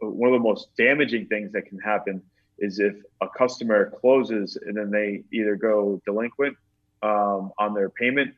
one 0.00 0.32
of 0.32 0.40
the 0.40 0.42
most 0.42 0.68
damaging 0.76 1.26
things 1.26 1.52
that 1.52 1.66
can 1.66 1.78
happen 1.78 2.22
is 2.58 2.78
if 2.78 2.94
a 3.20 3.28
customer 3.28 3.90
closes 4.00 4.56
and 4.56 4.76
then 4.76 4.90
they 4.90 5.22
either 5.32 5.56
go 5.56 6.00
delinquent 6.04 6.56
um, 7.02 7.52
on 7.58 7.74
their 7.74 7.90
payment 7.90 8.34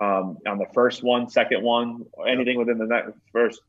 um, 0.00 0.38
on 0.46 0.58
the 0.58 0.66
first 0.72 1.02
one, 1.02 1.28
second 1.28 1.62
one, 1.62 2.04
anything 2.26 2.56
within 2.56 2.78
the 2.78 2.86
next, 2.86 3.12
first 3.32 3.60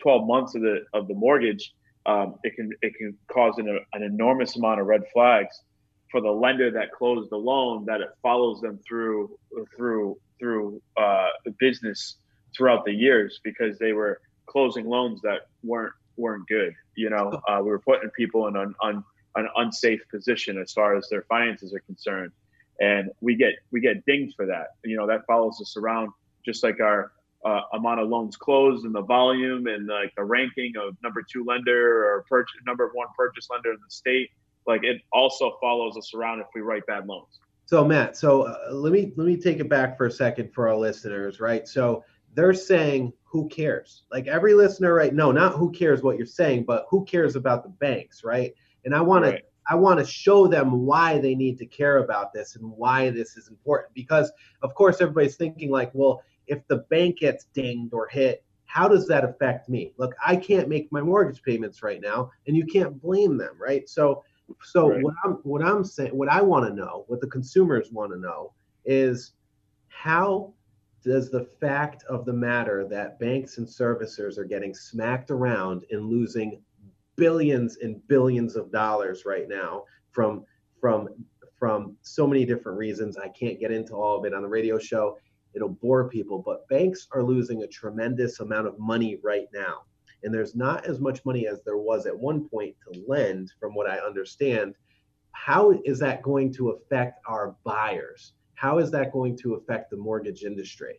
12 0.00 0.26
months 0.26 0.54
of 0.54 0.62
the 0.62 0.84
of 0.92 1.08
the 1.08 1.14
mortgage, 1.14 1.72
um, 2.04 2.34
it 2.44 2.54
can 2.54 2.70
it 2.82 2.94
can 2.94 3.16
cause 3.32 3.54
an, 3.56 3.80
an 3.94 4.02
enormous 4.02 4.56
amount 4.56 4.80
of 4.80 4.86
red 4.86 5.02
flags 5.12 5.62
for 6.10 6.20
the 6.20 6.30
lender 6.30 6.70
that 6.70 6.92
closed 6.92 7.30
the 7.30 7.36
loan 7.36 7.86
that 7.86 8.00
it 8.00 8.08
follows 8.22 8.60
them 8.60 8.78
through 8.86 9.38
through 9.76 10.18
through 10.38 10.80
uh, 10.96 11.28
the 11.46 11.54
business 11.58 12.16
throughout 12.58 12.84
the 12.84 12.92
years 12.92 13.40
because 13.42 13.78
they 13.78 13.92
were 13.92 14.20
closing 14.46 14.86
loans 14.86 15.22
that 15.22 15.42
weren't 15.62 15.94
weren't 16.16 16.46
good. 16.48 16.74
You 16.96 17.08
know, 17.08 17.40
uh, 17.48 17.60
we 17.62 17.70
were 17.70 17.78
putting 17.78 18.10
people 18.10 18.48
in 18.48 18.56
an, 18.56 18.74
un, 18.82 19.04
an 19.36 19.48
unsafe 19.56 20.00
position 20.10 20.58
as 20.58 20.72
far 20.72 20.96
as 20.96 21.08
their 21.08 21.22
finances 21.22 21.72
are 21.72 21.80
concerned, 21.80 22.32
and 22.80 23.10
we 23.22 23.36
get 23.36 23.54
we 23.70 23.80
get 23.80 24.04
dinged 24.04 24.34
for 24.36 24.44
that. 24.46 24.72
You 24.84 24.96
know, 24.96 25.06
that 25.06 25.24
follows 25.26 25.58
us 25.62 25.76
around 25.78 26.10
just 26.44 26.62
like 26.62 26.80
our 26.80 27.12
uh, 27.44 27.60
amount 27.72 28.00
of 28.00 28.08
loans 28.08 28.36
closed 28.36 28.84
and 28.84 28.94
the 28.94 29.02
volume 29.02 29.68
and 29.68 29.86
like 29.86 30.12
the 30.16 30.24
ranking 30.24 30.72
of 30.76 30.96
number 31.02 31.22
two 31.22 31.44
lender 31.44 32.04
or 32.04 32.24
purchase, 32.28 32.56
number 32.66 32.90
one 32.94 33.06
purchase 33.16 33.46
lender 33.50 33.70
in 33.70 33.78
the 33.84 33.90
state. 33.90 34.30
Like 34.66 34.82
it 34.82 35.00
also 35.12 35.56
follows 35.60 35.96
us 35.96 36.12
around 36.14 36.40
if 36.40 36.46
we 36.54 36.60
write 36.62 36.84
bad 36.86 37.06
loans. 37.06 37.38
So 37.66 37.84
Matt, 37.84 38.16
so 38.16 38.42
uh, 38.42 38.72
let 38.72 38.92
me 38.92 39.12
let 39.16 39.26
me 39.26 39.36
take 39.36 39.60
it 39.60 39.68
back 39.68 39.96
for 39.98 40.06
a 40.06 40.10
second 40.10 40.52
for 40.54 40.68
our 40.68 40.76
listeners, 40.76 41.38
right? 41.38 41.68
So 41.68 42.02
they're 42.34 42.54
saying 42.54 43.12
who 43.24 43.48
cares 43.48 44.04
like 44.10 44.26
every 44.26 44.54
listener 44.54 44.94
right 44.94 45.14
no 45.14 45.32
not 45.32 45.54
who 45.54 45.70
cares 45.70 46.02
what 46.02 46.16
you're 46.16 46.26
saying 46.26 46.64
but 46.64 46.86
who 46.88 47.04
cares 47.04 47.36
about 47.36 47.62
the 47.62 47.68
banks 47.68 48.24
right 48.24 48.54
and 48.84 48.94
i 48.94 49.00
want 49.00 49.24
right. 49.24 49.38
to 49.38 49.42
I 49.68 49.74
want 49.74 50.00
to 50.00 50.06
show 50.06 50.46
them 50.46 50.86
why 50.86 51.18
they 51.18 51.34
need 51.34 51.58
to 51.58 51.66
care 51.66 51.98
about 51.98 52.32
this 52.32 52.56
and 52.56 52.70
why 52.70 53.10
this 53.10 53.36
is 53.36 53.48
important. 53.48 53.92
Because 53.92 54.32
of 54.62 54.74
course 54.74 55.00
everybody's 55.00 55.36
thinking 55.36 55.70
like, 55.70 55.90
well, 55.92 56.22
if 56.46 56.66
the 56.68 56.78
bank 56.90 57.18
gets 57.18 57.44
dinged 57.52 57.92
or 57.92 58.08
hit, 58.08 58.42
how 58.64 58.88
does 58.88 59.06
that 59.08 59.24
affect 59.24 59.68
me? 59.68 59.92
Look, 59.98 60.14
I 60.24 60.36
can't 60.36 60.68
make 60.68 60.90
my 60.90 61.00
mortgage 61.00 61.42
payments 61.42 61.82
right 61.82 62.00
now, 62.00 62.30
and 62.46 62.56
you 62.56 62.66
can't 62.66 63.00
blame 63.00 63.36
them, 63.36 63.56
right? 63.58 63.88
So, 63.88 64.24
so 64.62 64.90
right. 64.90 65.02
what 65.02 65.14
I'm 65.24 65.32
what 65.42 65.62
I'm 65.62 65.84
saying, 65.84 66.16
what 66.16 66.28
I 66.28 66.40
want 66.42 66.66
to 66.66 66.74
know, 66.74 67.04
what 67.08 67.20
the 67.20 67.26
consumers 67.26 67.90
want 67.90 68.12
to 68.12 68.18
know, 68.18 68.52
is 68.84 69.32
how 69.88 70.52
does 71.08 71.30
the 71.30 71.48
fact 71.58 72.04
of 72.04 72.26
the 72.26 72.32
matter 72.32 72.86
that 72.86 73.18
banks 73.18 73.56
and 73.56 73.66
servicers 73.66 74.36
are 74.36 74.44
getting 74.44 74.74
smacked 74.74 75.30
around 75.30 75.84
and 75.90 76.06
losing 76.06 76.62
billions 77.16 77.78
and 77.78 78.06
billions 78.08 78.56
of 78.56 78.70
dollars 78.70 79.24
right 79.24 79.48
now 79.48 79.84
from 80.10 80.44
from 80.80 81.08
from 81.58 81.96
so 82.02 82.26
many 82.26 82.44
different 82.44 82.78
reasons. 82.78 83.16
I 83.16 83.28
can't 83.28 83.58
get 83.58 83.72
into 83.72 83.94
all 83.94 84.18
of 84.18 84.24
it 84.26 84.34
on 84.34 84.42
the 84.42 84.48
radio 84.48 84.78
show. 84.78 85.18
It'll 85.54 85.70
bore 85.70 86.08
people, 86.08 86.40
but 86.44 86.68
banks 86.68 87.08
are 87.10 87.24
losing 87.24 87.62
a 87.62 87.66
tremendous 87.66 88.38
amount 88.38 88.68
of 88.68 88.78
money 88.78 89.18
right 89.24 89.48
now. 89.52 89.82
And 90.22 90.32
there's 90.32 90.54
not 90.54 90.84
as 90.84 91.00
much 91.00 91.24
money 91.24 91.48
as 91.48 91.64
there 91.64 91.78
was 91.78 92.06
at 92.06 92.16
one 92.16 92.48
point 92.48 92.76
to 92.84 93.00
lend, 93.08 93.50
from 93.58 93.74
what 93.74 93.88
I 93.90 93.98
understand. 93.98 94.74
How 95.32 95.72
is 95.84 95.98
that 96.00 96.22
going 96.22 96.52
to 96.54 96.70
affect 96.70 97.20
our 97.26 97.56
buyers? 97.64 98.34
How 98.58 98.78
is 98.78 98.90
that 98.90 99.12
going 99.12 99.36
to 99.38 99.54
affect 99.54 99.90
the 99.90 99.96
mortgage 99.96 100.42
industry? 100.42 100.98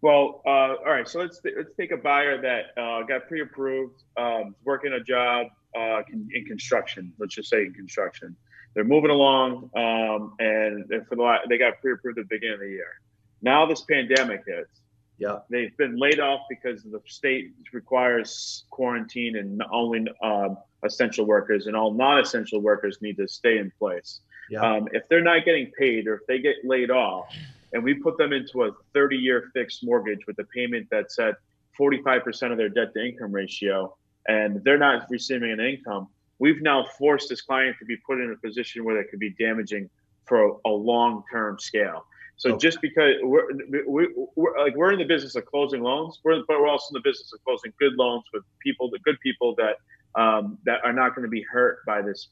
Well, 0.00 0.42
uh, 0.46 0.76
all 0.84 0.92
right. 0.92 1.08
So 1.08 1.18
let's 1.18 1.40
let's 1.44 1.74
take 1.76 1.90
a 1.90 1.96
buyer 1.96 2.40
that 2.40 2.80
uh, 2.80 3.02
got 3.02 3.26
pre-approved, 3.26 4.04
um, 4.16 4.54
working 4.64 4.92
a 4.92 5.02
job 5.02 5.48
uh, 5.76 6.02
in 6.12 6.44
construction. 6.46 7.12
Let's 7.18 7.34
just 7.34 7.50
say 7.50 7.64
in 7.64 7.74
construction, 7.74 8.36
they're 8.74 8.84
moving 8.84 9.10
along, 9.10 9.70
um, 9.74 10.34
and 10.38 10.84
for 11.08 11.16
the 11.16 11.36
they 11.48 11.58
got 11.58 11.80
pre-approved 11.80 12.16
at 12.16 12.28
the 12.28 12.36
beginning 12.36 12.54
of 12.54 12.60
the 12.60 12.68
year. 12.68 13.00
Now 13.42 13.66
this 13.66 13.80
pandemic 13.80 14.44
hits. 14.46 14.82
Yeah, 15.18 15.38
they've 15.50 15.76
been 15.76 15.98
laid 15.98 16.20
off 16.20 16.42
because 16.48 16.84
the 16.84 17.00
state 17.06 17.54
requires 17.72 18.66
quarantine, 18.70 19.34
and 19.36 19.60
only 19.72 20.06
um, 20.22 20.58
essential 20.84 21.26
workers 21.26 21.66
and 21.66 21.74
all 21.74 21.92
non-essential 21.92 22.60
workers 22.60 22.98
need 23.02 23.16
to 23.16 23.26
stay 23.26 23.58
in 23.58 23.72
place. 23.80 24.20
Yeah. 24.50 24.60
Um, 24.60 24.88
if 24.92 25.02
they're 25.08 25.22
not 25.22 25.44
getting 25.44 25.70
paid, 25.78 26.06
or 26.06 26.14
if 26.14 26.26
they 26.26 26.38
get 26.38 26.56
laid 26.64 26.90
off 26.90 27.26
and 27.72 27.82
we 27.82 27.94
put 27.94 28.16
them 28.16 28.32
into 28.32 28.64
a 28.64 28.70
30 28.94 29.16
year 29.16 29.50
fixed 29.52 29.84
mortgage 29.84 30.20
with 30.26 30.38
a 30.38 30.44
payment 30.44 30.88
that's 30.90 31.18
at 31.18 31.36
45% 31.78 32.50
of 32.50 32.56
their 32.58 32.68
debt 32.68 32.92
to 32.94 33.04
income 33.04 33.32
ratio, 33.32 33.94
and 34.26 34.62
they're 34.64 34.78
not 34.78 35.06
receiving 35.10 35.50
an 35.50 35.60
income, 35.60 36.08
we've 36.38 36.62
now 36.62 36.84
forced 36.98 37.28
this 37.28 37.42
client 37.42 37.76
to 37.78 37.84
be 37.84 37.96
put 38.06 38.20
in 38.20 38.32
a 38.32 38.36
position 38.36 38.84
where 38.84 38.96
that 38.96 39.10
could 39.10 39.20
be 39.20 39.34
damaging 39.38 39.88
for 40.24 40.48
a, 40.48 40.52
a 40.66 40.70
long 40.70 41.22
term 41.30 41.58
scale. 41.58 42.04
So 42.36 42.50
okay. 42.50 42.58
just 42.58 42.80
because 42.80 43.14
we're, 43.22 43.48
we, 43.88 44.08
we're 44.36 44.58
like 44.58 44.76
we're 44.76 44.92
in 44.92 44.98
the 44.98 45.04
business 45.04 45.34
of 45.34 45.44
closing 45.46 45.82
loans, 45.82 46.20
we're, 46.22 46.40
but 46.46 46.60
we're 46.60 46.68
also 46.68 46.94
in 46.94 47.02
the 47.02 47.08
business 47.08 47.32
of 47.32 47.42
closing 47.44 47.72
good 47.80 47.94
loans 47.94 48.22
with 48.32 48.44
people, 48.60 48.88
the 48.90 49.00
good 49.00 49.18
people 49.20 49.56
that 49.56 49.76
um, 50.20 50.58
that 50.64 50.84
are 50.84 50.92
not 50.92 51.14
going 51.16 51.24
to 51.24 51.30
be 51.30 51.42
hurt 51.42 51.84
by 51.84 52.00
this 52.00 52.28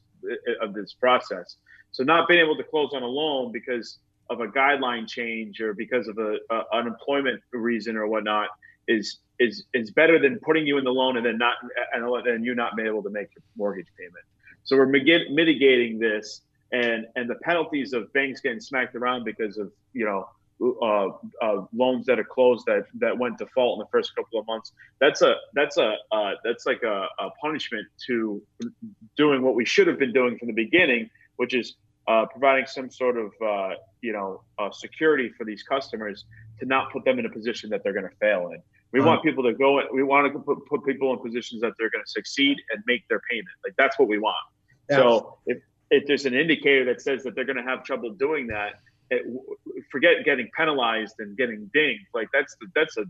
of 0.61 0.73
this 0.73 0.93
process. 0.93 1.57
So 1.91 2.03
not 2.03 2.27
being 2.27 2.39
able 2.43 2.57
to 2.57 2.63
close 2.63 2.91
on 2.93 3.03
a 3.03 3.07
loan 3.07 3.51
because 3.51 3.99
of 4.29 4.41
a 4.41 4.47
guideline 4.47 5.07
change 5.07 5.61
or 5.61 5.73
because 5.73 6.07
of 6.07 6.17
a, 6.17 6.37
a 6.51 6.63
unemployment 6.73 7.41
reason 7.53 7.95
or 7.97 8.07
whatnot 8.07 8.49
is 8.87 9.19
is 9.39 9.65
is 9.73 9.91
better 9.91 10.19
than 10.19 10.39
putting 10.39 10.65
you 10.65 10.77
in 10.77 10.83
the 10.83 10.91
loan 10.91 11.17
and 11.17 11.25
then 11.25 11.37
not 11.37 11.55
and 11.93 12.25
then 12.25 12.43
you 12.43 12.55
not 12.55 12.75
being 12.75 12.87
able 12.87 13.03
to 13.03 13.09
make 13.09 13.27
your 13.35 13.43
mortgage 13.55 13.87
payment. 13.97 14.25
So 14.63 14.75
we're 14.75 14.85
mitigating 14.85 15.99
this 15.99 16.41
and 16.71 17.05
and 17.15 17.29
the 17.29 17.35
penalties 17.35 17.93
of 17.93 18.11
banks 18.13 18.41
getting 18.41 18.59
smacked 18.59 18.95
around 18.95 19.23
because 19.23 19.57
of 19.57 19.71
you 19.93 20.05
know 20.05 20.27
uh, 20.59 21.09
uh, 21.41 21.65
loans 21.73 22.05
that 22.07 22.19
are 22.19 22.23
closed 22.23 22.65
that 22.65 22.85
that 22.95 23.17
went 23.17 23.37
default 23.37 23.79
in 23.79 23.79
the 23.79 23.89
first 23.91 24.15
couple 24.15 24.39
of 24.39 24.47
months. 24.47 24.71
That's 24.99 25.21
a 25.21 25.35
that's 25.53 25.77
a 25.77 25.95
uh, 26.11 26.31
that's 26.43 26.65
like 26.65 26.81
a, 26.83 27.07
a 27.19 27.29
punishment 27.41 27.85
to 28.07 28.41
doing 29.15 29.41
what 29.41 29.55
we 29.55 29.65
should 29.65 29.87
have 29.87 29.99
been 29.99 30.13
doing 30.13 30.37
from 30.37 30.47
the 30.47 30.53
beginning, 30.53 31.09
which 31.37 31.55
is 31.55 31.75
uh, 32.07 32.25
providing 32.25 32.65
some 32.65 32.89
sort 32.89 33.17
of 33.17 33.31
uh, 33.45 33.75
you 34.01 34.13
know 34.13 34.41
uh, 34.59 34.71
security 34.71 35.29
for 35.37 35.45
these 35.45 35.63
customers 35.63 36.25
to 36.59 36.65
not 36.65 36.91
put 36.91 37.05
them 37.05 37.19
in 37.19 37.25
a 37.25 37.29
position 37.29 37.69
that 37.69 37.83
they're 37.83 37.93
going 37.93 38.09
to 38.09 38.15
fail 38.19 38.49
in. 38.53 38.61
We 38.93 39.01
want 39.01 39.21
people 39.21 39.43
to 39.43 39.53
go. 39.53 39.81
We 39.93 40.01
want 40.01 40.31
to 40.31 40.39
put, 40.39 40.65
put 40.65 40.85
people 40.85 41.11
in 41.13 41.19
positions 41.19 41.61
that 41.61 41.73
they're 41.77 41.89
going 41.89 42.03
to 42.03 42.09
succeed 42.09 42.57
and 42.71 42.81
make 42.87 43.07
their 43.09 43.21
payment. 43.29 43.49
Like 43.63 43.73
that's 43.77 43.99
what 43.99 44.07
we 44.07 44.17
want. 44.17 44.37
Yes. 44.89 44.99
So 44.99 45.37
if 45.45 45.57
if 45.91 46.05
there's 46.07 46.25
an 46.25 46.33
indicator 46.33 46.85
that 46.85 47.01
says 47.01 47.23
that 47.23 47.35
they're 47.35 47.45
going 47.45 47.57
to 47.57 47.63
have 47.63 47.83
trouble 47.83 48.11
doing 48.11 48.47
that, 48.47 48.75
it, 49.09 49.25
forget 49.91 50.25
getting 50.25 50.49
penalized 50.55 51.15
and 51.19 51.37
getting 51.37 51.69
dinged. 51.73 52.05
Like 52.13 52.29
that's 52.33 52.55
the, 52.59 52.67
that's 52.75 52.97
a, 52.97 53.01
a, 53.01 53.05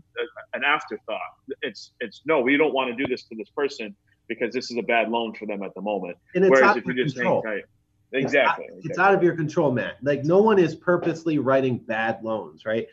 an 0.54 0.64
afterthought. 0.64 1.20
It's 1.62 1.92
it's 2.00 2.22
no, 2.26 2.40
we 2.40 2.56
don't 2.56 2.74
want 2.74 2.96
to 2.96 3.02
do 3.02 3.08
this 3.08 3.24
to 3.24 3.36
this 3.36 3.48
person 3.50 3.94
because 4.28 4.52
this 4.52 4.70
is 4.70 4.76
a 4.76 4.82
bad 4.82 5.08
loan 5.08 5.34
for 5.34 5.46
them 5.46 5.62
at 5.62 5.74
the 5.74 5.80
moment. 5.80 6.16
Whereas 6.34 6.76
if 6.76 6.84
you're 6.84 6.94
just 6.94 7.16
Exactly. 8.12 8.66
It's, 8.76 8.86
it's 8.86 8.98
out 8.98 9.14
of 9.14 9.22
your 9.22 9.36
control, 9.36 9.70
Matt. 9.70 9.96
Like 10.02 10.24
no 10.24 10.40
one 10.40 10.58
is 10.58 10.74
purposely 10.74 11.38
writing 11.38 11.78
bad 11.78 12.22
loans, 12.22 12.64
right? 12.64 12.86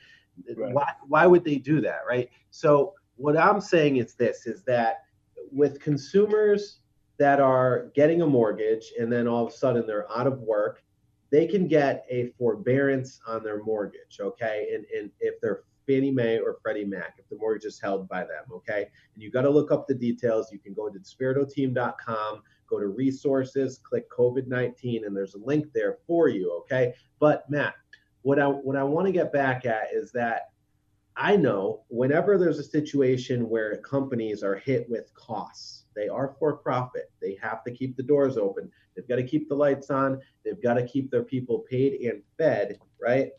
right? 0.56 0.74
Why 0.74 0.92
why 1.08 1.26
would 1.26 1.44
they 1.44 1.58
do 1.58 1.82
that, 1.82 2.00
right? 2.08 2.30
So 2.52 2.94
what 3.16 3.38
I'm 3.38 3.62
saying 3.62 3.98
is 3.98 4.14
this 4.16 4.46
is 4.46 4.64
that 4.64 5.04
with 5.52 5.80
consumers 5.80 6.80
that 7.18 7.40
are 7.40 7.92
getting 7.96 8.22
a 8.22 8.28
mortgage 8.28 8.92
and 9.00 9.12
then 9.12 9.28
all 9.28 9.48
of 9.48 9.54
a 9.54 9.56
sudden 9.56 9.88
they're 9.88 10.12
out 10.12 10.28
of 10.28 10.40
work, 10.42 10.84
they 11.32 11.48
can 11.48 11.68
get 11.68 12.06
a 12.10 12.34
forbearance 12.38 13.22
on 13.26 13.42
their 13.42 13.64
mortgage, 13.64 14.20
okay? 14.20 14.68
And 14.74 14.86
and 14.98 15.12
if 15.22 15.40
they're 15.42 15.64
Fannie 15.88 16.12
Mae 16.12 16.40
or 16.40 16.58
Freddie 16.62 16.86
Mac, 16.86 17.16
if 17.20 17.30
the 17.30 17.38
mortgage 17.38 17.66
is 17.66 17.80
held 17.80 18.10
by 18.10 18.22
them, 18.22 18.44
okay? 18.52 18.88
And 19.14 19.24
you 19.24 19.32
got 19.32 19.44
to 19.44 19.50
look 19.50 19.72
up 19.72 19.88
the 19.88 19.94
details. 19.94 20.52
You 20.52 20.60
can 20.60 20.74
go 20.74 20.90
to 20.90 21.00
despiritoteam.com 21.00 22.42
go 22.70 22.80
to 22.80 22.88
resources, 22.88 23.80
click 23.84 24.10
COVID 24.10 24.48
19, 24.48 25.06
and 25.06 25.16
there's 25.16 25.36
a 25.36 25.40
link 25.40 25.68
there 25.74 25.98
for 26.08 26.28
you. 26.28 26.52
Okay. 26.62 26.94
But 27.20 27.50
Matt, 27.50 27.76
what 28.22 28.40
I, 28.40 28.48
what 28.48 28.76
I 28.76 28.84
want 28.84 29.06
to 29.08 29.12
get 29.12 29.32
back 29.32 29.66
at 29.66 29.94
is 29.94 30.12
that 30.14 30.50
I 31.18 31.36
know 31.38 31.84
whenever 31.88 32.38
there's 32.38 32.60
a 32.60 32.64
situation 32.64 33.48
where 33.48 33.78
companies 33.78 34.44
are 34.44 34.56
hit 34.56 34.90
with 34.90 35.14
costs, 35.14 35.86
they 35.96 36.10
are 36.10 36.36
for 36.38 36.58
profit. 36.58 37.10
They 37.22 37.38
have 37.42 37.64
to 37.64 37.72
keep 37.72 37.96
the 37.96 38.04
doors 38.04 38.38
open. 38.38 38.70
They've 38.96 39.08
got 39.08 39.16
to 39.16 39.24
keep 39.24 39.48
the 39.48 39.56
lights 39.56 39.90
on. 39.90 40.20
They've 40.44 40.62
got 40.62 40.74
to 40.74 40.86
keep 40.86 41.10
their 41.10 41.24
people 41.24 41.60
paid 41.70 42.02
and 42.02 42.22
fed, 42.38 42.80
right? 43.00 43.32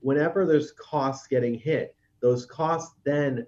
Whenever 0.00 0.44
there's 0.44 0.72
costs 0.72 1.28
getting 1.28 1.54
hit, 1.54 1.94
those 2.20 2.44
costs 2.44 2.96
then 3.04 3.46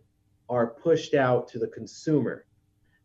are 0.49 0.69
pushed 0.69 1.15
out 1.15 1.49
to 1.49 1.59
the 1.59 1.69
consumer. 1.69 2.47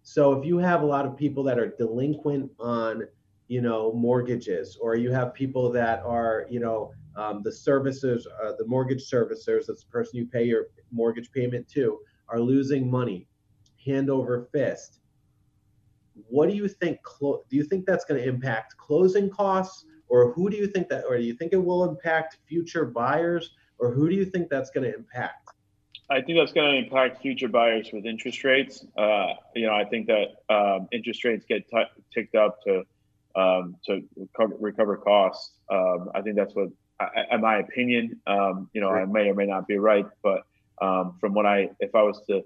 So 0.10 0.34
if 0.34 0.44
you 0.44 0.58
have 0.58 0.82
a 0.82 0.88
lot 0.88 1.06
of 1.06 1.16
people 1.16 1.44
that 1.44 1.60
are 1.60 1.68
delinquent 1.78 2.50
on, 2.60 3.04
you 3.48 3.62
know, 3.62 3.94
mortgages, 3.94 4.76
or 4.82 4.96
you 4.96 5.12
have 5.12 5.36
people 5.36 5.72
that 5.74 6.02
are, 6.04 6.48
you 6.50 6.60
know, 6.60 6.92
um, 7.16 7.44
the 7.44 7.52
servicers, 7.52 8.24
uh, 8.44 8.54
the 8.58 8.66
mortgage 8.66 9.08
servicers, 9.08 9.68
that's 9.68 9.84
the 9.84 9.92
person 9.92 10.18
you 10.18 10.26
pay 10.26 10.44
your 10.46 10.70
mortgage 10.92 11.32
payment 11.32 11.70
to, 11.70 12.00
are 12.28 12.40
losing 12.40 12.90
money, 12.90 13.28
hand 13.86 14.10
over 14.10 14.50
fist. 14.52 15.00
What 16.28 16.50
do 16.50 16.56
you 16.56 16.68
think? 16.68 17.04
Clo- 17.04 17.44
do 17.48 17.56
you 17.56 17.64
think 17.64 17.86
that's 17.86 18.04
going 18.04 18.20
to 18.20 18.28
impact 18.28 18.78
closing 18.78 19.30
costs, 19.30 19.86
or 20.08 20.34
who 20.34 20.50
do 20.50 20.58
you 20.58 20.66
think 20.66 20.90
that, 20.90 21.04
or 21.08 21.20
do 21.20 21.24
you 21.24 21.36
think 21.36 21.54
it 21.54 21.64
will 21.64 21.88
impact 21.88 22.40
future 22.48 22.86
buyers, 22.86 23.52
or 23.78 23.94
who 23.94 24.10
do 24.10 24.16
you 24.16 24.26
think 24.26 24.50
that's 24.50 24.72
going 24.72 24.92
to 24.92 24.98
impact? 24.98 25.49
I 26.12 26.22
think 26.22 26.40
that's 26.40 26.54
going 26.54 26.72
to 26.72 26.78
impact 26.78 27.22
future 27.22 27.48
buyers 27.48 27.90
with 27.94 28.06
interest 28.06 28.44
rates. 28.44 28.84
Uh, 28.98 29.34
you 29.56 29.68
know, 29.68 29.74
I 29.74 29.86
think 29.86 30.08
that 30.08 30.28
um, 30.50 30.88
interest 30.92 31.24
rates 31.24 31.46
get 31.48 31.70
t- 31.70 31.84
ticked 32.14 32.36
up 32.36 32.62
to 32.64 32.84
um, 33.36 33.76
to 33.86 34.02
recover, 34.16 34.56
recover 34.60 34.98
costs. 34.98 35.52
Um, 35.70 36.10
I 36.16 36.22
think 36.22 36.36
that's 36.36 36.56
what, 36.56 36.70
I, 37.00 37.26
in 37.32 37.42
my 37.42 37.58
opinion, 37.60 38.20
um, 38.26 38.70
you 38.74 38.82
know, 38.82 38.90
I 38.90 39.06
may 39.06 39.30
or 39.30 39.36
may 39.36 39.46
not 39.46 39.68
be 39.68 39.78
right, 39.78 40.08
but 40.24 40.42
um, 40.82 41.16
from 41.20 41.36
what 41.36 41.46
I, 41.46 41.70
if 41.80 41.94
I 41.94 42.02
was 42.02 42.20
to 42.28 42.44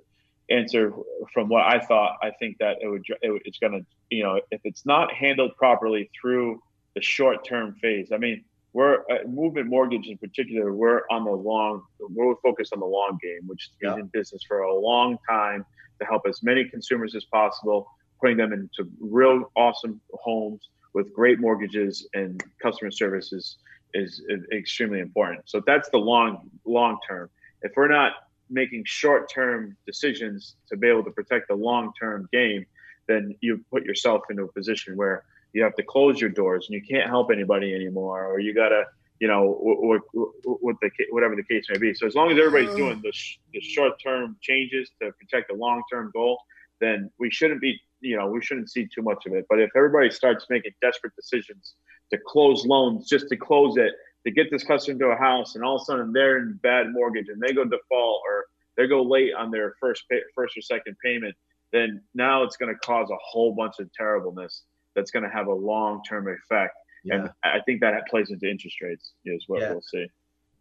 answer 0.49 0.93
from 1.33 1.47
what 1.47 1.63
I 1.65 1.79
thought, 1.79 2.17
I 2.21 2.31
think 2.31 2.57
that 2.59 2.77
it 2.81 2.87
would, 2.87 3.05
it, 3.21 3.41
it's 3.45 3.59
going 3.59 3.73
to, 3.73 3.85
you 4.09 4.23
know, 4.23 4.41
if 4.51 4.59
it's 4.65 4.85
not 4.85 5.13
handled 5.13 5.55
properly 5.55 6.11
through 6.19 6.61
the 6.95 7.01
short 7.01 7.45
term 7.45 7.75
phase. 7.81 8.11
I 8.11 8.17
mean, 8.17 8.43
we're 8.73 8.99
uh, 9.11 9.25
movement 9.27 9.67
mortgage 9.67 10.07
in 10.07 10.17
particular 10.17 10.73
we're 10.73 11.01
on 11.09 11.23
the 11.23 11.31
long 11.31 11.83
we're 11.99 12.35
focused 12.43 12.73
on 12.73 12.79
the 12.79 12.85
long 12.85 13.17
game 13.21 13.41
which 13.47 13.63
is 13.63 13.69
yeah. 13.81 13.95
in 13.95 14.07
business 14.07 14.41
for 14.47 14.59
a 14.59 14.75
long 14.75 15.17
time 15.29 15.65
to 15.99 16.05
help 16.05 16.23
as 16.27 16.43
many 16.43 16.65
consumers 16.65 17.15
as 17.15 17.23
possible 17.25 17.87
putting 18.19 18.37
them 18.37 18.51
into 18.51 18.89
real 18.99 19.51
awesome 19.55 20.01
homes 20.13 20.69
with 20.93 21.13
great 21.13 21.39
mortgages 21.39 22.07
and 22.13 22.43
customer 22.61 22.91
services 22.91 23.57
is, 23.93 24.21
is 24.27 24.43
extremely 24.51 24.99
important 24.99 25.41
so 25.45 25.61
that's 25.65 25.89
the 25.89 25.97
long 25.97 26.49
long 26.65 26.97
term 27.07 27.29
if 27.61 27.71
we're 27.77 27.87
not 27.87 28.13
making 28.49 28.83
short 28.85 29.31
term 29.31 29.75
decisions 29.85 30.55
to 30.67 30.75
be 30.75 30.87
able 30.87 31.03
to 31.03 31.11
protect 31.11 31.47
the 31.47 31.55
long 31.55 31.91
term 31.99 32.27
game 32.31 32.65
then 33.07 33.35
you 33.41 33.63
put 33.69 33.83
yourself 33.83 34.21
into 34.29 34.43
a 34.43 34.51
position 34.51 34.95
where 34.95 35.23
you 35.53 35.63
have 35.63 35.75
to 35.75 35.83
close 35.83 36.19
your 36.19 36.29
doors 36.29 36.67
and 36.67 36.73
you 36.73 36.81
can't 36.81 37.09
help 37.09 37.31
anybody 37.31 37.73
anymore, 37.73 38.25
or 38.25 38.39
you 38.39 38.53
gotta, 38.53 38.85
you 39.19 39.27
know, 39.27 39.57
what, 39.59 40.01
what 40.13 40.75
the 40.81 40.89
whatever 41.11 41.35
the 41.35 41.43
case 41.43 41.65
may 41.69 41.77
be. 41.77 41.93
So 41.93 42.05
as 42.05 42.15
long 42.15 42.31
as 42.31 42.37
everybody's 42.37 42.73
mm. 42.73 42.77
doing 42.77 43.01
the, 43.03 43.11
sh- 43.11 43.39
the 43.53 43.61
short 43.61 43.93
term 44.03 44.35
changes 44.41 44.89
to 45.01 45.11
protect 45.13 45.49
the 45.49 45.55
long 45.55 45.83
term 45.91 46.11
goal, 46.13 46.39
then 46.81 47.09
we 47.19 47.29
shouldn't 47.29 47.61
be, 47.61 47.79
you 48.01 48.17
know, 48.17 48.27
we 48.27 48.41
shouldn't 48.41 48.69
see 48.69 48.87
too 48.93 49.03
much 49.03 49.25
of 49.25 49.33
it. 49.33 49.45
But 49.49 49.59
if 49.59 49.69
everybody 49.75 50.09
starts 50.11 50.47
making 50.49 50.73
desperate 50.81 51.15
decisions 51.15 51.75
to 52.11 52.17
close 52.27 52.65
loans 52.65 53.07
just 53.07 53.29
to 53.29 53.37
close 53.37 53.77
it, 53.77 53.93
to 54.25 54.31
get 54.31 54.49
this 54.51 54.63
customer 54.63 54.99
to 54.99 55.05
a 55.07 55.15
house, 55.15 55.55
and 55.55 55.63
all 55.63 55.75
of 55.75 55.81
a 55.81 55.85
sudden 55.85 56.11
they're 56.11 56.39
in 56.39 56.59
bad 56.63 56.91
mortgage 56.91 57.27
and 57.29 57.41
they 57.41 57.53
go 57.53 57.63
default 57.63 58.21
or 58.27 58.45
they 58.75 58.87
go 58.87 59.03
late 59.03 59.33
on 59.33 59.51
their 59.51 59.75
first 59.79 60.03
pay, 60.09 60.19
first 60.33 60.57
or 60.57 60.61
second 60.61 60.95
payment, 61.03 61.35
then 61.71 62.01
now 62.13 62.43
it's 62.43 62.57
going 62.57 62.73
to 62.73 62.79
cause 62.79 63.09
a 63.11 63.17
whole 63.21 63.53
bunch 63.53 63.75
of 63.79 63.91
terribleness 63.93 64.63
that's 64.95 65.11
going 65.11 65.23
to 65.23 65.29
have 65.29 65.47
a 65.47 65.53
long 65.53 66.01
term 66.07 66.27
effect. 66.27 66.75
Yeah. 67.03 67.15
And 67.15 67.29
I 67.43 67.59
think 67.65 67.81
that 67.81 68.07
plays 68.07 68.31
into 68.31 68.49
interest 68.49 68.77
rates 68.81 69.13
is 69.25 69.43
what 69.47 69.61
yeah. 69.61 69.71
we'll 69.71 69.81
see. 69.81 70.07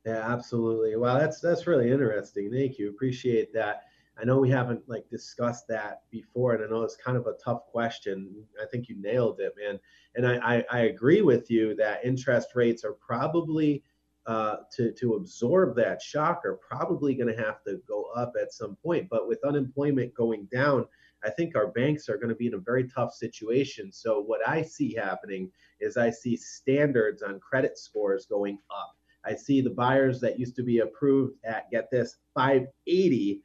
Yeah, 0.05 0.33
absolutely. 0.33 0.97
Well, 0.97 1.19
that's 1.19 1.41
that's 1.41 1.67
really 1.67 1.91
interesting. 1.91 2.51
Thank 2.51 2.79
you. 2.79 2.91
Appreciate 2.91 3.53
that. 3.55 3.83
I 4.21 4.25
know 4.25 4.39
we 4.39 4.51
haven't 4.51 4.83
like 4.89 5.09
discussed 5.09 5.67
that 5.69 6.03
before, 6.11 6.55
and 6.55 6.65
I 6.65 6.69
know 6.69 6.83
it's 6.83 6.97
kind 6.97 7.17
of 7.17 7.27
a 7.27 7.35
tough 7.43 7.67
question. 7.67 8.45
I 8.61 8.67
think 8.67 8.89
you 8.89 9.01
nailed 9.01 9.41
it, 9.41 9.55
man. 9.57 9.79
And 10.15 10.27
I, 10.27 10.57
I, 10.57 10.65
I 10.71 10.79
agree 10.81 11.23
with 11.23 11.51
you 11.51 11.75
that 11.77 12.05
interest 12.05 12.51
rates 12.55 12.85
are 12.85 12.93
probably 12.93 13.83
uh, 14.27 14.57
to 14.77 14.93
to 14.93 15.15
absorb 15.15 15.75
that 15.77 16.03
shock 16.03 16.43
are 16.45 16.59
probably 16.69 17.15
going 17.15 17.35
to 17.35 17.43
have 17.43 17.63
to 17.65 17.81
go 17.89 18.07
up 18.15 18.35
at 18.41 18.53
some 18.53 18.77
point. 18.83 19.09
But 19.09 19.29
with 19.29 19.45
unemployment 19.45 20.15
going 20.15 20.49
down, 20.53 20.87
I 21.25 21.31
think 21.31 21.55
our 21.57 21.69
banks 21.69 22.09
are 22.09 22.17
going 22.17 22.29
to 22.29 22.35
be 22.35 22.47
in 22.47 22.55
a 22.55 22.59
very 22.59 22.89
tough 22.89 23.15
situation. 23.15 23.93
So 23.93 24.21
what 24.21 24.47
I 24.47 24.63
see 24.63 24.95
happening 24.95 25.51
is 25.81 25.97
I 25.97 26.11
see 26.11 26.37
standards 26.37 27.23
on 27.23 27.41
credit 27.41 27.79
scores 27.79 28.27
going 28.27 28.59
up. 28.71 28.97
I 29.25 29.35
see 29.35 29.61
the 29.61 29.71
buyers 29.71 30.21
that 30.21 30.39
used 30.39 30.57
to 30.57 30.63
be 30.63 30.81
approved 30.81 31.37
at 31.45 31.71
get 31.71 31.91
this 31.91 32.17
580 32.35 33.41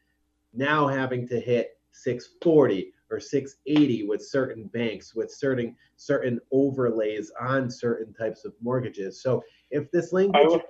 now 0.53 0.87
having 0.87 1.27
to 1.27 1.39
hit 1.39 1.77
640 1.91 2.93
or 3.09 3.19
680 3.19 4.07
with 4.07 4.25
certain 4.25 4.65
banks 4.65 5.15
with 5.15 5.31
certain 5.31 5.75
certain 5.95 6.39
overlays 6.51 7.31
on 7.39 7.69
certain 7.69 8.13
types 8.13 8.43
of 8.43 8.53
mortgages. 8.61 9.21
So 9.21 9.43
if 9.69 9.89
this 9.91 10.11
language 10.11 10.61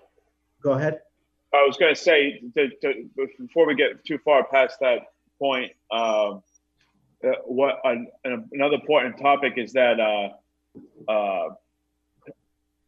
go 0.62 0.72
ahead. 0.72 0.99
I 1.53 1.64
was 1.66 1.78
going 1.78 1.95
to 1.95 1.99
say 1.99 2.41
to, 2.55 2.70
to, 2.82 3.10
before 3.39 3.66
we 3.66 3.76
get 3.76 4.03
too 4.05 4.18
far 4.24 4.45
past 4.45 4.80
that 4.82 5.14
point, 5.39 5.72
um, 5.91 6.43
uh, 7.24 7.32
what 7.45 7.80
an, 7.84 8.07
another 8.24 8.76
important 8.76 9.18
topic 9.20 9.53
is 9.57 9.74
that 9.74 9.99
uh, 9.99 11.11
uh, 11.11 11.49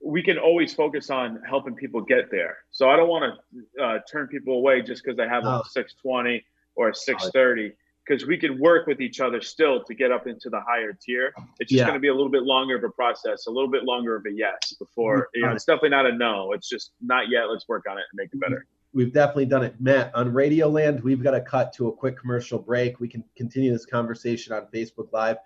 we 0.04 0.24
can 0.24 0.38
always 0.38 0.74
focus 0.74 1.10
on 1.10 1.42
helping 1.48 1.76
people 1.76 2.02
get 2.02 2.32
there. 2.32 2.58
So 2.72 2.90
I 2.90 2.96
don't 2.96 3.10
want 3.10 3.34
to 3.76 3.84
uh, 3.84 4.00
turn 4.10 4.28
people 4.28 4.56
away 4.56 4.82
just 4.82 5.04
because 5.04 5.18
they 5.18 5.28
have 5.28 5.44
a 5.46 5.62
620 5.70 6.44
or 6.76 6.90
a 6.90 6.96
630 6.96 7.76
because 8.08 8.26
we 8.26 8.38
can 8.38 8.60
work 8.60 8.88
with 8.88 9.02
each 9.02 9.20
other 9.20 9.40
still 9.42 9.84
to 9.84 9.94
get 9.94 10.12
up 10.12 10.26
into 10.26 10.50
the 10.50 10.60
higher 10.62 10.94
tier. 10.94 11.34
It's 11.60 11.70
just 11.70 11.80
yeah. 11.80 11.86
going 11.86 11.96
to 11.96 12.00
be 12.00 12.08
a 12.08 12.14
little 12.14 12.32
bit 12.32 12.44
longer 12.44 12.76
of 12.76 12.84
a 12.84 12.90
process, 12.90 13.46
a 13.46 13.52
little 13.52 13.70
bit 13.70 13.84
longer 13.84 14.16
of 14.16 14.26
a 14.26 14.32
yes 14.32 14.74
before, 14.80 15.30
you 15.36 15.46
know, 15.46 15.52
it's 15.52 15.66
definitely 15.66 15.90
not 15.90 16.08
a 16.08 16.14
no. 16.14 16.54
It's 16.54 16.68
just 16.68 16.92
not 17.02 17.30
yet. 17.30 17.44
Let's 17.52 17.68
work 17.68 17.86
on 17.88 17.98
it 17.98 18.06
and 18.12 18.18
make 18.18 18.30
it 18.34 18.40
better. 18.40 18.66
We've 18.94 19.14
definitely 19.14 19.46
done 19.46 19.64
it. 19.64 19.76
Matt, 19.80 20.14
on 20.16 20.34
Radioland, 20.34 21.04
we've 21.04 21.22
got 21.22 21.32
to 21.32 21.42
cut 21.42 21.72
to 21.74 21.90
a 21.90 21.92
quick 21.92 22.18
commercial 22.18 22.58
break. 22.58 23.00
We 23.00 23.08
can 23.08 23.24
continue 23.36 23.72
this 23.72 23.86
conversation 23.86 24.54
on 24.54 24.68
Facebook 24.74 25.12
Live. 25.14 25.38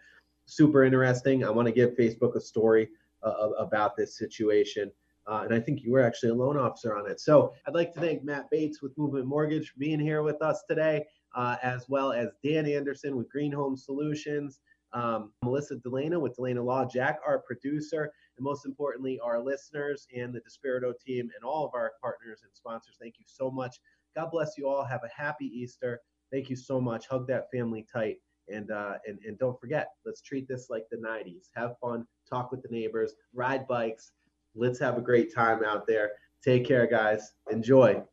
Super 0.45 0.83
interesting. 0.83 1.43
I 1.43 1.49
want 1.49 1.67
to 1.67 1.73
give 1.73 1.91
Facebook 1.91 2.35
a 2.35 2.41
story 2.41 2.89
uh, 3.21 3.49
about 3.57 3.97
this 3.97 4.17
situation. 4.17 4.91
Uh, 5.25 5.41
and 5.45 5.53
I 5.53 5.59
think 5.59 5.83
you 5.83 5.91
were 5.91 6.01
actually 6.01 6.29
a 6.29 6.35
loan 6.35 6.57
officer 6.57 6.97
on 6.97 7.09
it. 7.09 7.19
So 7.19 7.53
I'd 7.67 7.75
like 7.75 7.93
to 7.93 7.99
thank 7.99 8.23
Matt 8.23 8.49
Bates 8.49 8.81
with 8.81 8.97
Movement 8.97 9.25
Mortgage 9.25 9.69
for 9.71 9.79
being 9.79 9.99
here 9.99 10.21
with 10.21 10.41
us 10.41 10.63
today, 10.67 11.05
uh, 11.35 11.55
as 11.63 11.87
well 11.87 12.11
as 12.11 12.29
Dan 12.43 12.65
Anderson 12.65 13.15
with 13.15 13.29
Green 13.29 13.51
Home 13.51 13.77
Solutions, 13.77 14.59
um, 14.91 15.31
Melissa 15.43 15.77
D'Ellena 15.77 16.19
with 16.19 16.35
D'Ellena 16.35 16.61
Law, 16.61 16.85
Jack, 16.85 17.19
our 17.25 17.39
producer, 17.39 18.11
and 18.37 18.43
most 18.43 18.65
importantly, 18.65 19.19
our 19.23 19.41
listeners 19.41 20.07
and 20.15 20.33
the 20.33 20.41
Despirito 20.41 20.93
team 20.99 21.29
and 21.35 21.43
all 21.43 21.65
of 21.65 21.71
our 21.73 21.93
partners 22.01 22.41
and 22.43 22.51
sponsors. 22.53 22.97
Thank 22.99 23.15
you 23.19 23.25
so 23.27 23.51
much. 23.51 23.77
God 24.15 24.29
bless 24.31 24.57
you 24.57 24.67
all. 24.67 24.83
Have 24.83 25.01
a 25.03 25.21
happy 25.21 25.45
Easter. 25.45 26.01
Thank 26.31 26.49
you 26.49 26.55
so 26.55 26.81
much. 26.81 27.07
Hug 27.07 27.27
that 27.27 27.51
family 27.51 27.85
tight. 27.91 28.17
And, 28.49 28.71
uh, 28.71 28.95
and, 29.07 29.19
and 29.25 29.37
don't 29.37 29.59
forget, 29.59 29.89
let's 30.05 30.21
treat 30.21 30.47
this 30.47 30.69
like 30.69 30.85
the 30.91 30.97
90s. 30.97 31.47
Have 31.55 31.75
fun, 31.79 32.05
talk 32.29 32.51
with 32.51 32.61
the 32.61 32.69
neighbors, 32.69 33.13
ride 33.33 33.67
bikes. 33.67 34.11
Let's 34.55 34.79
have 34.79 34.97
a 34.97 35.01
great 35.01 35.33
time 35.33 35.63
out 35.63 35.87
there. 35.87 36.11
Take 36.43 36.67
care, 36.67 36.85
guys. 36.87 37.33
Enjoy. 37.49 38.03